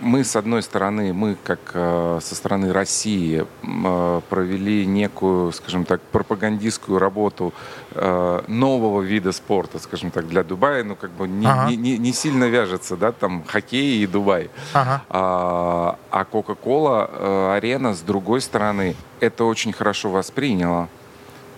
мы, 0.00 0.24
с 0.24 0.36
одной 0.36 0.62
стороны, 0.62 1.12
мы 1.12 1.36
как 1.42 1.60
э, 1.74 2.18
со 2.22 2.34
стороны 2.34 2.72
России 2.72 3.44
э, 3.62 4.20
провели 4.28 4.86
некую, 4.86 5.52
скажем 5.52 5.84
так, 5.84 6.00
пропагандистскую 6.00 6.98
работу 6.98 7.52
э, 7.92 8.42
нового 8.48 9.02
вида 9.02 9.32
спорта, 9.32 9.78
скажем 9.78 10.10
так, 10.10 10.28
для 10.28 10.44
Дубая, 10.44 10.84
ну, 10.84 10.96
как 10.96 11.10
бы 11.10 11.28
не, 11.28 11.46
ага. 11.46 11.70
не, 11.70 11.76
не, 11.76 11.98
не 11.98 12.12
сильно 12.12 12.44
вяжется, 12.44 12.96
да, 12.96 13.12
там, 13.12 13.44
хоккей 13.46 14.02
и 14.02 14.06
Дубай. 14.06 14.50
Ага. 14.72 15.02
А, 15.08 15.98
а 16.10 16.24
Coca-Cola 16.24 17.56
арена, 17.56 17.94
с 17.94 18.00
другой 18.00 18.40
стороны, 18.40 18.96
это 19.20 19.44
очень 19.44 19.72
хорошо 19.72 20.10
восприняла 20.10 20.88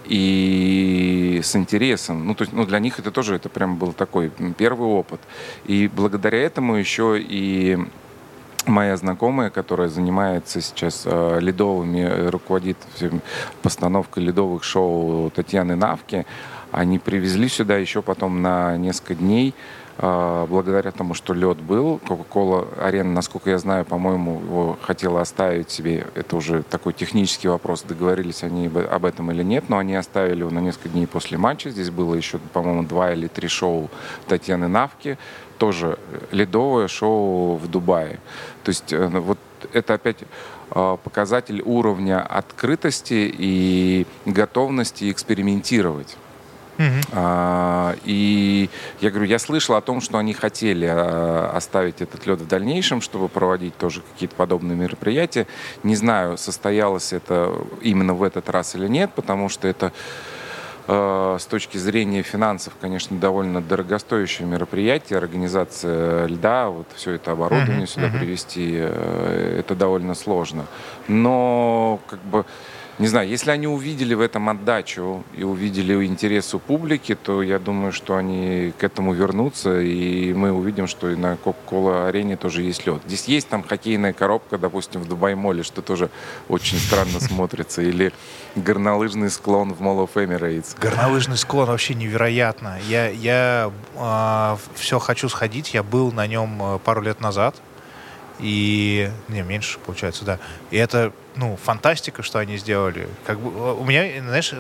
и 0.05 1.41
с 1.43 1.57
интересом. 1.57 2.27
Ну, 2.27 2.35
то 2.35 2.43
есть, 2.43 2.53
ну, 2.53 2.65
для 2.67 2.79
них 2.79 2.99
это 2.99 3.11
тоже 3.11 3.37
это 3.37 3.49
прям 3.49 3.77
был 3.77 3.93
такой 3.93 4.31
первый 4.57 4.89
опыт. 4.89 5.21
И 5.65 5.89
благодаря 5.89 6.39
этому 6.39 6.75
еще 6.75 7.19
и 7.19 7.79
моя 8.67 8.97
знакомая, 8.97 9.51
которая 9.51 9.89
занимается 9.89 10.61
сейчас 10.61 11.03
э, 11.05 11.39
ледовыми, 11.41 12.29
руководит 12.29 12.79
постановкой 13.63 14.25
ледовых 14.25 14.65
шоу 14.65 15.31
Татьяны 15.31 15.77
Навки, 15.77 16.27
они 16.73 16.99
привезли 16.99 17.49
сюда 17.49 17.77
еще 17.77 18.03
потом 18.03 18.43
на 18.43 18.77
несколько 18.77 19.15
дней 19.15 19.55
благодаря 19.97 20.91
тому, 20.91 21.15
что 21.15 21.35
лед 21.35 21.59
был. 21.59 22.01
Coca-Cola 22.05 22.81
арена, 22.81 23.13
насколько 23.13 23.51
я 23.51 23.59
знаю, 23.59 23.85
по-моему, 23.85 24.41
его 24.41 24.79
хотела 24.83 25.21
оставить 25.21 25.71
себе. 25.71 26.07
Это 26.15 26.37
уже 26.37 26.63
такой 26.63 26.93
технический 26.93 27.49
вопрос, 27.49 27.83
договорились 27.83 28.43
они 28.43 28.67
об 28.67 29.05
этом 29.05 29.31
или 29.31 29.43
нет, 29.43 29.69
но 29.69 29.79
они 29.79 29.95
оставили 29.95 30.41
его 30.41 30.51
на 30.51 30.59
несколько 30.59 30.89
дней 30.89 31.07
после 31.07 31.39
матча. 31.39 31.71
Здесь 31.71 31.91
было 31.91 32.15
еще, 32.15 32.39
по-моему, 32.39 32.83
два 32.83 33.13
или 33.13 33.29
три 33.29 33.49
шоу 33.49 33.89
Татьяны 34.27 34.69
Навки, 34.69 35.17
тоже 35.59 35.99
ледовое 36.33 36.89
шоу 36.89 37.57
в 37.57 37.69
Дубае. 37.69 38.19
То 38.65 38.71
есть 38.71 38.93
э, 38.93 39.07
вот 39.07 39.39
это 39.73 39.95
опять 39.95 40.19
а, 40.71 40.97
показатель 40.97 41.63
уровня 41.63 42.21
открытости 42.21 43.33
и 43.37 44.07
готовности 44.27 45.11
экспериментировать. 45.11 46.17
Uh-huh. 46.79 47.09
А, 47.12 47.97
и 48.05 48.68
я 49.01 49.11
говорю, 49.11 49.27
я 49.27 49.39
слышал 49.39 49.77
о 49.77 49.81
том, 49.81 50.01
что 50.01 50.18
они 50.18 50.35
хотели 50.35 50.87
а, 50.91 51.53
оставить 51.55 52.01
этот 52.01 52.27
лед 52.27 52.41
в 52.41 52.49
дальнейшем, 52.49 53.01
чтобы 53.01 53.29
проводить 53.29 53.77
тоже 53.77 54.03
какие-то 54.12 54.35
подобные 54.35 54.77
мероприятия. 54.77 55.47
Не 55.83 55.97
знаю, 55.97 56.37
состоялось 56.37 57.12
это 57.12 57.55
именно 57.81 58.14
в 58.14 58.22
этот 58.22 58.51
раз 58.51 58.75
или 58.75 58.89
нет, 58.89 59.11
потому 59.14 59.49
что 59.49 59.68
это 59.68 59.93
а, 60.87 61.39
с 61.39 61.47
точки 61.47 61.79
зрения 61.79 62.22
финансов, 62.22 62.75
конечно, 62.81 63.16
довольно 63.16 63.62
дорогостоящее 63.62 64.47
мероприятие, 64.47 65.18
организация 65.18 66.27
льда, 66.27 66.68
вот 66.68 66.87
все 66.95 67.12
это 67.12 67.33
оборудование 67.33 67.85
uh-huh, 67.85 67.87
сюда 67.87 68.09
uh-huh. 68.09 68.18
привезти, 68.18 68.72
э, 68.75 69.57
это 69.61 69.75
довольно 69.75 70.14
сложно. 70.14 70.66
Но 71.09 72.01
как 72.07 72.20
бы 72.20 72.45
не 72.99 73.09
знаю, 73.09 73.29
если 73.29 73.51
они 73.51 73.67
увидели 73.67 74.15
в 74.15 74.21
этом 74.21 74.49
отдачу 74.49 75.25
и 75.37 75.43
увидели 75.43 76.07
интерес 76.07 76.55
у 76.55 76.61
публики, 76.61 77.15
то 77.15 77.43
я 77.43 77.59
думаю, 77.59 77.93
что 77.93 78.17
они 78.17 78.73
к 78.79 78.85
этому 78.85 79.13
вернутся, 79.13 79.81
и 79.81 80.33
мы 80.33 80.53
увидим, 80.53 80.87
что 80.87 81.11
и 81.11 81.17
на 81.17 81.37
Кока-Кола 81.37 82.07
арене 82.07 82.37
тоже 82.37 82.63
есть 82.63 82.87
лед. 82.87 83.03
Здесь 83.07 83.25
есть 83.25 83.49
там 83.49 83.65
хоккейная 83.65 84.13
коробка, 84.13 84.59
допустим, 84.59 85.03
в 85.03 85.09
Дубай-моле, 85.09 85.65
что 85.65 85.83
тоже 85.83 86.09
очень 86.49 86.79
странно 86.79 87.19
смотрится, 87.21 87.83
или 87.83 88.13
горнолыжный 88.55 89.31
склон 89.31 89.75
в 89.75 89.83
Mall 89.83 90.07
of 90.07 90.11
Emirates. 90.15 90.77
Горнолыжный 90.81 91.37
склон 91.37 91.67
вообще 91.67 91.95
невероятно. 91.95 92.79
Я, 92.89 93.09
я 93.09 93.71
э, 93.71 93.71
а, 93.97 94.59
все 94.75 95.01
хочу 95.01 95.29
сходить, 95.29 95.75
я 95.75 95.83
был 95.83 96.13
на 96.13 96.27
нем 96.27 96.63
э, 96.63 96.79
пару 96.79 97.03
лет 97.03 97.21
назад, 97.21 97.57
и... 98.39 99.11
Не, 99.28 99.43
меньше, 99.43 99.78
получается, 99.78 100.24
да. 100.24 100.39
И 100.70 100.76
это, 100.76 101.12
ну, 101.37 101.57
фантастика, 101.57 102.22
что 102.22 102.41
они 102.41 102.57
сделали. 102.57 103.09
Как 103.24 103.39
бы, 103.39 103.74
у 103.74 103.85
меня, 103.85 104.20
знаешь, 104.22 104.53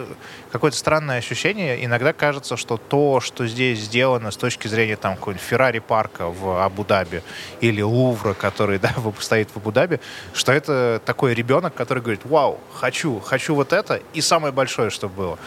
какое-то 0.52 0.76
странное 0.76 1.18
ощущение. 1.18 1.84
Иногда 1.84 2.12
кажется, 2.12 2.56
что 2.56 2.76
то, 2.76 3.20
что 3.20 3.46
здесь 3.46 3.80
сделано 3.80 4.30
с 4.30 4.36
точки 4.36 4.68
зрения 4.68 4.96
там 4.96 5.16
какого-нибудь 5.16 5.44
Феррари 5.44 5.80
парка 5.80 6.28
в 6.28 6.64
Абу-Даби 6.64 7.22
или 7.60 7.82
Лувра, 7.82 8.34
который, 8.34 8.78
да, 8.80 8.94
стоит 9.18 9.50
в 9.50 9.56
Абу-Даби, 9.56 10.00
что 10.32 10.52
это 10.52 11.00
такой 11.04 11.34
ребенок, 11.34 11.74
который 11.74 12.02
говорит, 12.02 12.24
вау, 12.24 12.60
хочу, 12.74 13.18
хочу 13.18 13.54
вот 13.54 13.72
это, 13.72 14.00
и 14.12 14.20
самое 14.20 14.52
большое, 14.52 14.90
что 14.90 15.08
было. 15.08 15.38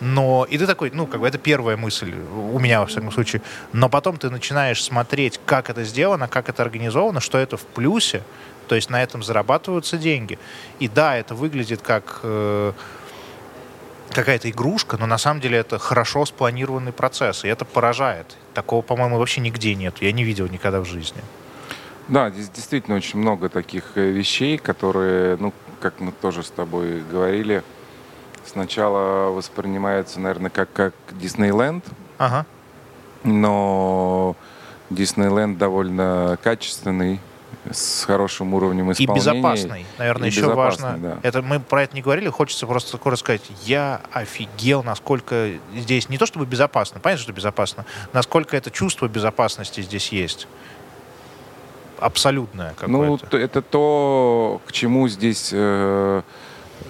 Но, 0.00 0.46
и 0.48 0.58
ты 0.58 0.66
такой, 0.66 0.90
ну, 0.92 1.06
как 1.06 1.20
бы 1.20 1.28
это 1.28 1.38
первая 1.38 1.76
мысль 1.76 2.14
у 2.14 2.58
меня, 2.58 2.80
во 2.80 2.86
всяком 2.86 3.10
случае. 3.10 3.42
Но 3.72 3.88
потом 3.88 4.18
ты 4.18 4.30
начинаешь 4.30 4.82
смотреть, 4.82 5.40
как 5.46 5.70
это 5.70 5.84
сделано, 5.84 6.28
как 6.28 6.48
это 6.48 6.62
организовано, 6.62 7.20
что 7.20 7.38
это 7.38 7.56
в 7.56 7.64
плюсе, 7.64 8.22
то 8.68 8.74
есть 8.74 8.90
на 8.90 9.02
этом 9.02 9.22
зарабатываются 9.22 9.96
деньги. 9.96 10.38
И 10.80 10.88
да, 10.88 11.16
это 11.16 11.34
выглядит 11.34 11.80
как 11.82 12.20
э, 12.22 12.72
какая-то 14.12 14.50
игрушка, 14.50 14.96
но 14.98 15.06
на 15.06 15.18
самом 15.18 15.40
деле 15.40 15.58
это 15.58 15.78
хорошо 15.78 16.26
спланированный 16.26 16.92
процесс, 16.92 17.44
и 17.44 17.48
это 17.48 17.64
поражает. 17.64 18.36
Такого, 18.54 18.82
по-моему, 18.82 19.18
вообще 19.18 19.40
нигде 19.40 19.74
нет. 19.74 19.96
Я 20.00 20.12
не 20.12 20.24
видел 20.24 20.46
никогда 20.48 20.80
в 20.80 20.84
жизни. 20.84 21.22
Да, 22.08 22.30
здесь 22.30 22.50
действительно 22.50 22.96
очень 22.96 23.18
много 23.18 23.48
таких 23.48 23.92
э, 23.96 24.10
вещей, 24.10 24.58
которые, 24.58 25.36
ну, 25.38 25.52
как 25.80 26.00
мы 26.00 26.12
тоже 26.12 26.42
с 26.42 26.50
тобой 26.50 27.02
говорили, 27.10 27.62
сначала 28.56 29.30
воспринимается, 29.30 30.18
наверное, 30.18 30.48
как, 30.48 30.72
как 30.72 30.94
Диснейленд. 31.12 31.84
Ага. 32.16 32.46
Но 33.22 34.34
Диснейленд 34.88 35.58
довольно 35.58 36.38
качественный, 36.42 37.20
с 37.70 38.04
хорошим 38.04 38.54
уровнем 38.54 38.92
исполнения. 38.92 39.12
И 39.12 39.16
безопасный, 39.16 39.86
наверное, 39.98 40.28
и 40.28 40.30
еще 40.30 40.54
важно. 40.54 40.96
Да. 40.98 41.18
Это 41.22 41.42
мы 41.42 41.60
про 41.60 41.82
это 41.82 41.94
не 41.94 42.00
говорили, 42.00 42.30
хочется 42.30 42.66
просто 42.66 42.92
такое 42.92 43.16
сказать. 43.16 43.42
Я 43.64 44.00
офигел, 44.10 44.82
насколько 44.82 45.50
здесь 45.74 46.08
не 46.08 46.16
то 46.16 46.24
чтобы 46.24 46.46
безопасно, 46.46 46.98
понятно, 47.00 47.24
что 47.24 47.32
безопасно, 47.32 47.84
насколько 48.14 48.56
это 48.56 48.70
чувство 48.70 49.06
безопасности 49.06 49.82
здесь 49.82 50.12
есть. 50.12 50.48
Абсолютное 51.98 52.74
ну, 52.86 53.00
какое-то. 53.02 53.28
Ну, 53.32 53.38
это 53.38 53.62
то, 53.62 54.62
к 54.66 54.72
чему 54.72 55.08
здесь 55.08 55.50
э, 55.52 56.22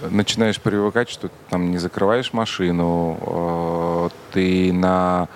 начинаешь 0.09 0.59
привыкать, 0.59 1.09
что 1.09 1.27
ты 1.27 1.33
там 1.49 1.71
не 1.71 1.77
закрываешь 1.77 2.33
машину, 2.33 3.17
э, 3.21 4.09
ты 4.33 4.73
на 4.73 5.27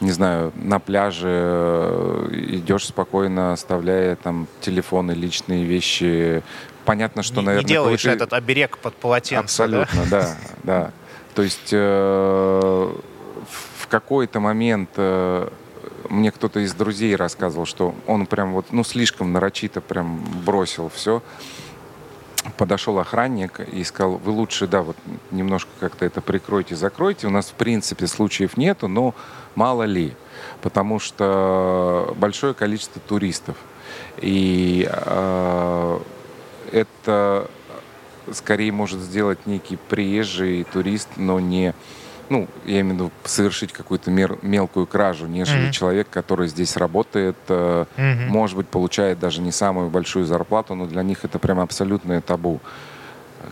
не 0.00 0.12
знаю, 0.12 0.52
на 0.56 0.78
пляже 0.78 1.28
э, 1.28 2.28
идешь 2.32 2.86
спокойно, 2.86 3.52
оставляя 3.52 4.16
там 4.16 4.46
телефоны, 4.62 5.12
личные 5.12 5.64
вещи. 5.64 6.42
Понятно, 6.86 7.22
что, 7.22 7.40
не, 7.40 7.46
наверное... 7.46 7.68
Не 7.68 7.68
делаешь 7.68 8.04
этот 8.06 8.32
оберег 8.32 8.78
под 8.78 8.94
полотенце, 8.94 9.44
Абсолютно, 9.44 10.06
да, 10.10 10.22
да. 10.22 10.36
да. 10.62 10.92
То 11.34 11.42
есть 11.42 11.68
э, 11.70 12.94
в 13.78 13.86
какой-то 13.88 14.40
момент 14.40 14.88
э, 14.96 15.48
мне 16.08 16.32
кто-то 16.32 16.60
из 16.60 16.72
друзей 16.72 17.14
рассказывал, 17.14 17.66
что 17.66 17.94
он 18.06 18.26
прям 18.26 18.54
вот, 18.54 18.66
ну, 18.70 18.84
слишком 18.84 19.32
нарочито 19.32 19.80
прям 19.82 20.24
бросил 20.44 20.90
все 20.94 21.22
подошел 22.56 22.98
охранник 22.98 23.60
и 23.60 23.84
сказал, 23.84 24.16
вы 24.16 24.32
лучше, 24.32 24.66
да, 24.66 24.82
вот 24.82 24.96
немножко 25.30 25.70
как-то 25.80 26.04
это 26.04 26.20
прикройте, 26.20 26.76
закройте. 26.76 27.26
У 27.26 27.30
нас, 27.30 27.46
в 27.46 27.54
принципе, 27.54 28.06
случаев 28.06 28.56
нету, 28.56 28.88
но 28.88 29.14
мало 29.54 29.84
ли, 29.84 30.14
потому 30.62 30.98
что 30.98 32.14
большое 32.16 32.54
количество 32.54 33.00
туристов. 33.00 33.56
И 34.18 34.88
э, 34.90 36.00
это 36.72 37.50
скорее 38.32 38.72
может 38.72 39.00
сделать 39.00 39.46
некий 39.46 39.76
приезжий 39.76 40.64
турист, 40.64 41.08
но 41.16 41.40
не 41.40 41.74
ну, 42.30 42.46
я 42.64 42.80
имею 42.80 42.94
в 42.94 42.94
виду 42.94 43.10
совершить 43.24 43.72
какую-то 43.72 44.10
мер, 44.10 44.38
мелкую 44.42 44.86
кражу, 44.86 45.26
нежели 45.26 45.68
mm-hmm. 45.68 45.72
человек, 45.72 46.08
который 46.08 46.46
здесь 46.46 46.76
работает, 46.76 47.36
э, 47.48 47.84
mm-hmm. 47.96 48.26
может 48.28 48.56
быть, 48.56 48.68
получает 48.68 49.18
даже 49.18 49.40
не 49.40 49.50
самую 49.50 49.90
большую 49.90 50.24
зарплату, 50.24 50.76
но 50.76 50.86
для 50.86 51.02
них 51.02 51.24
это 51.24 51.40
прям 51.40 51.58
абсолютное 51.58 52.20
табу. 52.20 52.60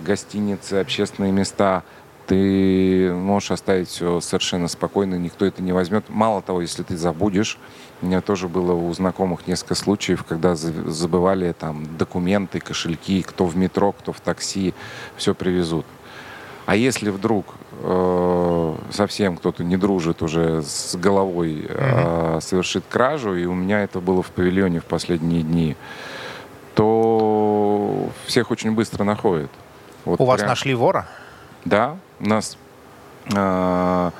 Гостиницы, 0.04 0.74
общественные 0.74 1.32
места, 1.32 1.82
ты 2.28 3.12
можешь 3.12 3.50
оставить 3.50 3.88
все 3.88 4.20
совершенно 4.20 4.68
спокойно, 4.68 5.16
никто 5.16 5.44
это 5.44 5.60
не 5.60 5.72
возьмет. 5.72 6.04
Мало 6.08 6.40
того, 6.40 6.60
если 6.60 6.84
ты 6.84 6.96
забудешь, 6.96 7.58
у 8.00 8.06
меня 8.06 8.20
тоже 8.20 8.46
было 8.46 8.74
у 8.74 8.92
знакомых 8.92 9.48
несколько 9.48 9.74
случаев, 9.74 10.24
когда 10.24 10.54
забывали 10.54 11.52
там 11.52 11.96
документы, 11.96 12.60
кошельки, 12.60 13.22
кто 13.22 13.46
в 13.46 13.56
метро, 13.56 13.90
кто 13.90 14.12
в 14.12 14.20
такси, 14.20 14.72
все 15.16 15.34
привезут. 15.34 15.84
А 16.66 16.76
если 16.76 17.08
вдруг 17.08 17.54
э, 17.80 18.74
совсем 18.90 19.36
кто-то 19.36 19.64
не 19.64 19.76
дружит 19.76 20.22
уже 20.22 20.62
с 20.62 20.94
головой, 20.96 21.66
э, 21.68 22.38
совершит 22.40 22.84
кражу, 22.88 23.34
и 23.34 23.44
у 23.46 23.54
меня 23.54 23.82
это 23.82 24.00
было 24.00 24.22
в 24.22 24.30
павильоне 24.30 24.80
в 24.80 24.84
последние 24.84 25.42
дни, 25.42 25.76
то 26.74 28.10
всех 28.26 28.50
очень 28.50 28.72
быстро 28.72 29.04
находят. 29.04 29.50
Вот 30.04 30.14
у 30.14 30.16
прям... 30.16 30.28
вас 30.28 30.42
нашли 30.42 30.74
вора? 30.74 31.06
Да, 31.64 31.96
у 32.20 32.28
нас 32.28 32.56
э, 33.34 34.10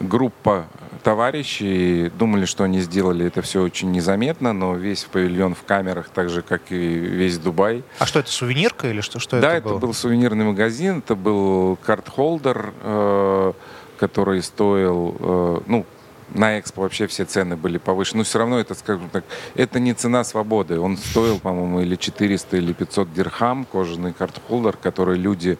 группа 0.00 0.66
товарищи 1.02 2.10
думали, 2.18 2.44
что 2.44 2.64
они 2.64 2.80
сделали 2.80 3.26
это 3.26 3.42
все 3.42 3.62
очень 3.62 3.90
незаметно, 3.92 4.52
но 4.52 4.74
весь 4.74 5.04
павильон 5.04 5.54
в 5.54 5.62
камерах, 5.62 6.08
так 6.08 6.28
же, 6.28 6.42
как 6.42 6.70
и 6.70 6.76
весь 6.76 7.38
Дубай. 7.38 7.82
А 7.98 8.06
что 8.06 8.20
это, 8.20 8.30
сувенирка 8.30 8.88
или 8.88 9.00
что, 9.00 9.18
что 9.18 9.40
да, 9.40 9.54
это 9.54 9.64
было? 9.64 9.74
Да, 9.74 9.78
это 9.78 9.86
был 9.86 9.94
сувенирный 9.94 10.44
магазин, 10.44 10.98
это 10.98 11.14
был 11.14 11.76
карт-холдер, 11.84 12.72
э, 12.82 13.52
который 13.98 14.42
стоил, 14.42 15.16
э, 15.18 15.60
ну, 15.66 15.86
на 16.34 16.58
Экспо 16.58 16.82
вообще 16.82 17.06
все 17.06 17.24
цены 17.24 17.56
были 17.56 17.78
повышены. 17.78 18.18
Но 18.18 18.24
все 18.24 18.38
равно 18.38 18.58
это, 18.58 18.74
скажем 18.74 19.08
так, 19.08 19.24
это 19.54 19.80
не 19.80 19.94
цена 19.94 20.24
свободы. 20.24 20.78
Он 20.78 20.96
стоил, 20.96 21.38
по-моему, 21.38 21.80
или 21.80 21.96
400, 21.96 22.56
или 22.58 22.72
500 22.72 23.12
дирхам, 23.12 23.64
кожаный 23.64 24.12
карт-холдер, 24.12 24.76
который 24.76 25.16
люди 25.16 25.58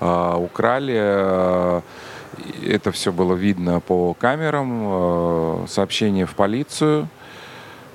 э, 0.00 0.34
украли. 0.36 0.96
Э, 0.96 1.80
это 2.66 2.92
все 2.92 3.12
было 3.12 3.34
видно 3.34 3.80
по 3.80 4.14
камерам, 4.14 4.82
э, 4.84 5.66
сообщение 5.68 6.26
в 6.26 6.34
полицию. 6.34 7.08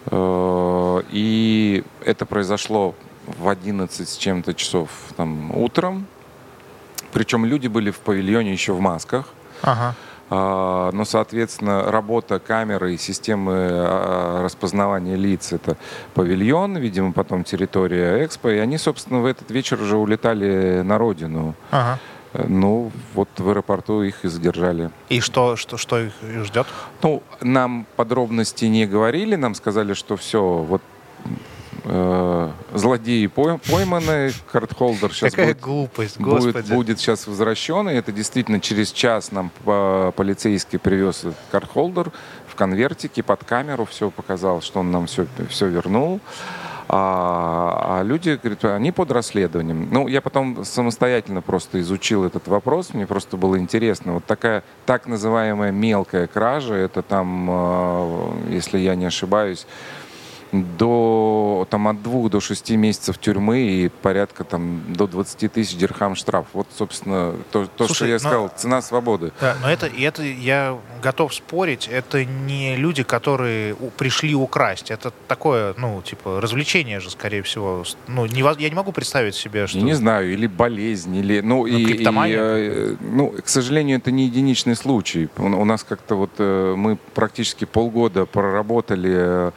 Э, 0.07 1.01
и 1.11 1.83
это 2.03 2.25
произошло 2.25 2.95
в 3.25 3.47
11 3.47 4.07
с 4.07 4.17
чем-то 4.17 4.53
часов 4.53 4.89
там, 5.17 5.55
утром. 5.55 6.07
Причем 7.11 7.45
люди 7.45 7.67
были 7.67 7.91
в 7.91 7.99
павильоне 7.99 8.51
еще 8.51 8.73
в 8.73 8.79
масках. 8.79 9.27
Ага. 9.61 9.95
А, 10.29 10.91
но, 10.91 11.05
соответственно, 11.05 11.83
работа 11.83 12.39
камеры 12.39 12.95
и 12.95 12.97
системы 12.97 13.53
а, 13.55 14.43
распознавания 14.43 15.15
лиц— 15.15 15.51
это 15.53 15.77
павильон, 16.13 16.77
видимо, 16.77 17.13
потом 17.13 17.43
территория 17.43 18.25
Экспо. 18.25 18.49
И 18.49 18.57
они, 18.57 18.77
собственно, 18.77 19.21
в 19.21 19.25
этот 19.25 19.51
вечер 19.51 19.79
уже 19.81 19.97
улетали 19.97 20.81
на 20.81 20.97
родину. 20.97 21.53
Ага. 21.71 21.99
Ну, 22.47 22.91
вот 23.13 23.29
в 23.37 23.49
аэропорту 23.49 24.01
их 24.01 24.25
и 24.25 24.27
задержали. 24.27 24.89
И 25.09 25.19
что, 25.19 25.55
что, 25.55 25.77
что 25.77 25.99
их 25.99 26.13
ждет? 26.43 26.67
Ну, 27.01 27.23
нам 27.41 27.85
подробности 27.95 28.65
не 28.65 28.85
говорили, 28.85 29.35
нам 29.35 29.55
сказали, 29.55 29.93
что 29.93 30.17
все, 30.17 30.41
вот 30.41 30.81
э, 31.85 32.51
злодеи 32.73 33.27
пойманы, 33.27 34.31
картхолдер 34.51 35.13
сейчас 35.13 35.31
Какая 35.31 35.53
будет, 35.53 35.61
глупость, 35.61 36.19
будет, 36.19 36.67
будет 36.67 36.99
сейчас 36.99 37.27
возвращен, 37.27 37.89
и 37.89 37.93
это 37.93 38.11
действительно 38.11 38.59
через 38.59 38.91
час 38.91 39.31
нам 39.31 39.51
полицейский 39.63 40.79
привез 40.79 41.25
картхолдер 41.51 42.11
в 42.47 42.55
конвертике 42.55 43.23
под 43.23 43.43
камеру, 43.43 43.85
все 43.85 44.09
показал, 44.09 44.61
что 44.61 44.79
он 44.79 44.91
нам 44.91 45.07
все, 45.07 45.27
все 45.49 45.67
вернул. 45.67 46.19
А, 46.87 47.99
а 47.99 48.03
люди, 48.03 48.39
говорят, 48.41 48.63
они 48.65 48.91
под 48.91 49.11
расследованием. 49.11 49.87
Ну, 49.91 50.07
я 50.07 50.21
потом 50.21 50.63
самостоятельно 50.63 51.41
просто 51.41 51.79
изучил 51.81 52.23
этот 52.23 52.47
вопрос, 52.47 52.93
мне 52.93 53.07
просто 53.07 53.37
было 53.37 53.57
интересно. 53.57 54.13
Вот 54.13 54.25
такая 54.25 54.63
так 54.85 55.07
называемая 55.07 55.71
мелкая 55.71 56.27
кража, 56.27 56.75
это 56.75 57.01
там, 57.01 57.47
а, 57.49 58.33
если 58.49 58.77
я 58.77 58.95
не 58.95 59.05
ошибаюсь, 59.05 59.65
до 60.63 61.67
там 61.69 61.87
от 61.87 62.01
двух 62.01 62.29
до 62.29 62.39
шести 62.39 62.77
месяцев 62.77 63.17
тюрьмы 63.17 63.59
и 63.59 63.89
порядка 63.89 64.43
там 64.43 64.81
до 64.93 65.07
20 65.07 65.51
тысяч 65.51 65.75
дирхам 65.75 66.15
штраф. 66.15 66.45
Вот, 66.53 66.67
собственно, 66.77 67.35
то, 67.51 67.65
то 67.65 67.85
Слушай, 67.85 67.95
что 67.95 68.05
я 68.05 68.13
но... 68.13 68.19
сказал, 68.19 68.51
цена 68.55 68.81
свободы. 68.81 69.31
Да, 69.41 69.55
но 69.61 69.69
это, 69.69 69.87
это 69.87 70.23
я 70.23 70.77
готов 71.01 71.33
спорить, 71.33 71.87
это 71.91 72.25
не 72.25 72.75
люди, 72.75 73.03
которые 73.03 73.75
пришли 73.97 74.35
украсть. 74.35 74.91
Это 74.91 75.11
такое, 75.27 75.73
ну, 75.77 76.01
типа, 76.01 76.39
развлечение 76.41 76.99
же, 76.99 77.09
скорее 77.09 77.41
всего. 77.41 77.83
Ну, 78.07 78.25
не, 78.25 78.41
я 78.61 78.69
не 78.69 78.75
могу 78.75 78.91
представить 78.91 79.35
себе, 79.35 79.67
что... 79.67 79.79
Не 79.79 79.93
знаю, 79.93 80.31
или 80.31 80.47
болезнь, 80.47 81.15
или... 81.15 81.41
Ну, 81.41 81.55
ну 81.55 81.65
и, 81.65 81.83
и, 81.83 82.05
э, 82.05 82.95
ну, 83.01 83.33
к 83.43 83.47
сожалению, 83.47 83.97
это 83.97 84.11
не 84.11 84.25
единичный 84.25 84.75
случай. 84.75 85.29
У, 85.37 85.43
у 85.43 85.65
нас 85.65 85.83
как-то 85.83 86.15
вот 86.15 86.31
э, 86.37 86.75
мы 86.77 86.97
практически 87.13 87.65
полгода 87.65 88.25
проработали 88.25 89.25
Э, 89.25 89.51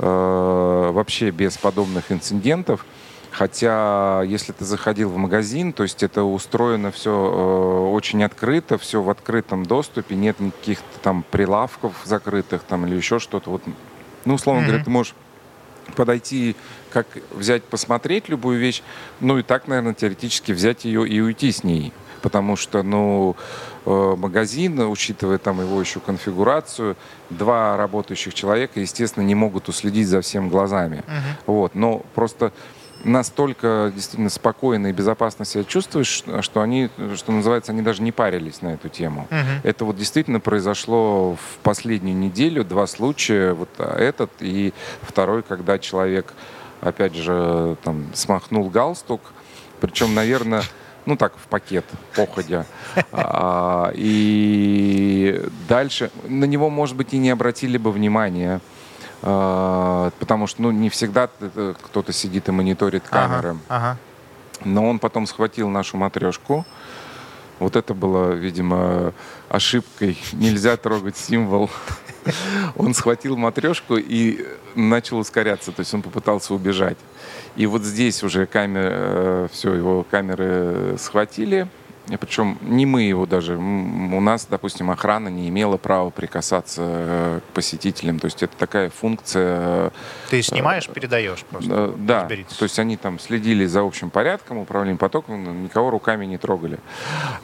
вообще 0.00 1.30
без 1.30 1.58
подобных 1.58 2.10
инцидентов. 2.10 2.84
Хотя, 3.30 4.22
если 4.26 4.52
ты 4.52 4.64
заходил 4.64 5.08
в 5.08 5.16
магазин, 5.16 5.72
то 5.72 5.84
есть 5.84 6.02
это 6.02 6.24
устроено 6.24 6.90
все 6.90 7.12
э, 7.12 7.90
очень 7.90 8.24
открыто, 8.24 8.76
все 8.76 9.00
в 9.00 9.08
открытом 9.08 9.64
доступе, 9.64 10.16
нет 10.16 10.40
никаких 10.40 10.80
там 11.02 11.24
прилавков 11.30 11.94
закрытых 12.04 12.64
там 12.64 12.86
или 12.86 12.96
еще 12.96 13.20
что-то. 13.20 13.50
Вот, 13.50 13.62
ну, 14.24 14.34
условно 14.34 14.62
mm-hmm. 14.62 14.66
говоря, 14.66 14.84
ты 14.84 14.90
можешь 14.90 15.14
подойти, 15.94 16.56
как 16.92 17.06
взять, 17.30 17.62
посмотреть 17.62 18.28
любую 18.28 18.58
вещь, 18.58 18.82
ну 19.20 19.38
и 19.38 19.42
так, 19.42 19.68
наверное, 19.68 19.94
теоретически 19.94 20.50
взять 20.50 20.84
ее 20.84 21.08
и 21.08 21.20
уйти 21.20 21.52
с 21.52 21.62
ней. 21.62 21.92
Потому 22.22 22.56
что, 22.56 22.82
ну, 22.82 23.36
Э, 23.36 23.69
магазин, 23.86 24.78
учитывая 24.80 25.38
там 25.38 25.60
его 25.60 25.80
еще 25.80 26.00
конфигурацию, 26.00 26.96
два 27.30 27.76
работающих 27.76 28.34
человека, 28.34 28.80
естественно, 28.80 29.24
не 29.24 29.34
могут 29.34 29.68
уследить 29.68 30.08
за 30.08 30.20
всем 30.20 30.48
глазами. 30.48 30.98
Uh-huh. 31.06 31.42
Вот, 31.46 31.74
но 31.74 32.02
просто 32.14 32.52
настолько 33.02 33.90
действительно 33.94 34.28
спокойно 34.28 34.88
и 34.88 34.92
безопасно 34.92 35.46
себя 35.46 35.64
чувствуешь, 35.64 36.22
что 36.40 36.60
они, 36.60 36.90
что 37.16 37.32
называется, 37.32 37.72
они 37.72 37.80
даже 37.80 38.02
не 38.02 38.12
парились 38.12 38.60
на 38.60 38.74
эту 38.74 38.90
тему. 38.90 39.26
Uh-huh. 39.30 39.60
Это 39.62 39.84
вот 39.86 39.96
действительно 39.96 40.40
произошло 40.40 41.36
в 41.36 41.58
последнюю 41.62 42.16
неделю, 42.16 42.64
два 42.64 42.86
случая, 42.86 43.54
вот 43.54 43.70
этот 43.78 44.30
и 44.40 44.74
второй, 45.00 45.42
когда 45.42 45.78
человек, 45.78 46.34
опять 46.82 47.14
же, 47.14 47.76
там, 47.82 48.06
смахнул 48.12 48.68
галстук, 48.68 49.20
причем, 49.80 50.14
наверное, 50.14 50.62
ну 51.06 51.16
так, 51.16 51.32
в 51.36 51.46
пакет, 51.48 51.84
походя. 52.14 52.66
А, 53.12 53.92
и 53.94 55.42
дальше 55.68 56.10
на 56.26 56.44
него, 56.44 56.70
может 56.70 56.96
быть, 56.96 57.14
и 57.14 57.18
не 57.18 57.30
обратили 57.30 57.78
бы 57.78 57.92
внимания, 57.92 58.60
а, 59.22 60.10
потому 60.18 60.46
что 60.46 60.62
ну, 60.62 60.70
не 60.70 60.90
всегда 60.90 61.28
кто-то 61.28 62.12
сидит 62.12 62.48
и 62.48 62.52
мониторит 62.52 63.04
камеры. 63.08 63.50
Ага, 63.50 63.58
ага. 63.68 63.98
Но 64.64 64.88
он 64.88 64.98
потом 64.98 65.26
схватил 65.26 65.68
нашу 65.68 65.96
матрешку. 65.96 66.66
Вот 67.58 67.76
это 67.76 67.94
было, 67.94 68.32
видимо, 68.32 69.12
ошибкой. 69.48 70.18
Нельзя 70.32 70.76
трогать 70.76 71.16
символ. 71.16 71.70
Он 72.76 72.94
схватил 72.94 73.36
матрешку 73.36 73.96
и 73.96 74.46
начал 74.74 75.18
ускоряться, 75.18 75.72
то 75.72 75.80
есть 75.80 75.92
он 75.94 76.02
попытался 76.02 76.54
убежать. 76.54 76.98
И 77.56 77.66
вот 77.66 77.82
здесь 77.82 78.22
уже 78.22 78.46
камеры, 78.46 78.90
э, 78.92 79.48
все, 79.52 79.74
его 79.74 80.04
камеры 80.08 80.96
схватили, 80.98 81.68
причем 82.16 82.58
не 82.62 82.86
мы 82.86 83.02
его 83.02 83.26
даже. 83.26 83.56
У 83.56 84.20
нас, 84.20 84.46
допустим, 84.48 84.90
охрана 84.90 85.28
не 85.28 85.48
имела 85.48 85.76
права 85.76 86.10
прикасаться 86.10 86.82
э, 86.84 87.40
к 87.40 87.54
посетителям. 87.54 88.18
То 88.18 88.26
есть 88.26 88.42
это 88.42 88.56
такая 88.56 88.90
функция... 88.90 89.92
Ты 90.28 90.42
снимаешь, 90.42 90.88
передаешь 90.88 91.44
просто? 91.44 91.94
Да. 91.98 92.28
То 92.28 92.64
есть 92.64 92.78
они 92.78 92.96
там 92.96 93.18
следили 93.18 93.66
за 93.66 93.82
общим 93.82 94.10
порядком, 94.10 94.58
управлением 94.58 94.98
потоком, 94.98 95.64
никого 95.64 95.90
руками 95.90 96.26
не 96.26 96.38
трогали. 96.38 96.78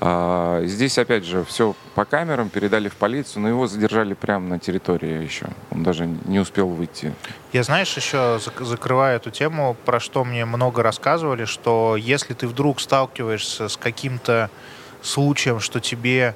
А, 0.00 0.62
здесь, 0.64 0.98
опять 0.98 1.24
же, 1.24 1.44
все 1.44 1.74
по 1.94 2.04
камерам, 2.04 2.48
передали 2.48 2.88
в 2.88 2.96
полицию, 2.96 3.42
но 3.42 3.48
его 3.48 3.66
задержали 3.66 4.14
прямо 4.14 4.48
на 4.48 4.58
территории 4.58 5.22
еще. 5.22 5.46
Он 5.70 5.82
даже 5.82 6.06
не 6.06 6.38
успел 6.38 6.68
выйти. 6.68 7.12
Я, 7.52 7.62
знаешь, 7.62 7.96
еще 7.96 8.38
закрываю 8.60 9.16
эту 9.16 9.30
тему, 9.30 9.76
про 9.84 10.00
что 10.00 10.24
мне 10.24 10.44
много 10.44 10.82
рассказывали, 10.82 11.44
что 11.44 11.96
если 11.96 12.34
ты 12.34 12.46
вдруг 12.46 12.80
сталкиваешься 12.80 13.68
с 13.68 13.76
каким-то 13.76 14.50
случаем, 15.06 15.60
что 15.60 15.80
тебе, 15.80 16.34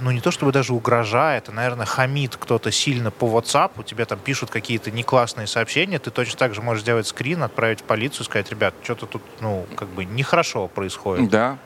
ну 0.00 0.10
не 0.10 0.20
то 0.20 0.30
чтобы 0.30 0.52
даже 0.52 0.72
угрожает, 0.72 1.48
а, 1.48 1.52
наверное, 1.52 1.86
хамит 1.86 2.36
кто-то 2.36 2.72
сильно 2.72 3.10
по 3.10 3.26
WhatsApp, 3.26 3.84
тебе 3.84 4.04
там 4.04 4.18
пишут 4.18 4.50
какие-то 4.50 4.90
неклассные 4.90 5.46
сообщения, 5.46 5.98
ты 5.98 6.10
точно 6.10 6.38
так 6.38 6.54
же 6.54 6.62
можешь 6.62 6.82
сделать 6.82 7.06
скрин, 7.06 7.42
отправить 7.42 7.80
в 7.80 7.84
полицию, 7.84 8.24
сказать, 8.24 8.50
ребят, 8.50 8.74
что-то 8.82 9.06
тут, 9.06 9.22
ну, 9.40 9.66
как 9.76 9.88
бы 9.88 10.04
нехорошо 10.04 10.68
происходит. 10.68 11.30
Да, 11.30 11.58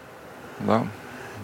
да. 0.60 0.86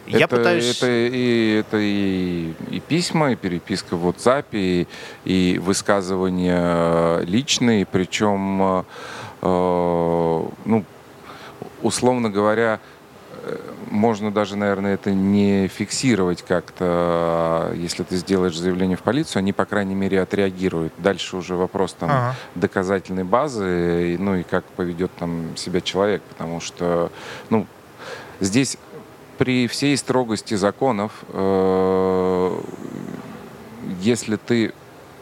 Я 0.07 0.26
это, 0.26 0.37
пытаюсь... 0.37 0.76
Это, 0.76 0.87
и, 0.87 1.61
это 1.61 1.78
и, 1.78 2.53
и 2.70 2.80
письма, 2.80 3.32
и 3.32 3.37
переписка 3.37 3.97
в 3.97 4.07
WhatsApp, 4.07 4.45
и, 4.53 4.87
и 5.24 5.59
высказывания 5.59 7.20
личные, 7.20 7.87
причем, 7.87 8.85
э, 9.41 10.47
ну, 10.64 10.85
условно 11.82 12.30
говоря, 12.30 12.80
можно 13.90 14.30
даже, 14.30 14.57
наверное, 14.57 14.95
это 14.95 15.12
не 15.12 15.68
фиксировать 15.68 16.42
как-то. 16.42 17.72
Если 17.76 18.03
ты 18.03 18.16
сделаешь 18.16 18.57
заявление 18.57 18.97
в 18.97 19.03
полицию, 19.03 19.40
они, 19.40 19.53
по 19.53 19.64
крайней 19.64 19.95
мере, 19.95 20.20
отреагируют. 20.20 20.92
Дальше 20.99 21.36
уже 21.36 21.55
вопрос 21.55 21.95
там 21.95 22.11
ага. 22.11 22.34
доказательной 22.55 23.24
базы, 23.24 24.16
ну 24.18 24.36
и 24.36 24.42
как 24.42 24.64
поведет 24.64 25.11
там 25.18 25.57
себя 25.57 25.80
человек, 25.80 26.22
потому 26.22 26.61
что, 26.61 27.11
ну, 27.51 27.66
здесь 28.40 28.78
при 29.38 29.66
всей 29.66 29.97
строгости 29.97 30.55
законов, 30.55 31.12
э, 31.28 32.61
если 34.01 34.36
ты 34.36 34.72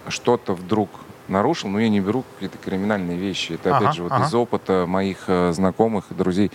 что-то 0.08 0.54
вдруг 0.54 0.90
нарушил, 1.28 1.70
но 1.70 1.80
я 1.80 1.88
не 1.88 2.00
беру 2.00 2.24
какие-то 2.34 2.58
криминальные 2.58 3.16
вещи. 3.16 3.52
Это, 3.52 3.76
ага, 3.76 3.84
опять 3.86 3.96
же, 3.96 4.02
вот 4.02 4.12
ага. 4.12 4.26
из 4.26 4.34
опыта 4.34 4.84
моих 4.86 5.24
э, 5.26 5.52
знакомых 5.52 6.04
и 6.10 6.14
друзей. 6.14 6.50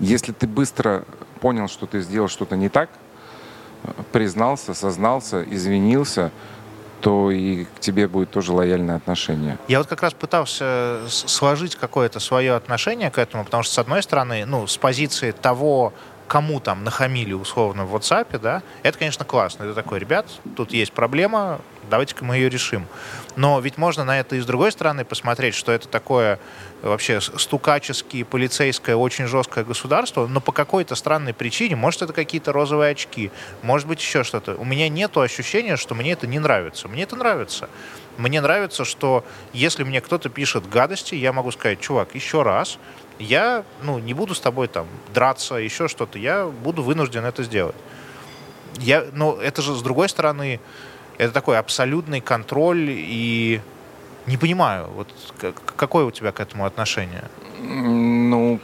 Если 0.00 0.32
ты 0.32 0.46
быстро 0.46 1.04
понял, 1.40 1.68
что 1.68 1.86
ты 1.86 2.00
сделал 2.00 2.28
что-то 2.28 2.56
не 2.56 2.68
так, 2.68 2.90
признался, 4.12 4.74
сознался, 4.74 5.42
извинился, 5.42 6.30
то 7.00 7.30
и 7.30 7.64
к 7.64 7.80
тебе 7.80 8.08
будет 8.08 8.30
тоже 8.30 8.52
лояльное 8.52 8.96
отношение. 8.96 9.58
Я 9.68 9.78
вот 9.78 9.88
как 9.88 10.02
раз 10.02 10.14
пытался 10.14 11.00
сложить 11.08 11.76
какое-то 11.76 12.18
свое 12.18 12.54
отношение 12.54 13.10
к 13.10 13.18
этому, 13.18 13.44
потому 13.44 13.62
что, 13.62 13.74
с 13.74 13.78
одной 13.78 14.02
стороны, 14.02 14.46
ну, 14.46 14.66
с 14.66 14.78
позиции 14.78 15.32
того, 15.32 15.92
кому 16.26 16.60
там 16.60 16.84
нахамили 16.84 17.32
условно 17.32 17.84
в 17.84 17.94
WhatsApp, 17.94 18.38
да, 18.38 18.62
это, 18.82 18.98
конечно, 18.98 19.24
классно. 19.24 19.64
Это 19.64 19.74
такой, 19.74 19.98
ребят, 19.98 20.26
тут 20.56 20.72
есть 20.72 20.92
проблема, 20.92 21.60
давайте-ка 21.90 22.24
мы 22.24 22.36
ее 22.36 22.48
решим. 22.48 22.86
Но 23.36 23.60
ведь 23.60 23.78
можно 23.78 24.04
на 24.04 24.18
это 24.18 24.36
и 24.36 24.40
с 24.40 24.46
другой 24.46 24.72
стороны 24.72 25.04
посмотреть, 25.04 25.54
что 25.54 25.72
это 25.72 25.88
такое 25.88 26.38
вообще 26.82 27.20
стукаческое, 27.20 28.24
полицейское, 28.24 28.96
очень 28.96 29.26
жесткое 29.26 29.64
государство, 29.64 30.26
но 30.26 30.40
по 30.40 30.52
какой-то 30.52 30.94
странной 30.94 31.34
причине, 31.34 31.76
может, 31.76 32.02
это 32.02 32.12
какие-то 32.12 32.52
розовые 32.52 32.92
очки, 32.92 33.30
может 33.62 33.86
быть, 33.88 34.00
еще 34.00 34.24
что-то. 34.24 34.54
У 34.54 34.64
меня 34.64 34.88
нет 34.88 35.16
ощущения, 35.16 35.76
что 35.76 35.94
мне 35.94 36.12
это 36.12 36.26
не 36.26 36.38
нравится. 36.38 36.88
Мне 36.88 37.02
это 37.02 37.16
нравится. 37.16 37.68
Мне 38.16 38.40
нравится, 38.40 38.84
что 38.84 39.24
если 39.52 39.82
мне 39.82 40.00
кто-то 40.00 40.28
пишет 40.28 40.68
гадости, 40.68 41.14
я 41.14 41.32
могу 41.32 41.50
сказать, 41.50 41.80
чувак, 41.80 42.14
еще 42.14 42.42
раз, 42.42 42.78
я 43.18 43.64
ну, 43.82 43.98
не 43.98 44.14
буду 44.14 44.34
с 44.34 44.40
тобой 44.40 44.68
там 44.68 44.86
драться, 45.12 45.56
еще 45.56 45.88
что-то, 45.88 46.18
я 46.18 46.46
буду 46.46 46.82
вынужден 46.82 47.24
это 47.24 47.42
сделать. 47.42 47.76
Я, 48.78 49.04
но 49.12 49.38
это 49.40 49.62
же, 49.62 49.74
с 49.74 49.82
другой 49.82 50.08
стороны, 50.08 50.60
это 51.18 51.32
такой 51.32 51.58
абсолютный 51.58 52.20
контроль 52.20 52.90
и 52.90 53.60
не 54.26 54.36
понимаю, 54.36 54.88
вот 54.94 55.08
какое 55.76 56.04
у 56.04 56.10
тебя 56.10 56.32
к 56.32 56.40
этому 56.40 56.64
отношение? 56.64 57.24
Ну, 57.60 58.58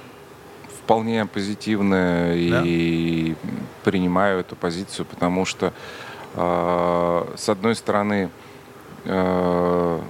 вполне 0.79 1.27
позитивное 1.27 2.51
да? 2.51 2.63
и 2.65 3.37
принимаю 3.85 4.41
эту 4.41 4.57
позицию, 4.57 5.07
потому 5.07 5.45
что 5.45 5.73
э, 6.35 7.35
с 7.37 7.49
одной 7.49 7.77
стороны 7.77 8.31
э, 9.05 10.01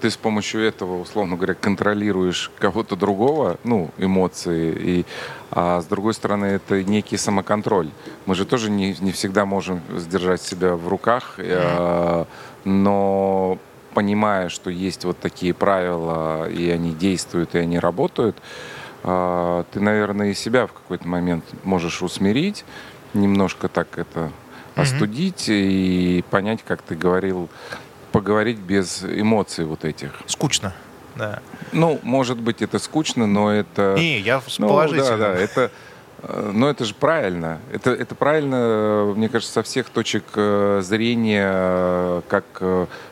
ты 0.00 0.10
с 0.10 0.16
помощью 0.16 0.62
этого, 0.62 1.00
условно 1.00 1.36
говоря, 1.36 1.54
контролируешь 1.54 2.50
кого-то 2.58 2.96
другого, 2.96 3.58
ну, 3.64 3.90
эмоции, 3.98 4.74
и, 4.78 5.06
а 5.50 5.80
с 5.80 5.86
другой 5.86 6.14
стороны, 6.14 6.46
это 6.46 6.82
некий 6.82 7.16
самоконтроль. 7.16 7.90
Мы 8.26 8.34
же 8.34 8.44
тоже 8.44 8.70
не, 8.70 8.96
не 9.00 9.12
всегда 9.12 9.44
можем 9.44 9.80
сдержать 9.96 10.42
себя 10.42 10.74
в 10.76 10.88
руках, 10.88 11.34
э, 11.38 12.24
но 12.64 13.58
понимая, 13.94 14.48
что 14.48 14.70
есть 14.70 15.04
вот 15.04 15.18
такие 15.18 15.54
правила, 15.54 16.48
и 16.48 16.70
они 16.70 16.92
действуют, 16.92 17.54
и 17.54 17.58
они 17.58 17.78
работают, 17.78 18.36
э, 19.04 19.64
ты, 19.72 19.80
наверное, 19.80 20.30
и 20.30 20.34
себя 20.34 20.66
в 20.66 20.72
какой-то 20.72 21.06
момент 21.08 21.44
можешь 21.64 22.02
усмирить, 22.02 22.64
немножко 23.14 23.68
так 23.68 23.98
это 23.98 24.30
остудить 24.74 25.48
mm-hmm. 25.48 26.18
и 26.18 26.24
понять, 26.30 26.60
как 26.66 26.82
ты 26.82 26.94
говорил, 26.94 27.48
поговорить 28.12 28.58
без 28.58 29.04
эмоций 29.04 29.64
вот 29.64 29.84
этих. 29.84 30.12
Скучно. 30.26 30.72
Да. 31.16 31.40
Ну, 31.72 31.98
может 32.02 32.38
быть, 32.38 32.62
это 32.62 32.78
скучно, 32.78 33.26
но 33.26 33.52
это... 33.52 33.94
Не, 33.98 34.20
я 34.20 34.40
ну, 34.58 34.68
положительным. 34.68 35.18
Да, 35.18 35.34
да, 35.34 35.38
это... 35.40 35.70
э, 36.22 36.50
Но 36.54 36.70
это 36.70 36.84
же 36.84 36.94
правильно. 36.94 37.58
Это, 37.72 37.90
это 37.90 38.14
правильно, 38.14 38.54
э, 38.56 39.14
мне 39.16 39.28
кажется, 39.28 39.52
со 39.52 39.62
всех 39.62 39.88
точек 39.88 40.24
э, 40.36 40.80
зрения, 40.84 42.22
как 42.28 42.44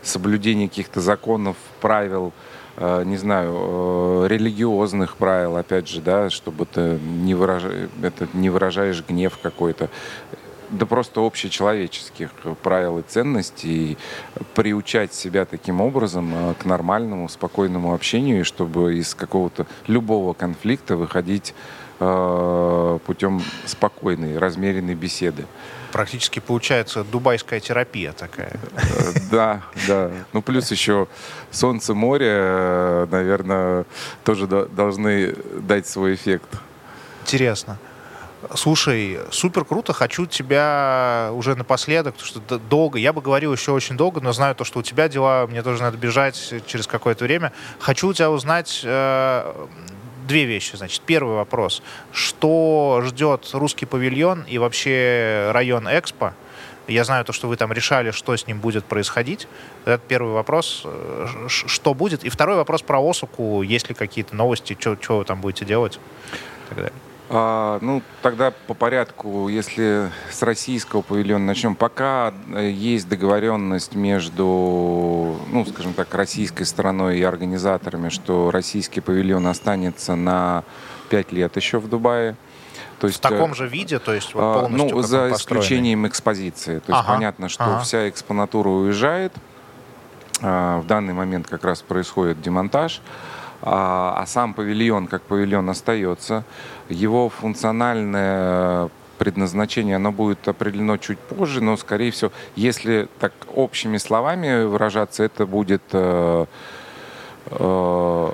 соблюдение 0.02 0.68
каких-то 0.68 1.00
законов, 1.00 1.56
правил, 1.80 2.32
не 2.78 3.16
знаю, 3.16 4.26
религиозных 4.28 5.16
правил, 5.16 5.56
опять 5.56 5.88
же, 5.88 6.02
да, 6.02 6.28
чтобы 6.28 6.66
ты 6.66 6.98
не, 7.00 7.34
выража- 7.34 7.88
это, 8.02 8.28
не 8.34 8.50
выражаешь 8.50 9.02
гнев 9.08 9.38
какой-то. 9.42 9.88
Да 10.70 10.84
просто 10.86 11.20
общечеловеческих 11.24 12.30
правил 12.62 12.98
и 12.98 13.02
ценностей, 13.02 13.96
приучать 14.54 15.14
себя 15.14 15.44
таким 15.44 15.80
образом 15.80 16.32
э, 16.34 16.54
к 16.54 16.64
нормальному, 16.64 17.28
спокойному 17.28 17.94
общению, 17.94 18.40
и 18.40 18.42
чтобы 18.42 18.96
из 18.96 19.14
какого-то 19.14 19.66
любого 19.86 20.32
конфликта 20.32 20.96
выходить 20.96 21.54
э, 22.00 22.98
путем 23.06 23.42
спокойной, 23.64 24.38
размеренной 24.38 24.94
беседы. 24.94 25.46
Практически 25.92 26.40
получается 26.40 27.04
дубайская 27.04 27.60
терапия 27.60 28.12
такая. 28.12 28.58
Э, 28.74 29.12
Да, 29.30 29.62
да. 29.86 30.10
Ну, 30.32 30.42
плюс 30.42 30.70
еще 30.72 31.06
солнце, 31.52 31.94
море, 31.94 32.26
э, 32.28 33.06
наверное, 33.10 33.84
тоже 34.24 34.46
до- 34.48 34.66
должны 34.66 35.34
дать 35.60 35.86
свой 35.86 36.14
эффект. 36.14 36.48
Интересно. 37.22 37.78
Слушай, 38.54 39.18
супер 39.30 39.64
круто. 39.64 39.92
Хочу 39.92 40.26
тебя 40.26 41.30
уже 41.32 41.54
напоследок, 41.54 42.14
потому 42.14 42.28
что 42.28 42.58
долго, 42.58 42.98
я 42.98 43.12
бы 43.12 43.20
говорил 43.20 43.52
еще 43.52 43.72
очень 43.72 43.96
долго, 43.96 44.20
но 44.20 44.32
знаю 44.32 44.54
то, 44.54 44.64
что 44.64 44.80
у 44.80 44.82
тебя 44.82 45.08
дела, 45.08 45.46
мне 45.46 45.62
тоже 45.62 45.82
надо 45.82 45.96
бежать 45.96 46.54
через 46.66 46.86
какое-то 46.86 47.24
время. 47.24 47.52
Хочу 47.78 48.08
у 48.08 48.12
тебя 48.12 48.30
узнать 48.30 48.82
э, 48.84 49.66
две 50.26 50.44
вещи. 50.44 50.76
Значит, 50.76 51.02
первый 51.06 51.36
вопрос. 51.36 51.82
Что 52.12 53.02
ждет 53.04 53.48
русский 53.52 53.86
павильон 53.86 54.44
и 54.48 54.58
вообще 54.58 55.50
район 55.52 55.86
Экспо? 55.88 56.32
Я 56.88 57.02
знаю 57.04 57.24
то, 57.24 57.32
что 57.32 57.48
вы 57.48 57.56
там 57.56 57.72
решали, 57.72 58.12
что 58.12 58.36
с 58.36 58.46
ним 58.46 58.60
будет 58.60 58.84
происходить. 58.84 59.48
Это 59.84 60.00
первый 60.06 60.32
вопрос. 60.32 60.82
э, 60.84 61.46
Что 61.48 61.94
будет? 61.94 62.24
И 62.24 62.28
второй 62.28 62.56
вопрос 62.56 62.82
про 62.82 63.00
Осуку. 63.00 63.62
Есть 63.62 63.88
ли 63.88 63.94
какие-то 63.94 64.36
новости? 64.36 64.76
Что 64.78 65.18
вы 65.18 65.24
там 65.24 65.40
будете 65.40 65.64
делать? 65.64 65.96
И 65.96 66.68
так 66.68 66.78
далее. 66.78 66.92
А, 67.28 67.78
ну, 67.80 68.02
тогда 68.22 68.52
по 68.52 68.74
порядку, 68.74 69.48
если 69.48 70.10
с 70.30 70.42
российского 70.42 71.02
павильона 71.02 71.44
начнем. 71.44 71.74
Пока 71.74 72.32
э, 72.54 72.70
есть 72.70 73.08
договоренность 73.08 73.96
между, 73.96 75.36
ну, 75.50 75.66
скажем 75.66 75.92
так, 75.92 76.14
российской 76.14 76.62
стороной 76.62 77.18
и 77.18 77.22
организаторами, 77.22 78.10
что 78.10 78.52
российский 78.52 79.00
павильон 79.00 79.48
останется 79.48 80.14
на 80.14 80.62
5 81.10 81.32
лет 81.32 81.56
еще 81.56 81.78
в 81.78 81.88
Дубае. 81.88 82.36
То 83.00 83.08
В 83.08 83.10
есть, 83.10 83.18
э, 83.24 83.28
таком 83.28 83.54
же 83.54 83.66
виде, 83.66 83.98
то 83.98 84.14
есть 84.14 84.32
вот 84.32 84.40
а, 84.42 84.60
полностью 84.60 84.96
Ну, 84.96 85.02
за 85.02 85.32
исключением 85.32 86.06
экспозиции. 86.06 86.78
То 86.78 86.92
есть 86.92 87.04
Ага, 87.04 87.14
понятно, 87.14 87.48
что 87.48 87.64
ага. 87.64 87.80
вся 87.80 88.08
экспонатура 88.08 88.68
уезжает. 88.68 89.32
А, 90.42 90.80
В 90.80 90.86
данный 90.86 91.12
момент 91.12 91.48
как 91.48 91.64
раз 91.64 91.82
происходит 91.82 92.40
демонтаж. 92.40 93.00
А 93.62 94.24
сам 94.26 94.54
павильон, 94.54 95.06
как 95.06 95.22
павильон, 95.22 95.68
остается. 95.70 96.44
Его 96.88 97.28
функциональное 97.28 98.90
предназначение, 99.18 99.96
оно 99.96 100.12
будет 100.12 100.46
определено 100.46 100.98
чуть 100.98 101.18
позже, 101.18 101.62
но, 101.62 101.76
скорее 101.76 102.10
всего, 102.10 102.30
если 102.54 103.08
так 103.18 103.32
общими 103.54 103.96
словами 103.96 104.64
выражаться, 104.64 105.22
это 105.24 105.46
будет 105.46 105.82
э, 105.92 106.46
э, 107.46 108.32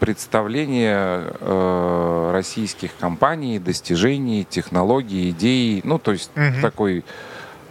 представление 0.00 1.32
э, 1.40 2.30
российских 2.32 2.90
компаний, 2.98 3.58
достижений, 3.58 4.44
технологий, 4.44 5.30
идей, 5.30 5.80
ну, 5.84 5.98
то 5.98 6.12
есть 6.12 6.30
Мгм. 6.34 6.60
такой 6.60 7.04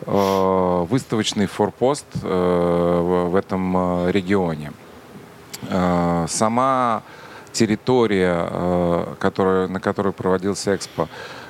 выставочный 0.05 1.47
форпост 1.47 2.05
в 2.13 3.35
этом 3.35 4.09
регионе. 4.09 4.71
Э, 5.69 6.25
Сама 6.27 7.03
территория, 7.51 8.47
э, 8.49 9.15
которая, 9.19 9.67
на 9.67 9.79
которой 9.79 10.11
проводился 10.13 10.75
экспо, 10.75 11.07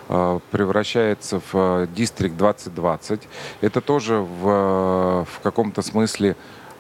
э, 0.09 0.39
превращается 0.51 1.41
в 1.51 1.87
Дистрикт 1.95 2.37
2020. 2.37 3.27
Это 3.61 3.81
тоже 3.81 4.17
в, 4.17 5.25
в 5.25 5.39
каком-то 5.41 5.81
смысле 5.81 6.35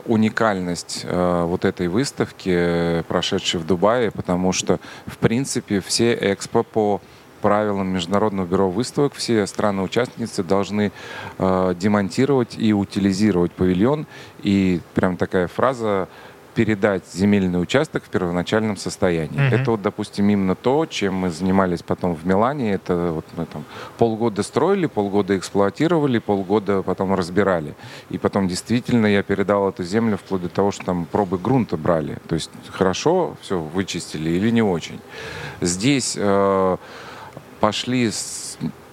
уникальность 0.05 1.03
вот 1.09 1.65
этой 1.65 1.87
выставки, 1.87 3.03
прошедшей 3.07 3.59
в 3.59 3.65
Дубае, 3.65 4.11
потому 4.11 4.53
что, 4.53 4.79
в 5.07 5.17
принципе, 5.17 5.79
все 5.79 6.13
экспо 6.31 6.61
по 6.61 7.01
правилам 7.41 7.87
Международного 7.87 8.45
бюро 8.45 8.69
выставок 8.69 9.15
все 9.15 9.47
страны-участницы 9.47 10.43
должны 10.43 10.91
демонтировать 11.39 12.55
и 12.55 12.71
утилизировать 12.71 13.51
павильон. 13.53 14.05
И 14.43 14.79
прям 14.93 15.17
такая 15.17 15.47
фраза 15.47 16.07
передать 16.55 17.03
земельный 17.13 17.61
участок 17.61 18.03
в 18.05 18.09
первоначальном 18.09 18.77
состоянии. 18.77 19.39
Мгм. 19.39 19.53
Это 19.53 19.71
вот, 19.71 19.81
допустим, 19.81 20.29
именно 20.29 20.55
то, 20.55 20.85
чем 20.85 21.13
мы 21.15 21.29
занимались 21.29 21.83
потом 21.83 22.15
в 22.15 22.25
Милане. 22.25 22.73
Это 22.73 23.11
вот 23.13 23.25
мы 23.37 23.45
там 23.45 23.65
полгода 23.97 24.41
строили, 24.41 24.85
полгода 24.87 25.37
эксплуатировали, 25.37 26.19
полгода 26.19 26.81
потом 26.81 27.13
разбирали. 27.13 27.75
И 28.09 28.17
потом 28.17 28.47
действительно 28.47 29.05
я 29.07 29.21
передал 29.21 29.69
эту 29.69 29.83
землю 29.83 30.17
вплоть 30.17 30.41
до 30.43 30.49
того, 30.49 30.71
что 30.71 30.85
там 30.85 31.05
пробы 31.05 31.37
грунта 31.37 31.75
брали. 31.77 32.17
То 32.27 32.35
есть 32.35 32.49
хорошо 32.71 33.35
все 33.41 33.59
вычистили 33.59 34.29
или 34.29 34.49
не 34.49 34.61
очень. 34.61 34.99
Здесь 35.61 36.15
э, 36.17 36.77
пошли 37.59 38.09
с- 38.11 38.44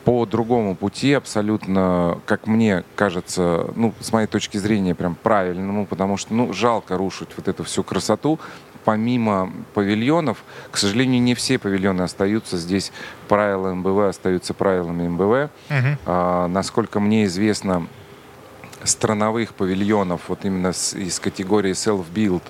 по 0.05 0.26
другому 0.26 0.74
пути 0.74 1.12
абсолютно, 1.12 2.18
как 2.26 2.46
мне 2.46 2.82
кажется, 2.96 3.70
ну, 3.76 3.94
с 4.00 4.12
моей 4.12 4.26
точки 4.26 4.57
зрения, 4.57 4.94
прям 4.94 5.14
правильному, 5.14 5.86
потому 5.86 6.16
что, 6.16 6.34
ну, 6.34 6.53
жалко 6.53 6.96
рушить 6.96 7.28
вот 7.36 7.46
эту 7.48 7.62
всю 7.64 7.84
красоту. 7.84 8.40
Помимо 8.84 9.53
павильонов, 9.74 10.42
к 10.72 10.76
сожалению, 10.76 11.22
не 11.22 11.34
все 11.36 11.57
павильоны 11.59 12.03
остаются 12.03 12.57
здесь. 12.57 12.90
Правила 13.28 13.72
МБВ 13.74 14.09
остаются 14.09 14.55
правилами 14.55 15.07
МБВ. 15.07 15.50
Мгм. 15.70 15.98
А, 16.05 16.48
насколько 16.48 16.98
мне 16.98 17.24
известно, 17.26 17.86
страновых 18.82 19.55
павильонов, 19.55 20.22
вот 20.28 20.44
именно 20.44 20.72
с- 20.72 20.94
из 20.94 21.20
категории 21.20 21.72
self-build, 21.72 22.42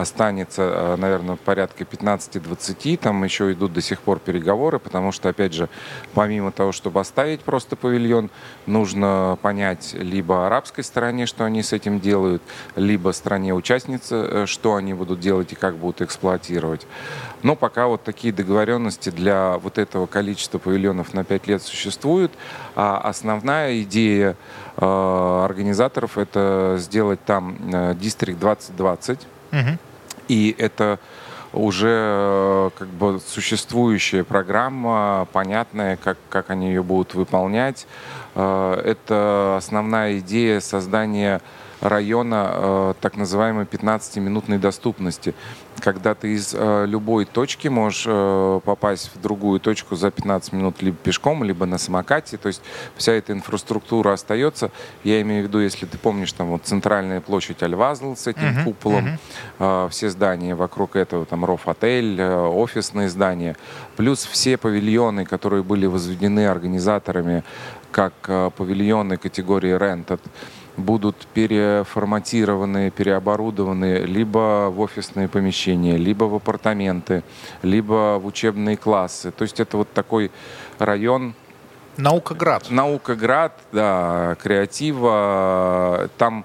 останется, 0.00 0.96
наверное, 0.98 1.36
порядка 1.36 1.84
15-20. 1.84 2.96
Там 2.96 3.22
еще 3.24 3.52
идут 3.52 3.72
до 3.72 3.80
сих 3.80 4.00
пор 4.00 4.18
переговоры, 4.18 4.78
потому 4.78 5.12
что, 5.12 5.28
опять 5.28 5.54
же, 5.54 5.68
помимо 6.14 6.50
того, 6.52 6.72
чтобы 6.72 7.00
оставить 7.00 7.40
просто 7.40 7.76
павильон, 7.76 8.30
нужно 8.66 9.38
понять 9.42 9.94
либо 9.94 10.46
арабской 10.46 10.82
стороне, 10.82 11.26
что 11.26 11.44
они 11.44 11.62
с 11.62 11.72
этим 11.72 12.00
делают, 12.00 12.42
либо 12.76 13.10
стране-участнице, 13.12 14.14
э, 14.14 14.46
что 14.46 14.74
они 14.74 14.94
будут 14.94 15.20
делать 15.20 15.52
и 15.52 15.56
как 15.56 15.76
будут 15.76 16.02
эксплуатировать. 16.02 16.86
Но 17.42 17.56
пока 17.56 17.86
вот 17.86 18.02
такие 18.02 18.32
договоренности 18.32 19.10
для 19.10 19.58
вот 19.58 19.78
этого 19.78 20.06
количества 20.06 20.58
павильонов 20.58 21.14
на 21.14 21.24
5 21.24 21.46
лет 21.46 21.62
существуют. 21.62 22.32
А 22.74 22.98
основная 22.98 23.82
идея 23.82 24.36
э, 24.76 25.44
организаторов 25.44 26.18
это 26.18 26.76
сделать 26.78 27.24
там 27.24 27.56
э, 27.72 27.94
Дистрикт 27.94 28.40
2020. 28.40 29.33
И 30.28 30.54
это 30.58 30.98
уже 31.54 31.88
э, 31.88 32.70
как 32.76 32.88
бы 32.88 33.20
существующая 33.24 34.24
программа, 34.24 35.28
понятная, 35.32 35.96
как, 35.96 36.18
как 36.28 36.50
они 36.50 36.68
ее 36.68 36.82
будут 36.82 37.14
выполнять. 37.14 37.86
Э, 38.34 38.80
Это 38.84 39.56
основная 39.58 40.18
идея 40.18 40.60
создания 40.60 41.40
района 41.80 42.50
э, 42.54 42.94
так 43.00 43.16
называемой 43.16 43.64
15-минутной 43.66 44.58
доступности, 44.58 45.34
когда 45.84 46.14
ты 46.14 46.32
из 46.32 46.54
э, 46.56 46.86
любой 46.88 47.26
точки 47.26 47.68
можешь 47.68 48.04
э, 48.06 48.60
попасть 48.64 49.10
в 49.14 49.20
другую 49.20 49.60
точку 49.60 49.96
за 49.96 50.10
15 50.10 50.54
минут 50.54 50.80
либо 50.80 50.96
пешком, 50.96 51.44
либо 51.44 51.66
на 51.66 51.76
самокате. 51.76 52.38
То 52.38 52.48
есть 52.48 52.62
вся 52.96 53.12
эта 53.12 53.34
инфраструктура 53.34 54.14
остается. 54.14 54.70
Я 55.04 55.20
имею 55.20 55.44
в 55.44 55.48
виду, 55.48 55.60
если 55.60 55.84
ты 55.84 55.98
помнишь, 55.98 56.32
там 56.32 56.48
вот 56.48 56.62
центральная 56.64 57.20
площадь 57.20 57.62
Аль-Вазл 57.62 58.16
с 58.16 58.26
этим 58.26 58.48
Мгм, 58.48 58.64
куполом, 58.64 59.04
мгм. 59.04 59.18
э, 59.58 59.88
все 59.90 60.08
здания 60.08 60.54
вокруг 60.54 60.96
этого, 60.96 61.26
там 61.26 61.44
Роф-отель, 61.44 62.18
э, 62.18 62.34
офисные 62.34 63.10
здания, 63.10 63.54
плюс 63.96 64.24
все 64.24 64.56
павильоны, 64.56 65.26
которые 65.26 65.62
были 65.62 65.84
возведены 65.84 66.46
организаторами 66.46 67.44
как 67.90 68.14
э, 68.26 68.50
павильоны 68.56 69.18
категории 69.18 69.76
Rented, 69.76 70.20
будут 70.76 71.26
переформатированы, 71.34 72.90
переоборудованы 72.90 73.98
либо 73.98 74.70
в 74.70 74.80
офисные 74.80 75.28
помещения, 75.28 75.96
либо 75.96 76.24
в 76.24 76.34
апартаменты, 76.34 77.22
либо 77.62 78.18
в 78.18 78.26
учебные 78.26 78.76
классы. 78.76 79.30
То 79.30 79.42
есть 79.42 79.60
это 79.60 79.76
вот 79.76 79.92
такой 79.92 80.30
район, 80.78 81.34
Наукоград. 81.96 82.70
Наукоград, 82.70 83.56
да, 83.70 84.36
креатива. 84.42 86.10
Там 86.18 86.44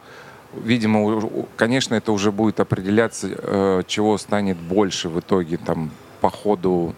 видимо, 0.53 1.29
конечно, 1.55 1.95
это 1.95 2.11
уже 2.11 2.31
будет 2.31 2.59
определяться, 2.59 3.29
э, 3.31 3.83
чего 3.87 4.17
станет 4.17 4.57
больше 4.57 5.09
в 5.09 5.19
итоге 5.19 5.57
там 5.57 5.91
по 6.21 6.29
ходу 6.29 6.93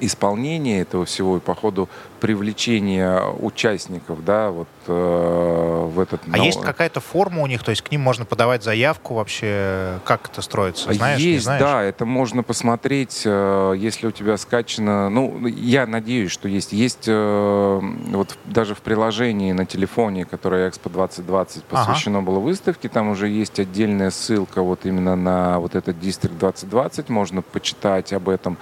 исполнения 0.00 0.80
этого 0.80 1.04
всего 1.04 1.36
и 1.36 1.40
по 1.40 1.54
ходу 1.54 1.88
привлечения 2.20 3.20
участников, 3.40 4.24
да, 4.24 4.50
вот 4.50 4.68
э, 4.86 5.90
в 5.92 6.00
этот... 6.00 6.20
А 6.30 6.38
есть 6.38 6.60
какая-то 6.60 7.00
форма 7.00 7.42
у 7.42 7.46
них, 7.46 7.62
то 7.62 7.70
есть 7.70 7.82
к 7.82 7.90
ним 7.90 8.00
можно 8.00 8.24
подавать 8.24 8.62
заявку 8.62 9.14
вообще, 9.14 9.98
как 10.04 10.30
это 10.30 10.42
строится, 10.42 10.92
знаешь, 10.92 11.20
Есть, 11.20 11.44
знаешь? 11.44 11.60
да, 11.60 11.82
это 11.82 12.04
можно 12.04 12.42
посмотреть, 12.42 13.22
э, 13.24 13.74
если 13.76 14.06
у 14.06 14.10
тебя 14.10 14.36
скачано, 14.36 15.08
ну, 15.10 15.46
я 15.46 15.86
надеюсь, 15.86 16.30
что 16.30 16.48
есть, 16.48 16.72
есть 16.72 17.04
э, 17.06 17.80
вот 18.10 18.36
даже 18.44 18.74
в 18.74 18.80
приложении 18.80 19.52
на 19.52 19.66
телефоне, 19.66 20.24
которое 20.24 20.68
Expo 20.68 20.90
2020 20.90 21.64
посвящено 21.64 22.18
ага. 22.18 22.26
было 22.26 22.38
выставке, 22.38 22.88
там 22.88 23.08
уже 23.08 23.28
есть 23.28 23.58
отдельная 23.58 24.10
ссылка 24.10 24.62
вот 24.62 24.86
именно 24.86 25.16
на 25.16 25.58
вот 25.58 25.74
этот 25.74 25.96
District 25.96 26.38
2020, 26.38 27.08
можно 27.08 27.42
почитать 27.42 28.12
об 28.12 28.28
этом. 28.28 28.56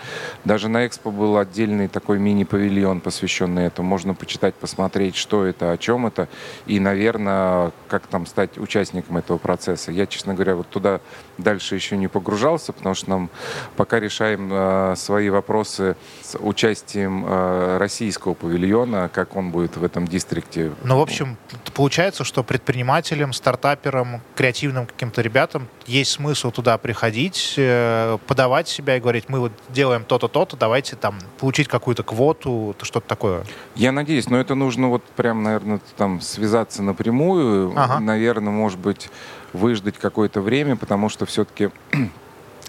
Даже 0.44 0.68
на 0.68 0.86
Expo 0.86 1.10
был 1.10 1.36
отдельный 1.36 1.88
такой 1.88 2.18
мини-павильон, 2.18 3.00
посвященный 3.42 3.66
этому, 3.66 3.88
можно 3.88 4.14
почитать, 4.14 4.54
посмотреть, 4.54 5.16
что 5.16 5.44
это, 5.44 5.72
о 5.72 5.76
чем 5.76 6.06
это, 6.06 6.28
и, 6.66 6.80
наверное, 6.80 7.72
как 7.88 8.06
там 8.06 8.26
стать 8.26 8.58
участником 8.58 9.16
этого 9.16 9.38
процесса. 9.38 9.92
Я, 9.92 10.06
честно 10.06 10.34
говоря, 10.34 10.54
вот 10.54 10.68
туда 10.68 11.00
дальше 11.38 11.74
еще 11.74 11.96
не 11.96 12.08
погружался, 12.08 12.72
потому 12.72 12.94
что 12.94 13.10
нам 13.10 13.30
пока 13.76 14.00
решаем 14.00 14.50
э, 14.52 14.94
свои 14.96 15.30
вопросы 15.30 15.96
с 16.22 16.38
участием 16.38 17.24
э, 17.26 17.78
российского 17.78 18.34
павильона, 18.34 19.10
как 19.12 19.36
он 19.36 19.50
будет 19.50 19.76
в 19.76 19.84
этом 19.84 20.06
дистрикте. 20.06 20.72
Ну, 20.84 20.98
в 20.98 21.02
общем, 21.02 21.36
получается, 21.74 22.24
что 22.24 22.42
предпринимателям, 22.42 23.32
стартаперам, 23.32 24.20
креативным 24.36 24.86
каким-то 24.86 25.22
ребятам 25.22 25.68
есть 25.86 26.12
смысл 26.12 26.50
туда 26.50 26.78
приходить, 26.78 27.54
э, 27.56 28.18
подавать 28.26 28.68
себя 28.68 28.96
и 28.96 29.00
говорить, 29.00 29.24
мы 29.28 29.40
вот 29.40 29.52
делаем 29.68 30.04
то-то, 30.04 30.28
то-то, 30.28 30.56
давайте 30.56 30.96
там 30.96 31.18
получить 31.38 31.68
какую-то 31.68 32.02
квоту, 32.02 32.74
что-то 32.82 33.08
такое. 33.08 33.31
Я 33.74 33.92
надеюсь, 33.92 34.28
но 34.28 34.38
это 34.38 34.54
нужно 34.54 34.88
вот 34.88 35.02
прям, 35.16 35.42
наверное, 35.42 35.80
там 35.96 36.20
связаться 36.20 36.82
напрямую, 36.82 37.72
ага. 37.76 38.00
наверное, 38.00 38.52
может 38.52 38.78
быть, 38.78 39.10
выждать 39.52 39.98
какое-то 39.98 40.40
время, 40.40 40.76
потому 40.76 41.08
что 41.08 41.26
все-таки 41.26 41.70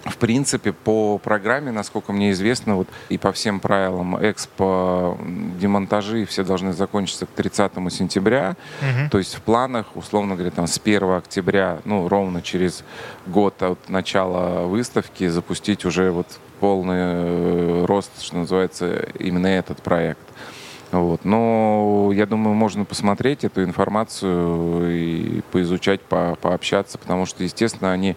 в 0.04 0.16
принципе, 0.18 0.72
по 0.72 1.18
программе, 1.18 1.72
насколько 1.72 2.12
мне 2.12 2.30
известно, 2.32 2.76
вот 2.76 2.88
и 3.08 3.16
по 3.18 3.32
всем 3.32 3.60
правилам 3.60 4.18
экспо 4.20 5.18
демонтажи 5.58 6.26
все 6.26 6.44
должны 6.44 6.72
закончиться 6.72 7.26
к 7.26 7.30
30 7.30 7.72
сентября. 7.90 8.56
Угу. 8.80 9.10
То 9.10 9.18
есть 9.18 9.34
в 9.34 9.42
планах, 9.42 9.96
условно 9.96 10.34
говоря, 10.34 10.50
там 10.50 10.66
с 10.66 10.78
1 10.82 11.10
октября, 11.10 11.80
ну, 11.84 12.08
ровно 12.08 12.42
через 12.42 12.84
год 13.26 13.62
от 13.62 13.88
начала 13.88 14.66
выставки 14.66 15.26
запустить 15.28 15.84
уже 15.84 16.10
вот 16.10 16.26
полный 16.60 16.96
э, 16.98 17.84
рост, 17.86 18.10
что 18.20 18.36
называется, 18.36 19.06
именно 19.18 19.46
этот 19.46 19.82
проект. 19.82 20.20
Вот. 21.00 21.24
Но 21.24 22.10
я 22.14 22.26
думаю, 22.26 22.54
можно 22.54 22.84
посмотреть 22.84 23.44
эту 23.44 23.64
информацию 23.64 24.90
и 24.90 25.40
поизучать, 25.50 26.00
по, 26.00 26.36
пообщаться, 26.40 26.98
потому 26.98 27.26
что, 27.26 27.42
естественно, 27.42 27.92
они 27.92 28.16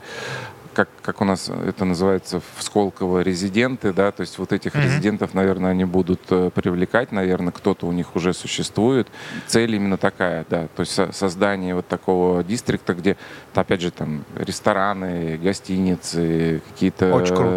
как, 0.77 0.89
как 1.01 1.21
у 1.21 1.25
нас 1.25 1.49
это 1.49 1.85
называется 1.85 2.39
в 2.55 2.61
Сколково, 2.61 3.21
резиденты, 3.21 3.93
да, 3.93 4.11
то 4.11 4.21
есть 4.21 4.37
вот 4.37 4.53
этих 4.53 4.75
mm-hmm. 4.75 4.83
резидентов, 4.83 5.33
наверное, 5.33 5.71
они 5.71 5.85
будут 5.85 6.21
э, 6.29 6.51
привлекать, 6.53 7.11
наверное, 7.11 7.51
кто-то 7.51 7.87
у 7.87 7.91
них 7.91 8.15
уже 8.15 8.31
существует. 8.31 9.07
Цель 9.47 9.73
именно 9.73 9.97
такая, 9.97 10.45
да, 10.47 10.67
то 10.75 10.81
есть 10.81 11.15
создание 11.15 11.73
вот 11.73 11.87
такого 11.87 12.43
дистрикта, 12.43 12.93
где, 12.93 13.17
опять 13.55 13.81
же, 13.81 13.89
там 13.89 14.23
рестораны, 14.35 15.39
гостиницы, 15.39 16.61
какие-то 16.69 17.09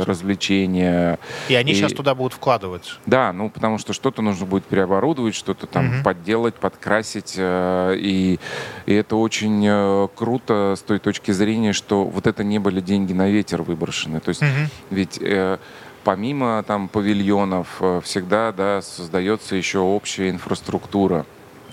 развлечения. 0.07 1.18
И 1.51 1.55
они 1.55 1.73
и... 1.73 1.75
сейчас 1.75 1.93
туда 1.93 2.14
будут 2.14 2.33
вкладывать? 2.33 2.99
Да, 3.05 3.35
ну, 3.35 3.51
потому 3.51 3.77
что 3.77 3.93
что-то 3.93 4.23
нужно 4.23 4.47
будет 4.47 4.64
переоборудовать, 4.64 5.35
что-то 5.35 5.66
там 5.66 5.91
mm-hmm. 5.91 6.03
подделать, 6.05 6.55
подкрасить, 6.55 7.35
э, 7.37 7.97
и, 7.99 8.41
и 8.87 8.95
это 8.95 9.16
очень 9.16 9.62
э, 9.68 10.09
круто 10.14 10.75
с 10.75 10.81
той 10.81 10.99
точки 10.99 11.33
зрения, 11.33 11.75
что 11.75 12.05
вот 12.05 12.27
это 12.27 12.43
не 12.43 12.59
были 12.59 12.81
деньги 12.81 13.09
деньги 13.11 13.12
на 13.12 13.28
ветер 13.28 13.62
выброшены. 13.62 14.20
То 14.20 14.30
есть 14.30 14.42
угу. 14.42 14.50
ведь 14.90 15.18
э, 15.20 15.58
помимо 16.04 16.62
там 16.66 16.88
павильонов 16.88 17.76
э, 17.80 18.00
всегда 18.04 18.52
да, 18.52 18.82
создается 18.82 19.56
еще 19.56 19.78
общая 19.78 20.30
инфраструктура, 20.30 21.26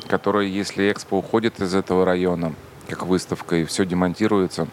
которая, 0.07 0.45
если 0.45 0.91
Экспо 0.91 1.17
уходит 1.17 1.61
из 1.61 1.73
этого 1.73 2.05
района, 2.05 2.53
как 2.87 3.05
выставка, 3.05 3.55
и 3.57 3.65
все 3.65 3.85
демонтируется, 3.85 4.67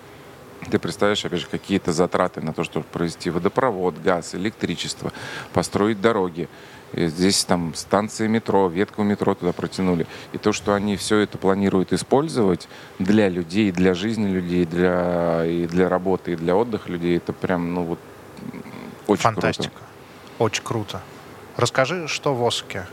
ты 0.70 0.78
представляешь, 0.78 1.24
опять 1.24 1.40
же, 1.40 1.46
какие-то 1.50 1.92
затраты 1.92 2.40
на 2.40 2.52
то, 2.52 2.64
чтобы 2.64 2.86
провести 2.90 3.30
водопровод, 3.30 4.00
газ, 4.02 4.34
электричество, 4.34 5.12
построить 5.52 6.00
дороги. 6.00 6.48
Здесь 6.96 7.44
там 7.44 7.74
станции 7.74 8.26
метро, 8.28 8.68
ветку 8.68 9.02
метро 9.02 9.34
туда 9.34 9.52
протянули. 9.52 10.06
И 10.32 10.38
то, 10.38 10.52
что 10.52 10.74
они 10.74 10.96
все 10.96 11.18
это 11.18 11.38
планируют 11.38 11.92
использовать 11.92 12.68
для 12.98 13.28
людей, 13.28 13.72
для 13.72 13.94
жизни 13.94 14.28
людей, 14.28 14.64
для, 14.64 15.44
и 15.44 15.66
для 15.66 15.88
работы, 15.88 16.32
и 16.32 16.36
для 16.36 16.54
отдыха 16.56 16.90
людей, 16.90 17.16
это 17.16 17.32
прям, 17.32 17.74
ну 17.74 17.82
вот, 17.82 17.98
очень 19.06 19.22
Фантастика. 19.22 19.70
круто. 19.70 19.86
Очень 20.38 20.62
круто. 20.64 21.00
Расскажи, 21.56 22.08
что 22.08 22.34
в 22.34 22.46
Осаке? 22.46 22.86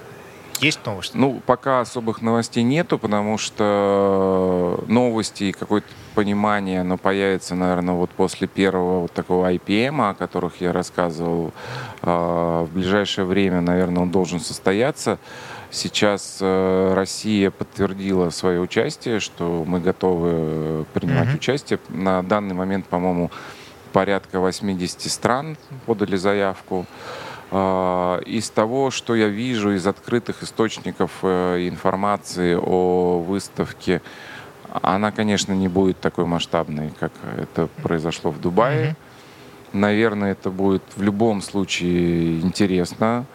Есть 0.62 0.86
новости? 0.86 1.18
Ну, 1.18 1.41
пока 1.43 1.82
особых 1.82 2.22
новостей 2.22 2.64
нету, 2.64 2.99
потому 2.99 3.39
что 3.39 4.84
новости 4.88 5.45
и 5.45 5.51
какое-то 5.51 5.88
понимание, 6.14 6.82
оно 6.82 6.97
появится, 6.97 7.55
наверное, 7.55 7.95
вот 7.95 8.12
после 8.12 8.47
первого 8.47 9.01
вот 9.01 9.12
такого 9.12 9.51
IPM, 9.51 10.12
о 10.12 10.14
которых 10.14 10.62
я 10.62 10.72
рассказывал. 10.72 11.51
А, 12.03 12.64
в 12.66 12.72
ближайшее 12.74 13.26
время, 13.26 13.62
наверное, 13.62 14.03
он 14.03 14.12
должен 14.12 14.39
состояться. 14.39 15.18
Сейчас 15.72 16.39
э, 16.41 16.93
Россия 16.93 17.49
подтвердила 17.49 18.30
свое 18.30 18.59
участие, 18.59 19.22
что 19.22 19.64
мы 19.66 19.80
готовы 19.80 20.86
принимать 20.93 21.30
mm-hmm. 21.30 21.36
участие. 21.36 21.80
На 21.88 22.22
данный 22.24 22.53
момент, 22.53 22.86
по-моему, 22.88 23.32
порядка 23.93 24.39
80 24.39 25.09
стран 25.09 25.57
подали 25.86 26.18
заявку. 26.18 26.86
А, 27.54 28.20
из 28.22 28.49
того, 28.49 28.91
что 28.91 29.14
я 29.14 29.28
вижу 29.28 29.74
из 29.74 29.86
открытых 29.86 30.41
источников 30.41 31.12
э, 31.22 31.68
информации 31.68 32.56
о 32.56 33.20
выставке, 33.20 34.02
она, 34.82 35.12
конечно, 35.12 35.52
не 35.52 35.68
будет 35.68 35.99
такой 35.99 36.26
масштабной, 36.26 36.91
как 36.97 37.12
это 37.38 37.68
произошло 37.84 38.32
в 38.32 38.39
Дубае. 38.39 38.91
Mm-hmm. 38.91 39.78
Наверное, 39.78 40.32
это 40.32 40.49
будет 40.49 40.84
в 40.95 41.02
любом 41.02 41.41
случае 41.41 42.39
интересно. 42.39 43.26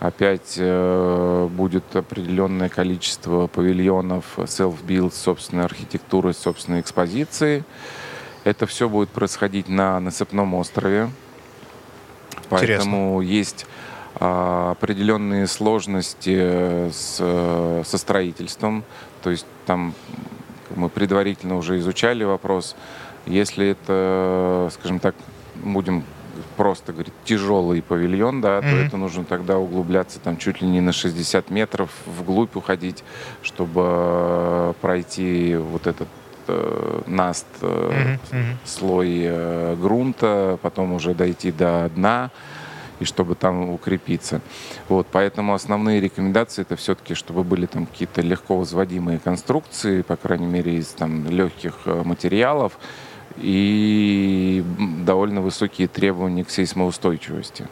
Опять 0.00 0.56
э, 0.58 1.48
будет 1.50 1.96
определенное 1.96 2.68
количество 2.68 3.46
павильонов, 3.46 4.24
self-build, 4.36 5.14
собственной 5.14 5.64
архитектуры, 5.64 6.34
собственной 6.34 6.80
экспозиции. 6.80 7.64
Это 8.44 8.66
все 8.66 8.88
будет 8.88 9.08
происходить 9.10 9.68
на 9.68 9.98
насыпном 10.00 10.54
острове. 10.54 11.08
Поэтому 12.52 13.22
Интересно. 13.22 13.34
есть 13.34 13.66
а, 14.20 14.72
определенные 14.72 15.46
сложности 15.46 16.90
с, 16.90 17.16
со 17.84 17.98
строительством. 17.98 18.84
То 19.22 19.30
есть 19.30 19.46
там 19.66 19.94
мы 20.76 20.88
предварительно 20.88 21.56
уже 21.56 21.78
изучали 21.78 22.24
вопрос. 22.24 22.76
Если 23.26 23.68
это, 23.68 24.70
скажем 24.72 24.98
так, 24.98 25.14
будем 25.54 26.04
просто 26.56 26.92
говорить, 26.92 27.14
тяжелый 27.24 27.82
павильон, 27.82 28.40
да, 28.40 28.58
mm-hmm. 28.58 28.70
то 28.70 28.76
это 28.76 28.96
нужно 28.96 29.24
тогда 29.24 29.58
углубляться 29.58 30.18
там 30.18 30.36
чуть 30.36 30.60
ли 30.60 30.68
не 30.68 30.80
на 30.80 30.92
60 30.92 31.50
метров 31.50 31.90
вглубь 32.06 32.56
уходить, 32.56 33.04
чтобы 33.42 34.74
пройти 34.80 35.56
вот 35.56 35.86
этот 35.86 36.08
э, 36.08 36.21
наст, 37.06 37.46
э, 37.60 38.16
mm-hmm. 38.30 38.56
слой 38.64 39.20
э, 39.24 39.76
грунта, 39.80 40.58
потом 40.62 40.92
уже 40.92 41.14
дойти 41.14 41.52
до 41.52 41.90
дна 41.94 42.30
и 43.00 43.04
чтобы 43.04 43.34
там 43.34 43.70
укрепиться. 43.70 44.40
Вот, 44.88 45.06
поэтому 45.10 45.54
основные 45.54 46.00
рекомендации 46.00 46.62
это 46.62 46.76
все-таки, 46.76 47.14
чтобы 47.14 47.44
были 47.44 47.66
там 47.66 47.86
какие-то 47.86 48.22
легко 48.22 48.56
возводимые 48.56 49.18
конструкции, 49.18 50.02
по 50.02 50.16
крайней 50.16 50.46
мере 50.46 50.76
из 50.76 50.88
там 50.88 51.28
легких 51.28 51.74
э, 51.84 52.02
материалов 52.04 52.78
и 53.36 54.62
довольно 55.04 55.40
высокие 55.40 55.88
требования 55.88 56.44
к 56.44 56.50
сейсмоустойчивости. 56.50 57.66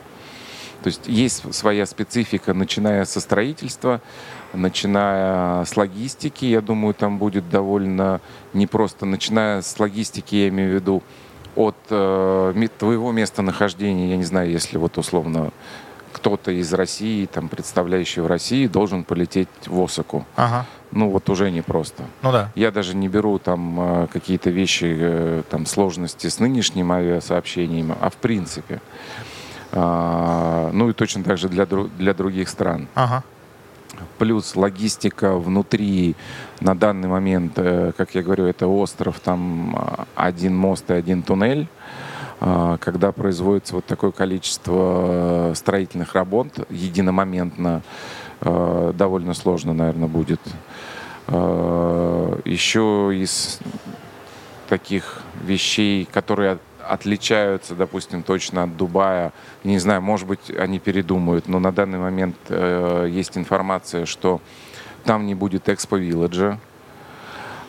То 0.82 0.86
есть 0.86 1.02
есть 1.06 1.54
своя 1.54 1.84
специфика, 1.84 2.54
начиная 2.54 3.04
со 3.04 3.20
строительства, 3.20 4.00
начиная 4.52 5.64
с 5.64 5.76
логистики, 5.76 6.44
я 6.44 6.60
думаю, 6.60 6.94
там 6.94 7.18
будет 7.18 7.48
довольно 7.48 8.20
непросто, 8.52 9.06
начиная 9.06 9.62
с 9.62 9.78
логистики, 9.78 10.34
я 10.36 10.48
имею 10.48 10.72
в 10.72 10.74
виду, 10.74 11.02
от 11.56 11.76
э, 11.90 12.68
твоего 12.78 13.12
местонахождения, 13.12 14.10
я 14.10 14.16
не 14.16 14.24
знаю, 14.24 14.50
если 14.50 14.78
вот 14.78 14.98
условно 14.98 15.50
кто-то 16.12 16.50
из 16.50 16.72
России, 16.72 17.26
там, 17.26 17.48
представляющий 17.48 18.22
в 18.22 18.26
России, 18.26 18.66
должен 18.66 19.04
полететь 19.04 19.48
в 19.66 19.80
Осаку. 19.80 20.26
Ага. 20.36 20.66
ну 20.90 21.08
вот 21.10 21.28
уже 21.30 21.50
непросто. 21.50 22.04
Ну 22.22 22.32
да. 22.32 22.50
Я 22.54 22.70
даже 22.70 22.96
не 22.96 23.08
беру 23.08 23.38
там 23.38 23.80
э, 23.80 24.06
какие-то 24.12 24.50
вещи, 24.50 24.96
э, 24.98 25.42
там 25.48 25.66
сложности 25.66 26.26
с 26.26 26.40
нынешним 26.40 26.92
авиасообщением, 26.92 27.94
а 28.00 28.10
в 28.10 28.16
принципе. 28.16 28.80
А, 29.72 30.70
ну 30.72 30.90
и 30.90 30.92
точно 30.92 31.22
так 31.22 31.38
же 31.38 31.48
для, 31.48 31.64
для 31.64 32.14
других 32.14 32.48
стран. 32.48 32.88
Ага. 32.94 33.22
Плюс 34.18 34.56
логистика 34.56 35.36
внутри 35.36 36.14
на 36.60 36.74
данный 36.74 37.08
момент, 37.08 37.52
э, 37.56 37.92
как 37.96 38.14
я 38.14 38.22
говорю, 38.22 38.46
это 38.46 38.66
остров, 38.66 39.20
там 39.20 40.06
один 40.14 40.56
мост 40.56 40.90
и 40.90 40.94
один 40.94 41.22
туннель. 41.22 41.68
А, 42.42 42.78
когда 42.78 43.12
производится 43.12 43.74
вот 43.74 43.84
такое 43.84 44.12
количество 44.12 45.52
строительных 45.54 46.14
работ 46.14 46.66
единомоментно, 46.70 47.82
довольно 48.40 49.34
сложно, 49.34 49.74
наверное, 49.74 50.08
будет 50.08 50.40
Э, 51.30 52.40
Еще 52.44 53.10
из 53.14 53.60
таких 54.68 55.22
вещей, 55.44 56.08
которые 56.10 56.58
отличаются, 56.90 57.74
допустим, 57.74 58.22
точно 58.22 58.64
от 58.64 58.76
Дубая. 58.76 59.32
Не 59.64 59.78
знаю, 59.78 60.02
может 60.02 60.26
быть, 60.26 60.50
они 60.50 60.78
передумают, 60.78 61.48
но 61.48 61.58
на 61.58 61.72
данный 61.72 61.98
момент 61.98 62.36
э, 62.48 63.08
есть 63.10 63.36
информация, 63.36 64.06
что 64.06 64.40
там 65.04 65.26
не 65.26 65.34
будет 65.34 65.68
экспо-вилледжа. 65.68 66.58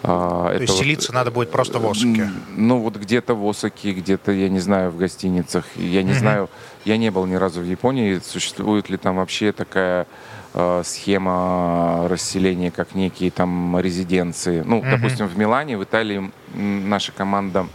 То 0.01 0.49
есть 0.53 0.73
вот, 0.73 0.79
селиться 0.79 1.13
надо 1.13 1.29
будет 1.29 1.51
просто 1.51 1.77
в 1.77 1.87
Осаке? 1.87 2.27
Ну, 2.57 2.79
вот 2.79 2.95
где-то 2.95 3.35
в 3.35 3.47
Осаке, 3.47 3.93
где-то, 3.93 4.31
я 4.31 4.49
не 4.49 4.59
знаю, 4.59 4.89
в 4.89 4.97
гостиницах. 4.97 5.63
Я 5.75 6.01
не 6.01 6.13
mm-hmm. 6.13 6.15
знаю, 6.15 6.49
я 6.85 6.97
не 6.97 7.11
был 7.11 7.27
ни 7.27 7.35
разу 7.35 7.61
в 7.61 7.65
Японии. 7.65 8.19
Существует 8.23 8.89
ли 8.89 8.97
там 8.97 9.17
вообще 9.17 9.51
такая 9.51 10.07
Э, 10.53 10.81
схема 10.83 12.07
расселения 12.09 12.71
как 12.71 12.93
некие 12.93 13.31
там 13.31 13.79
резиденции. 13.79 14.61
Ну, 14.65 14.81
mm-hmm. 14.81 14.91
допустим, 14.91 15.27
в 15.27 15.37
Милане, 15.37 15.77
в 15.77 15.83
Италии 15.83 16.29
наша 16.53 17.13
команда 17.13 17.67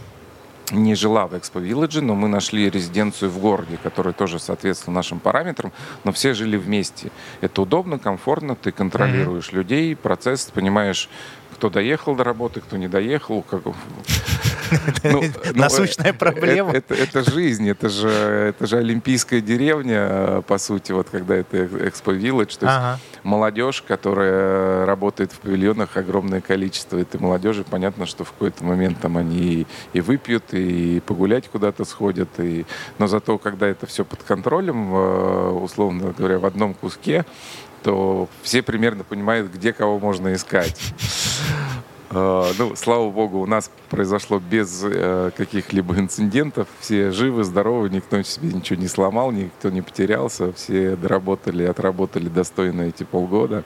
не 0.71 0.95
жила 0.95 1.27
в 1.27 1.37
Экспо 1.37 1.59
Вилледже, 1.59 2.01
но 2.01 2.15
мы 2.15 2.27
нашли 2.27 2.69
резиденцию 2.69 3.31
в 3.31 3.39
городе, 3.39 3.77
которая 3.81 4.13
тоже 4.13 4.39
соответствовала 4.39 4.95
нашим 4.95 5.19
параметрам, 5.19 5.71
но 6.03 6.11
все 6.11 6.33
жили 6.33 6.57
вместе. 6.57 7.11
Это 7.41 7.61
удобно, 7.61 7.99
комфортно, 7.99 8.55
ты 8.55 8.71
контролируешь 8.71 9.49
mm-hmm. 9.49 9.55
людей, 9.55 9.95
процесс, 9.95 10.49
понимаешь, 10.53 11.09
кто 11.57 11.71
доехал 11.71 12.15
до 12.15 12.23
работы, 12.23 12.61
кто 12.61 12.77
не 12.77 12.87
доехал. 12.87 13.41
Как... 13.41 13.61
Ну, 15.03 15.23
Насущная 15.53 16.11
ну, 16.11 16.19
проблема. 16.19 16.71
Это, 16.71 16.93
это, 16.93 17.19
это 17.19 17.31
жизнь, 17.31 17.69
это 17.69 17.87
же, 17.87 18.09
это 18.09 18.67
же 18.67 18.77
олимпийская 18.77 19.39
деревня, 19.39 20.41
по 20.45 20.57
сути, 20.57 20.91
вот 20.91 21.07
когда 21.09 21.35
это 21.35 21.67
Экспо 21.87 22.11
Village. 22.11 22.59
То 22.59 22.65
есть 22.65 22.77
ага. 22.77 22.99
молодежь, 23.23 23.81
которая 23.87 24.85
работает 24.85 25.31
в 25.31 25.39
павильонах, 25.39 25.95
огромное 25.95 26.41
количество 26.41 26.97
этой 26.97 27.17
молодежи. 27.17 27.63
Понятно, 27.63 28.05
что 28.05 28.25
в 28.25 28.31
какой-то 28.33 28.65
момент 28.65 28.99
там 28.99 29.15
они 29.15 29.65
и 29.93 30.01
выпьют, 30.01 30.53
и 30.53 30.99
погулять 31.05 31.47
куда-то 31.47 31.85
сходят. 31.85 32.27
И... 32.39 32.65
Но 32.99 33.07
зато, 33.07 33.37
когда 33.37 33.67
это 33.67 33.85
все 33.87 34.03
под 34.03 34.21
контролем, 34.23 34.93
э, 34.93 35.49
условно 35.51 36.13
говоря, 36.17 36.39
в 36.39 36.45
одном 36.45 36.73
куске, 36.73 37.25
то 37.87 38.27
все 38.41 38.61
примерно 38.61 39.05
понимают, 39.05 39.49
где 39.49 39.71
кого 39.71 39.97
можно 39.97 40.33
искать. 40.33 40.93
Uh, 42.09 42.53
ну, 42.59 42.75
слава 42.75 43.09
богу, 43.09 43.39
у 43.39 43.45
нас 43.45 43.71
произошло 43.89 44.39
без 44.39 44.83
uh, 44.83 45.31
каких-либо 45.31 45.97
инцидентов. 45.97 46.67
Все 46.81 47.11
живы, 47.11 47.45
здоровы, 47.45 47.89
никто 47.89 48.21
себе 48.23 48.51
ничего 48.51 48.81
не 48.81 48.89
сломал, 48.89 49.31
никто 49.31 49.69
не 49.69 49.81
потерялся. 49.81 50.51
Все 50.51 50.97
доработали, 50.97 51.63
отработали 51.63 52.27
достойно 52.27 52.83
эти 52.83 53.03
полгода. 53.03 53.63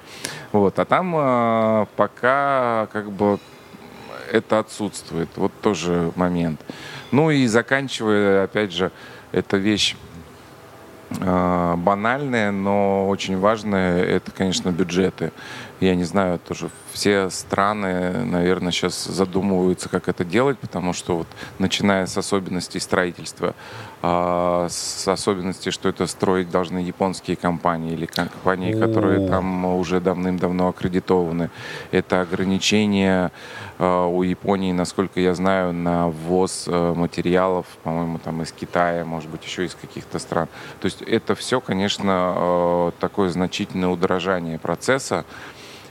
Вот. 0.52 0.78
А 0.78 0.86
там 0.86 1.16
uh, 1.16 1.88
пока 1.96 2.90
как 2.94 3.12
бы 3.12 3.40
это 4.32 4.60
отсутствует. 4.60 5.30
Вот 5.36 5.52
тоже 5.62 6.12
момент. 6.16 6.62
Ну 7.10 7.32
и 7.32 7.48
заканчивая, 7.48 8.44
опять 8.44 8.72
же, 8.72 8.92
эта 9.32 9.58
вещь 9.58 9.96
банальное, 11.20 12.52
но 12.52 13.08
очень 13.08 13.38
важное, 13.38 14.04
это, 14.04 14.32
конечно, 14.32 14.70
бюджеты. 14.70 15.32
Я 15.80 15.96
не 15.96 16.04
знаю, 16.04 16.40
тоже 16.40 16.70
все 16.94 17.30
страны, 17.30 18.26
наверное, 18.26 18.72
сейчас 18.72 19.06
задумываются, 19.06 19.90
как 19.90 20.08
это 20.08 20.24
делать, 20.24 20.58
потому 20.60 20.94
что 20.94 21.18
вот 21.18 21.28
начиная 21.60 22.06
с 22.06 22.18
особенностей 22.18 22.80
строительства, 22.80 23.56
э, 24.02 24.68
с 24.70 25.08
особенностей, 25.08 25.72
что 25.72 25.90
это 25.90 26.08
строить 26.08 26.50
должны 26.50 26.80
японские 26.80 27.38
компании 27.38 27.94
или 27.94 28.06
компании, 28.06 28.74
которые 28.74 29.28
там 29.28 29.66
уже 29.66 30.00
давным-давно 30.00 30.68
аккредитованы, 30.68 31.50
это 31.92 32.22
ограничения 32.22 33.32
э, 33.80 34.06
у 34.06 34.24
Японии, 34.24 34.72
насколько 34.72 35.20
я 35.20 35.34
знаю, 35.34 35.74
на 35.74 36.10
ввоз 36.10 36.66
э, 36.68 36.94
материалов, 36.94 37.66
по-моему, 37.84 38.20
там 38.20 38.42
из 38.42 38.52
Китая, 38.52 39.06
может 39.06 39.30
быть, 39.30 39.46
еще 39.46 39.66
из 39.66 39.76
каких-то 39.76 40.20
стран. 40.20 40.48
То 40.82 40.86
есть 40.86 41.02
это 41.02 41.36
все, 41.36 41.62
конечно, 41.62 42.34
э, 42.36 42.92
такое 43.00 43.30
значительное 43.30 43.90
удорожание 43.90 44.60
процесса. 44.60 45.26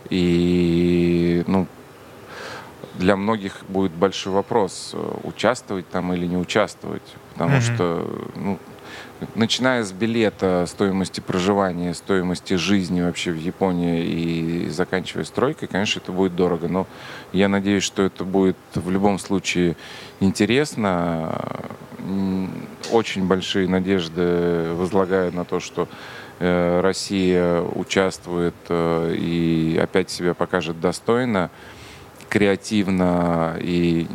И 0.09 1.44
ну, 1.46 1.66
для 2.94 3.16
многих 3.16 3.64
будет 3.68 3.92
большой 3.92 4.32
вопрос, 4.32 4.90
э, 4.92 5.12
участвовать 5.24 5.88
там 5.88 6.12
или 6.12 6.26
не 6.26 6.36
участвовать. 6.36 7.03
Потому 7.32 7.57
mm-hmm. 7.57 7.74
что, 7.74 8.28
ну, 8.36 8.59
начиная 9.34 9.82
с 9.82 9.92
билета, 9.92 10.66
стоимости 10.66 11.20
проживания, 11.20 11.94
стоимости 11.94 12.55
жизни 12.55 13.01
вообще 13.01 13.32
в 13.32 13.38
Японии 13.38 14.05
и 14.05 14.68
заканчивая 14.68 15.24
стройкой, 15.24 15.68
конечно, 15.68 16.01
это 16.01 16.12
будет 16.12 16.36
дорого. 16.36 16.68
Но 16.68 16.86
я 17.32 17.48
надеюсь, 17.48 17.84
что 17.84 18.03
это 18.03 18.24
будет 18.24 18.57
в 18.74 18.90
любом 18.90 19.18
случае 19.18 19.76
интересно. 20.20 21.66
Очень 22.90 23.26
большие 23.26 23.68
надежды 23.68 24.72
возлагаю 24.74 25.32
на 25.32 25.44
то, 25.44 25.61
что 25.61 25.88
Россия 26.41 27.61
участвует 27.61 28.55
э, 28.70 29.14
и 29.14 29.78
опять 29.80 30.09
себя 30.11 30.32
покажет 30.32 30.80
достойно, 30.80 31.51
креативно 32.30 33.57
и 33.61 34.09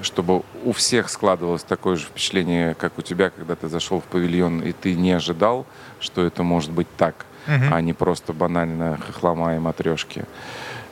чтобы 0.00 0.42
у 0.64 0.72
всех 0.72 1.10
складывалось 1.10 1.62
такое 1.62 1.96
же 1.96 2.06
впечатление, 2.06 2.74
как 2.74 2.98
у 2.98 3.02
тебя, 3.02 3.30
когда 3.30 3.56
ты 3.56 3.68
зашел 3.68 4.00
в 4.00 4.04
павильон, 4.04 4.60
и 4.60 4.72
ты 4.72 4.94
не 4.94 5.12
ожидал, 5.12 5.66
что 6.00 6.24
это 6.24 6.42
может 6.42 6.70
быть 6.70 6.88
так, 6.96 7.26
uh-huh. 7.46 7.68
а 7.72 7.80
не 7.80 7.92
просто 7.92 8.32
банально 8.32 8.98
хохлома 9.06 9.56
и 9.56 9.58
матрешки. 9.58 10.24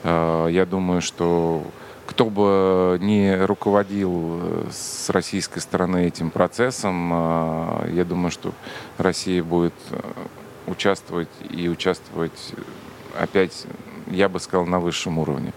Э, 0.03 0.48
я 0.50 0.66
думаю, 0.66 1.00
что 1.00 1.62
кто 2.07 2.26
бы 2.26 2.98
не 3.00 3.34
руководил 3.46 4.66
с 4.70 5.09
российской 5.09 5.61
стороны 5.61 6.07
этим 6.09 6.30
процессом, 6.30 7.11
я 7.90 8.05
думаю, 8.05 8.30
что 8.30 8.53
Россия 8.98 9.42
будет 9.42 9.72
участвовать 10.66 11.28
и 11.50 11.68
участвовать 11.68 12.54
опять, 13.18 13.66
я 14.08 14.28
бы 14.28 14.40
сказал, 14.40 14.66
на 14.66 14.80
высшем 14.80 15.18
уровне. 15.18 15.52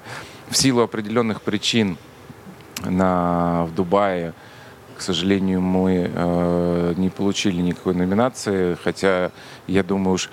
В 0.49 0.57
силу 0.57 0.81
определенных 0.81 1.41
причин 1.41 1.97
на, 2.83 3.65
в 3.65 3.73
Дубае, 3.73 4.33
к 4.97 5.01
сожалению, 5.01 5.61
мы 5.61 6.09
э, 6.13 6.93
не 6.97 7.09
получили 7.09 7.61
никакой 7.61 7.95
номинации, 7.95 8.77
хотя 8.83 9.31
я 9.67 9.83
думаю 9.83 10.15
уж 10.15 10.29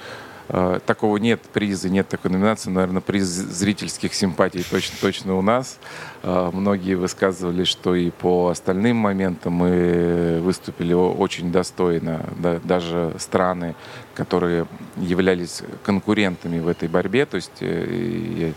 Э, 0.55 0.81
такого 0.85 1.17
нет 1.17 1.41
приза, 1.41 1.89
нет 1.89 2.09
такой 2.09 2.31
номинации. 2.31 2.69
Наверное, 2.69 3.01
приз 3.01 3.25
зрительских 3.25 4.13
симпатий 4.13 4.63
точно, 4.69 4.97
точно 5.01 5.37
у 5.37 5.43
нас. 5.43 5.79
Э, 6.23 6.51
многие 6.53 6.95
высказывали, 6.95 7.65
что 7.65 7.95
и 7.95 8.11
по 8.11 8.49
остальным 8.49 8.99
моментам 8.99 9.55
мы 9.55 10.41
выступили 10.43 10.93
очень 10.93 11.53
достойно. 11.53 12.27
Да, 12.39 12.61
даже 12.65 13.15
страны, 13.19 13.75
которые 14.15 14.67
являлись 14.97 15.63
конкурентами 15.85 16.61
в 16.61 16.69
этой 16.69 16.89
борьбе. 16.89 17.27
То 17.27 17.37
есть 17.37 17.61
э, 17.61 18.53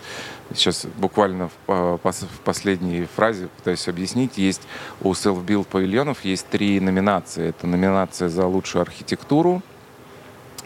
я 0.50 0.56
сейчас 0.56 0.86
буквально 0.98 1.50
в, 1.68 1.98
в 1.98 2.40
последней 2.44 3.08
фразе 3.16 3.48
пытаюсь 3.58 3.88
объяснить. 3.88 4.38
Есть 4.38 4.62
у 5.02 5.12
Self-Build 5.14 5.66
павильонов 5.66 6.26
есть 6.26 6.48
три 6.48 6.80
номинации. 6.80 7.50
Это 7.50 7.68
номинация 7.68 8.30
за 8.30 8.46
лучшую 8.46 8.82
архитектуру, 8.82 9.62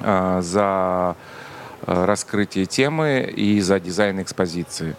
Э, 0.02 0.40
за 0.42 1.16
э, 1.82 2.06
раскрытие 2.06 2.66
темы 2.66 3.32
и 3.36 3.60
за 3.60 3.80
дизайн 3.80 4.22
экспозиции. 4.22 4.96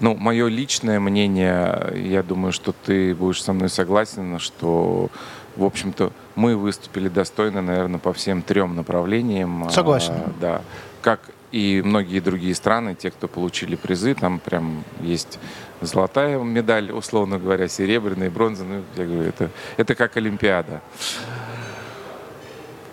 Ну, 0.00 0.14
мое 0.14 0.48
личное 0.48 1.00
мнение, 1.00 1.92
я 1.94 2.22
думаю, 2.22 2.52
что 2.52 2.72
ты 2.72 3.14
будешь 3.14 3.42
со 3.42 3.54
мной 3.54 3.70
согласен, 3.70 4.38
что, 4.38 5.08
в 5.56 5.64
общем-то, 5.64 6.12
мы 6.36 6.56
выступили 6.56 7.08
достойно, 7.08 7.62
наверное, 7.62 7.98
по 7.98 8.12
всем 8.12 8.42
трем 8.42 8.76
направлениям. 8.76 9.68
Согласен. 9.70 10.12
А, 10.14 10.32
да. 10.40 10.62
Как 11.02 11.20
и 11.50 11.82
многие 11.84 12.20
другие 12.20 12.54
страны, 12.54 12.94
те, 12.94 13.10
кто 13.10 13.28
получили 13.28 13.76
призы, 13.76 14.14
там 14.14 14.38
прям 14.38 14.84
есть 15.00 15.38
золотая 15.80 16.38
медаль, 16.38 16.92
условно 16.92 17.38
говоря, 17.38 17.68
серебряная, 17.68 18.30
бронзовая. 18.30 18.78
Ну, 18.78 19.02
я 19.02 19.08
говорю, 19.08 19.28
это, 19.28 19.50
это 19.76 19.94
как 19.94 20.16
Олимпиада. 20.16 20.80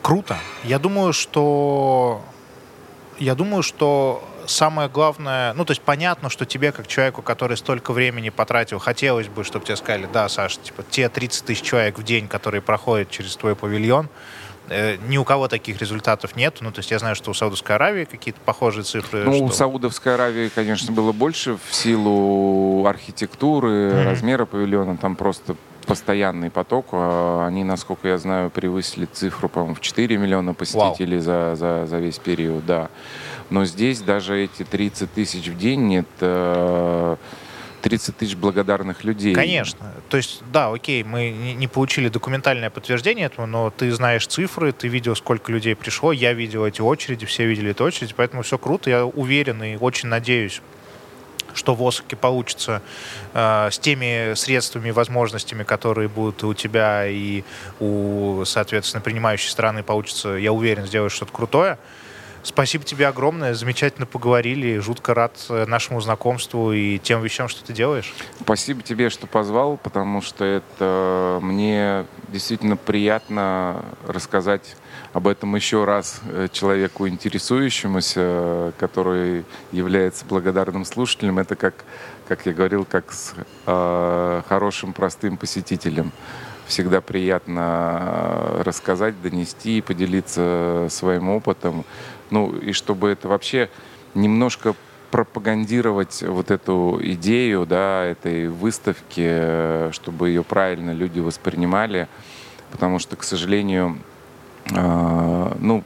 Круто. 0.02 0.38
Я 0.64 0.80
думаю, 0.80 1.14
что 1.14 2.22
я 3.20 3.36
думаю, 3.36 3.64
что 3.64 4.24
самое 4.48 4.89
главное, 4.89 5.54
ну, 5.54 5.66
то 5.66 5.72
есть 5.72 5.82
понятно, 5.82 6.30
что 6.30 6.46
тебе, 6.46 6.72
как 6.72 6.88
человеку, 6.88 7.22
который 7.22 7.58
столько 7.58 7.94
времени 7.94 8.30
потратил, 8.30 8.80
хотелось 8.80 9.28
бы, 9.28 9.44
чтобы 9.44 9.65
тебе 9.65 9.76
сказали, 9.76 10.07
да, 10.11 10.30
Саша, 10.30 10.60
типа, 10.60 10.84
те 10.90 11.10
30 11.10 11.45
тысяч 11.45 11.61
человек 11.61 11.98
в 11.98 12.03
день, 12.03 12.28
которые 12.28 12.61
проходят 12.61 13.10
через 13.10 13.36
твой 13.36 13.56
павильон, 13.56 14.10
э, 14.70 14.98
ни 15.07 15.18
у 15.18 15.24
кого 15.24 15.48
таких 15.48 15.80
результатов 15.80 16.36
нет. 16.36 16.57
Ну, 16.61 16.72
то 16.72 16.80
есть 16.80 16.91
я 16.91 16.99
знаю, 16.99 17.15
что 17.15 17.32
у 17.32 17.34
Саудовской 17.34 17.76
Аравии 17.76 18.06
какие-то 18.06 18.40
похожие 18.41 18.84
цифры. 18.84 19.24
Ну, 19.24 19.34
что... 19.34 19.44
у 19.44 19.49
Саудовской 19.49 20.15
Аравии, 20.15 20.49
конечно, 20.49 20.91
было 20.94 21.11
больше 21.11 21.57
в 21.70 21.74
силу 21.74 22.86
архитектуры, 22.86 23.70
mm-hmm. 23.70 24.03
размера 24.03 24.45
павильона. 24.45 24.98
Там 24.98 25.15
просто 25.15 25.56
постоянный 25.84 26.49
поток. 26.49 26.88
А 26.91 27.45
они, 27.48 27.64
насколько 27.64 28.07
я 28.07 28.18
знаю, 28.18 28.49
превысили 28.49 29.06
цифру, 29.06 29.49
по-моему, 29.49 29.76
в 29.76 29.82
4 29.82 30.18
миллиона 30.18 30.53
посетителей 30.53 31.20
за, 31.20 31.56
за, 31.56 31.86
за 31.86 31.98
весь 31.98 32.18
период, 32.18 32.65
да. 32.65 32.90
Но 33.49 33.65
здесь 33.65 34.02
даже 34.02 34.44
эти 34.44 34.64
30 34.64 35.14
тысяч 35.14 35.48
в 35.48 35.57
день 35.57 35.98
это 35.98 37.18
30 37.84 38.18
тысяч 38.18 38.36
благодарных 38.36 39.03
людей. 39.03 39.36
Конечно. 39.36 39.91
То 40.10 40.18
есть, 40.18 40.41
да, 40.52 40.72
окей, 40.72 41.03
мы 41.03 41.30
не 41.32 41.68
получили 41.68 42.07
документальное 42.07 42.70
подтверждение 42.70 43.26
этому, 43.26 43.45
но 43.45 43.70
ты 43.70 43.91
знаешь 43.91 44.26
цифры, 44.26 44.72
ты 44.72 44.88
видел, 44.88 45.15
сколько 45.15 45.52
людей 45.52 45.76
пришло, 45.76 46.14
я 46.14 46.34
видел 46.34 46.65
эти 46.65 46.82
очереди, 46.82 47.26
все 47.26 47.45
видели 47.45 47.72
эту 47.72 47.84
очередь, 47.84 48.15
поэтому 48.15 48.41
все 48.44 48.57
круто. 48.57 48.90
Я 48.90 49.06
уверен 49.06 49.61
и 49.61 49.76
очень 49.76 50.07
надеюсь, 50.07 50.61
что 51.53 51.76
в 51.76 51.86
Осаке 51.86 52.15
получится 52.15 52.82
э, 53.34 53.70
с 53.70 53.78
теми 53.80 54.34
средствами 54.36 54.90
и 54.90 54.91
возможностями, 54.91 55.64
которые 55.64 56.07
будут 56.07 56.44
у 56.45 56.53
тебя 56.53 57.06
и 57.07 57.44
у, 57.82 58.44
соответственно, 58.45 59.02
принимающей 59.02 59.49
страны 59.49 59.84
получится, 59.84 60.30
я 60.30 60.53
уверен, 60.53 60.86
сделать 60.86 61.11
что-то 61.11 61.34
крутое. 61.34 61.78
Спасибо 62.44 62.84
тебе 62.84 63.07
огромное, 63.07 63.53
замечательно 63.53 64.06
поговорили, 64.06 64.78
жутко 64.80 65.14
рад 65.14 65.34
э, 65.48 65.65
нашему 65.65 66.02
знакомству 66.02 66.74
и 66.74 66.99
тем 66.99 67.22
вещам, 67.22 67.48
что 67.48 67.64
ты 67.64 67.72
делаешь. 67.72 68.14
Спасибо 68.41 68.82
тебе, 68.82 69.10
что 69.10 69.28
позвал, 69.28 69.78
потому 69.78 70.22
что 70.22 70.44
это 70.44 71.40
мне 71.41 72.06
действительно 72.28 72.76
приятно 72.76 73.86
рассказать 74.06 74.76
об 75.14 75.30
этом 75.30 75.56
еще 75.56 75.86
раз 75.86 76.20
э, 76.26 76.49
человеку 76.52 77.07
интересующемуся, 77.07 78.74
который 78.78 79.45
является 79.72 80.26
благодарным 80.26 80.84
слушателем. 80.84 81.40
Это 81.40 81.56
как, 81.56 81.86
как 82.28 82.45
я 82.45 82.52
говорил, 82.52 82.84
как 82.84 83.14
с 83.14 83.34
э, 83.65 84.41
хорошим 84.49 84.91
простым 84.91 85.38
посетителем 85.38 86.11
всегда 86.65 87.02
приятно 87.02 88.61
рассказать, 88.64 89.22
донести 89.22 89.80
и 89.80 89.82
поделиться 89.82 90.88
своим 90.90 91.30
опытом. 91.30 91.86
Ну, 92.34 92.49
и 92.49 92.72
чтобы 92.72 93.10
это 93.10 93.27
вообще 93.27 93.69
немножко 94.15 94.73
пропагандировать 95.11 96.23
вот 96.23 96.49
эту 96.49 96.99
идею, 96.99 97.68
да, 97.68 98.05
этой 98.05 98.47
выставки, 98.47 99.91
чтобы 99.91 100.30
ее 100.30 100.43
правильно 100.43 100.89
люди 100.89 101.19
воспринимали, 101.19 102.07
потому 102.72 102.97
что, 102.97 103.15
к 103.15 103.23
сожалению, 103.23 103.99
э, 104.72 105.55
ну, 105.60 105.84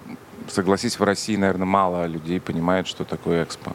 согласись, 0.47 0.97
в 0.97 1.03
России, 1.03 1.35
наверное, 1.35 1.65
мало 1.65 2.05
людей 2.05 2.39
понимает, 2.39 2.87
что 2.87 3.03
такое 3.03 3.43
экспо 3.43 3.73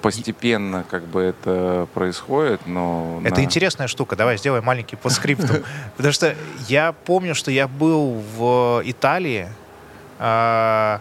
постепенно 0.00 0.84
как 0.88 1.02
бы 1.06 1.20
это 1.20 1.88
происходит, 1.94 2.60
но... 2.66 3.22
Это 3.24 3.40
на... 3.40 3.44
интересная 3.44 3.88
штука. 3.88 4.14
Давай 4.14 4.36
сделаем 4.36 4.62
маленький 4.62 4.94
постскриптум. 4.94 5.64
Потому 5.96 6.12
что 6.12 6.36
я 6.68 6.92
помню, 6.92 7.34
что 7.34 7.50
я 7.50 7.66
был 7.66 8.22
в 8.36 8.82
Италии, 8.84 9.48
а, 10.18 11.00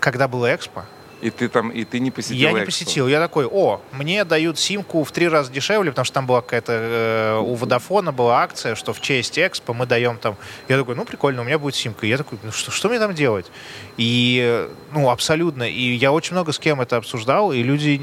когда 0.00 0.28
было 0.28 0.54
экспо. 0.54 0.84
И 1.20 1.28
ты 1.28 1.48
там, 1.48 1.68
и 1.68 1.84
ты 1.84 2.00
не 2.00 2.10
посетил 2.10 2.38
Я 2.38 2.52
не 2.52 2.60
экспо. 2.60 2.66
посетил. 2.66 3.06
Я 3.06 3.20
такой, 3.20 3.46
о, 3.46 3.82
мне 3.92 4.24
дают 4.24 4.58
симку 4.58 5.04
в 5.04 5.12
три 5.12 5.28
раза 5.28 5.52
дешевле, 5.52 5.90
потому 5.90 6.06
что 6.06 6.14
там 6.14 6.26
была 6.26 6.40
какая-то, 6.40 6.72
э, 6.72 7.38
у 7.40 7.54
Водофона 7.56 8.10
была 8.10 8.42
акция, 8.42 8.74
что 8.74 8.94
в 8.94 9.00
честь 9.02 9.38
экспо 9.38 9.74
мы 9.74 9.84
даем 9.84 10.16
там... 10.16 10.36
Я 10.68 10.78
такой, 10.78 10.94
ну, 10.94 11.04
прикольно, 11.04 11.42
у 11.42 11.44
меня 11.44 11.58
будет 11.58 11.74
симка. 11.74 12.06
И 12.06 12.08
я 12.08 12.16
такой, 12.16 12.38
ну, 12.42 12.52
что, 12.52 12.70
что 12.70 12.88
мне 12.88 12.98
там 12.98 13.14
делать? 13.14 13.50
И, 13.98 14.66
ну, 14.92 15.10
абсолютно. 15.10 15.64
И 15.64 15.92
я 15.92 16.10
очень 16.10 16.32
много 16.32 16.52
с 16.52 16.58
кем 16.58 16.80
это 16.80 16.96
обсуждал, 16.96 17.52
и 17.52 17.62
люди 17.62 18.00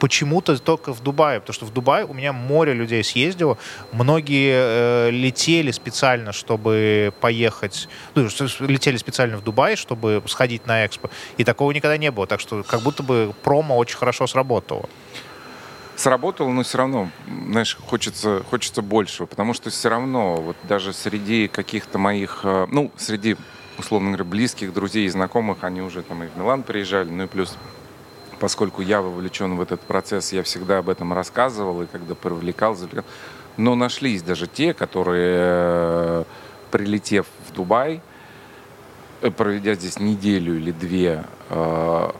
почему-то 0.00 0.58
только 0.58 0.92
в 0.92 1.00
Дубае, 1.02 1.40
потому 1.40 1.54
что 1.54 1.66
в 1.66 1.72
Дубае 1.72 2.06
у 2.06 2.14
меня 2.14 2.32
море 2.32 2.72
людей 2.72 3.04
съездило, 3.04 3.58
многие 3.92 4.54
э, 4.54 5.10
летели 5.10 5.70
специально, 5.70 6.32
чтобы 6.32 7.12
поехать, 7.20 7.88
ну, 8.14 8.28
летели 8.60 8.96
специально 8.96 9.36
в 9.36 9.44
Дубай, 9.44 9.76
чтобы 9.76 10.22
сходить 10.26 10.66
на 10.66 10.86
экспо, 10.86 11.10
и 11.36 11.44
такого 11.44 11.70
никогда 11.72 11.98
не 11.98 12.10
было, 12.10 12.26
так 12.26 12.40
что 12.40 12.62
как 12.62 12.80
будто 12.80 13.02
бы 13.02 13.34
промо 13.44 13.76
очень 13.76 13.98
хорошо 13.98 14.26
сработало. 14.26 14.88
Сработало, 15.96 16.48
но 16.48 16.62
все 16.62 16.78
равно, 16.78 17.10
знаешь, 17.50 17.76
хочется, 17.76 18.42
хочется 18.48 18.80
большего, 18.80 19.26
потому 19.26 19.52
что 19.52 19.68
все 19.68 19.90
равно, 19.90 20.36
вот 20.36 20.56
даже 20.62 20.94
среди 20.94 21.46
каких-то 21.46 21.98
моих, 21.98 22.40
э, 22.44 22.66
ну, 22.70 22.90
среди, 22.96 23.36
условно 23.78 24.08
говоря, 24.08 24.24
близких, 24.24 24.72
друзей 24.72 25.04
и 25.04 25.08
знакомых, 25.10 25.62
они 25.62 25.82
уже 25.82 26.02
там 26.02 26.24
и 26.24 26.28
в 26.28 26.36
Милан 26.38 26.62
приезжали, 26.62 27.10
ну 27.10 27.24
и 27.24 27.26
плюс 27.26 27.58
поскольку 28.40 28.82
я 28.82 29.02
вовлечен 29.02 29.56
в 29.56 29.60
этот 29.60 29.80
процесс, 29.82 30.32
я 30.32 30.42
всегда 30.42 30.78
об 30.78 30.88
этом 30.88 31.12
рассказывал 31.12 31.82
и 31.82 31.86
когда 31.86 32.14
привлекал, 32.14 32.74
завлекал. 32.74 33.04
Но 33.56 33.74
нашлись 33.74 34.22
даже 34.22 34.46
те, 34.46 34.72
которые, 34.72 35.38
э, 35.38 36.24
прилетев 36.70 37.26
в 37.48 37.52
Дубай, 37.52 38.00
э, 39.20 39.30
проведя 39.30 39.74
здесь 39.74 40.00
неделю 40.00 40.56
или 40.56 40.72
две, 40.72 41.24
э, 41.50 42.10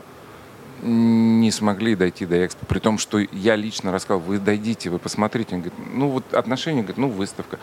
не 0.83 1.51
смогли 1.51 1.95
дойти 1.95 2.25
до 2.25 2.45
экспо, 2.45 2.65
при 2.65 2.79
том, 2.79 2.97
что 2.97 3.19
я 3.19 3.55
лично 3.55 3.91
рассказал, 3.91 4.19
вы 4.19 4.39
дойдите, 4.39 4.89
вы 4.89 4.99
посмотрите. 4.99 5.55
Он 5.55 5.61
говорит, 5.61 5.79
ну 5.93 6.09
вот 6.09 6.33
отношение, 6.33 6.81
говорит, 6.81 6.97
ну 6.97 7.09
выставка. 7.09 7.59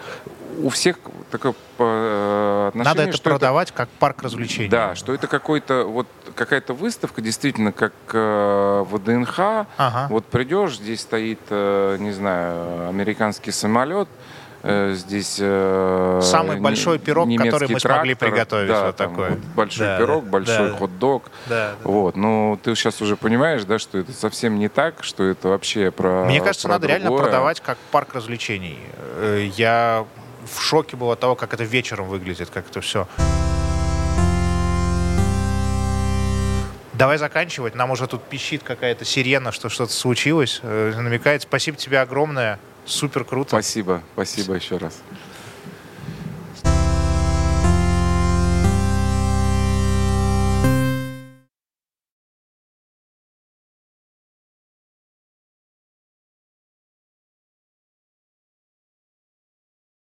У 0.63 0.69
всех 0.69 0.99
такое 1.31 1.55
отношение. 2.69 2.85
Надо 2.85 3.03
это 3.03 3.23
продавать 3.23 3.69
это, 3.69 3.77
как 3.77 3.89
парк 3.89 4.23
развлечений. 4.23 4.69
Да, 4.69 4.95
что 4.95 5.13
это 5.15 5.27
какой-то 5.27 5.85
вот 5.85 6.07
какая-то 6.39 6.73
выставка, 6.73 7.21
действительно, 7.21 7.73
как 7.73 7.93
э, 8.13 8.85
ВДНХ. 8.89 9.39
Ага. 9.77 10.07
Вот 10.09 10.25
придешь, 10.27 10.77
здесь 10.77 11.01
стоит, 11.01 11.41
э, 11.51 11.97
не 11.99 12.13
знаю, 12.13 12.89
американский 12.89 13.51
самолет, 13.51 14.09
Э, 14.63 14.93
здесь 14.95 15.39
э, 15.41 16.21
самый 16.23 16.59
большой 16.59 16.99
пирог, 16.99 17.29
который 17.29 17.69
мы 17.69 17.79
трактор, 17.79 17.93
смогли 17.93 18.15
приготовить, 18.15 18.69
да, 18.69 18.87
вот 18.87 18.97
такой. 18.97 19.31
Вот 19.31 19.39
большой 19.55 19.87
да, 19.87 19.99
пирог, 19.99 20.25
да, 20.25 20.31
большой 20.31 20.71
да, 20.71 20.77
хот-дог. 20.77 21.31
Да, 21.47 21.71
да. 21.71 21.75
Вот, 21.85 22.17
ну 22.17 22.59
ты 22.63 22.75
сейчас 22.75 23.01
уже 23.01 23.17
понимаешь, 23.17 23.65
да, 23.65 23.79
что 23.79 23.99
это 23.99 24.13
совсем 24.13 24.59
не 24.59 24.69
так, 24.69 25.05
что 25.05 25.23
это 25.25 25.49
вообще 25.49 25.93
про. 25.93 26.25
Мне 26.25 26.41
кажется, 26.41 26.67
про 26.67 26.75
надо 26.75 26.89
другое. 26.89 27.01
реально 27.01 27.23
продавать 27.23 27.61
как 27.61 27.79
парк 27.93 28.15
развлечений. 28.15 28.79
Э, 29.17 29.49
я 29.57 30.05
в 30.53 30.61
шоке 30.61 30.97
был 30.97 31.13
от 31.13 31.21
того, 31.21 31.37
как 31.37 31.55
это 31.55 31.63
вечером 31.63 32.09
выглядит, 32.09 32.51
как 32.51 32.69
это 32.69 32.81
все. 32.81 33.07
Давай 36.99 37.17
заканчивать. 37.17 37.77
Нам 37.77 37.93
уже 37.93 38.09
тут 38.09 38.25
пищит 38.25 38.65
какая-то 38.65 39.05
сирена, 39.05 39.53
что 39.53 39.69
что-то 39.69 39.93
случилось. 39.93 40.61
Намекает. 40.65 41.43
Спасибо 41.43 41.77
тебе 41.77 42.01
огромное. 42.01 42.59
Супер 42.87 43.23
круто. 43.23 43.51
Спасибо, 43.51 44.03
спасибо 44.15 44.55
еще 44.55 44.79
раз. 44.79 45.01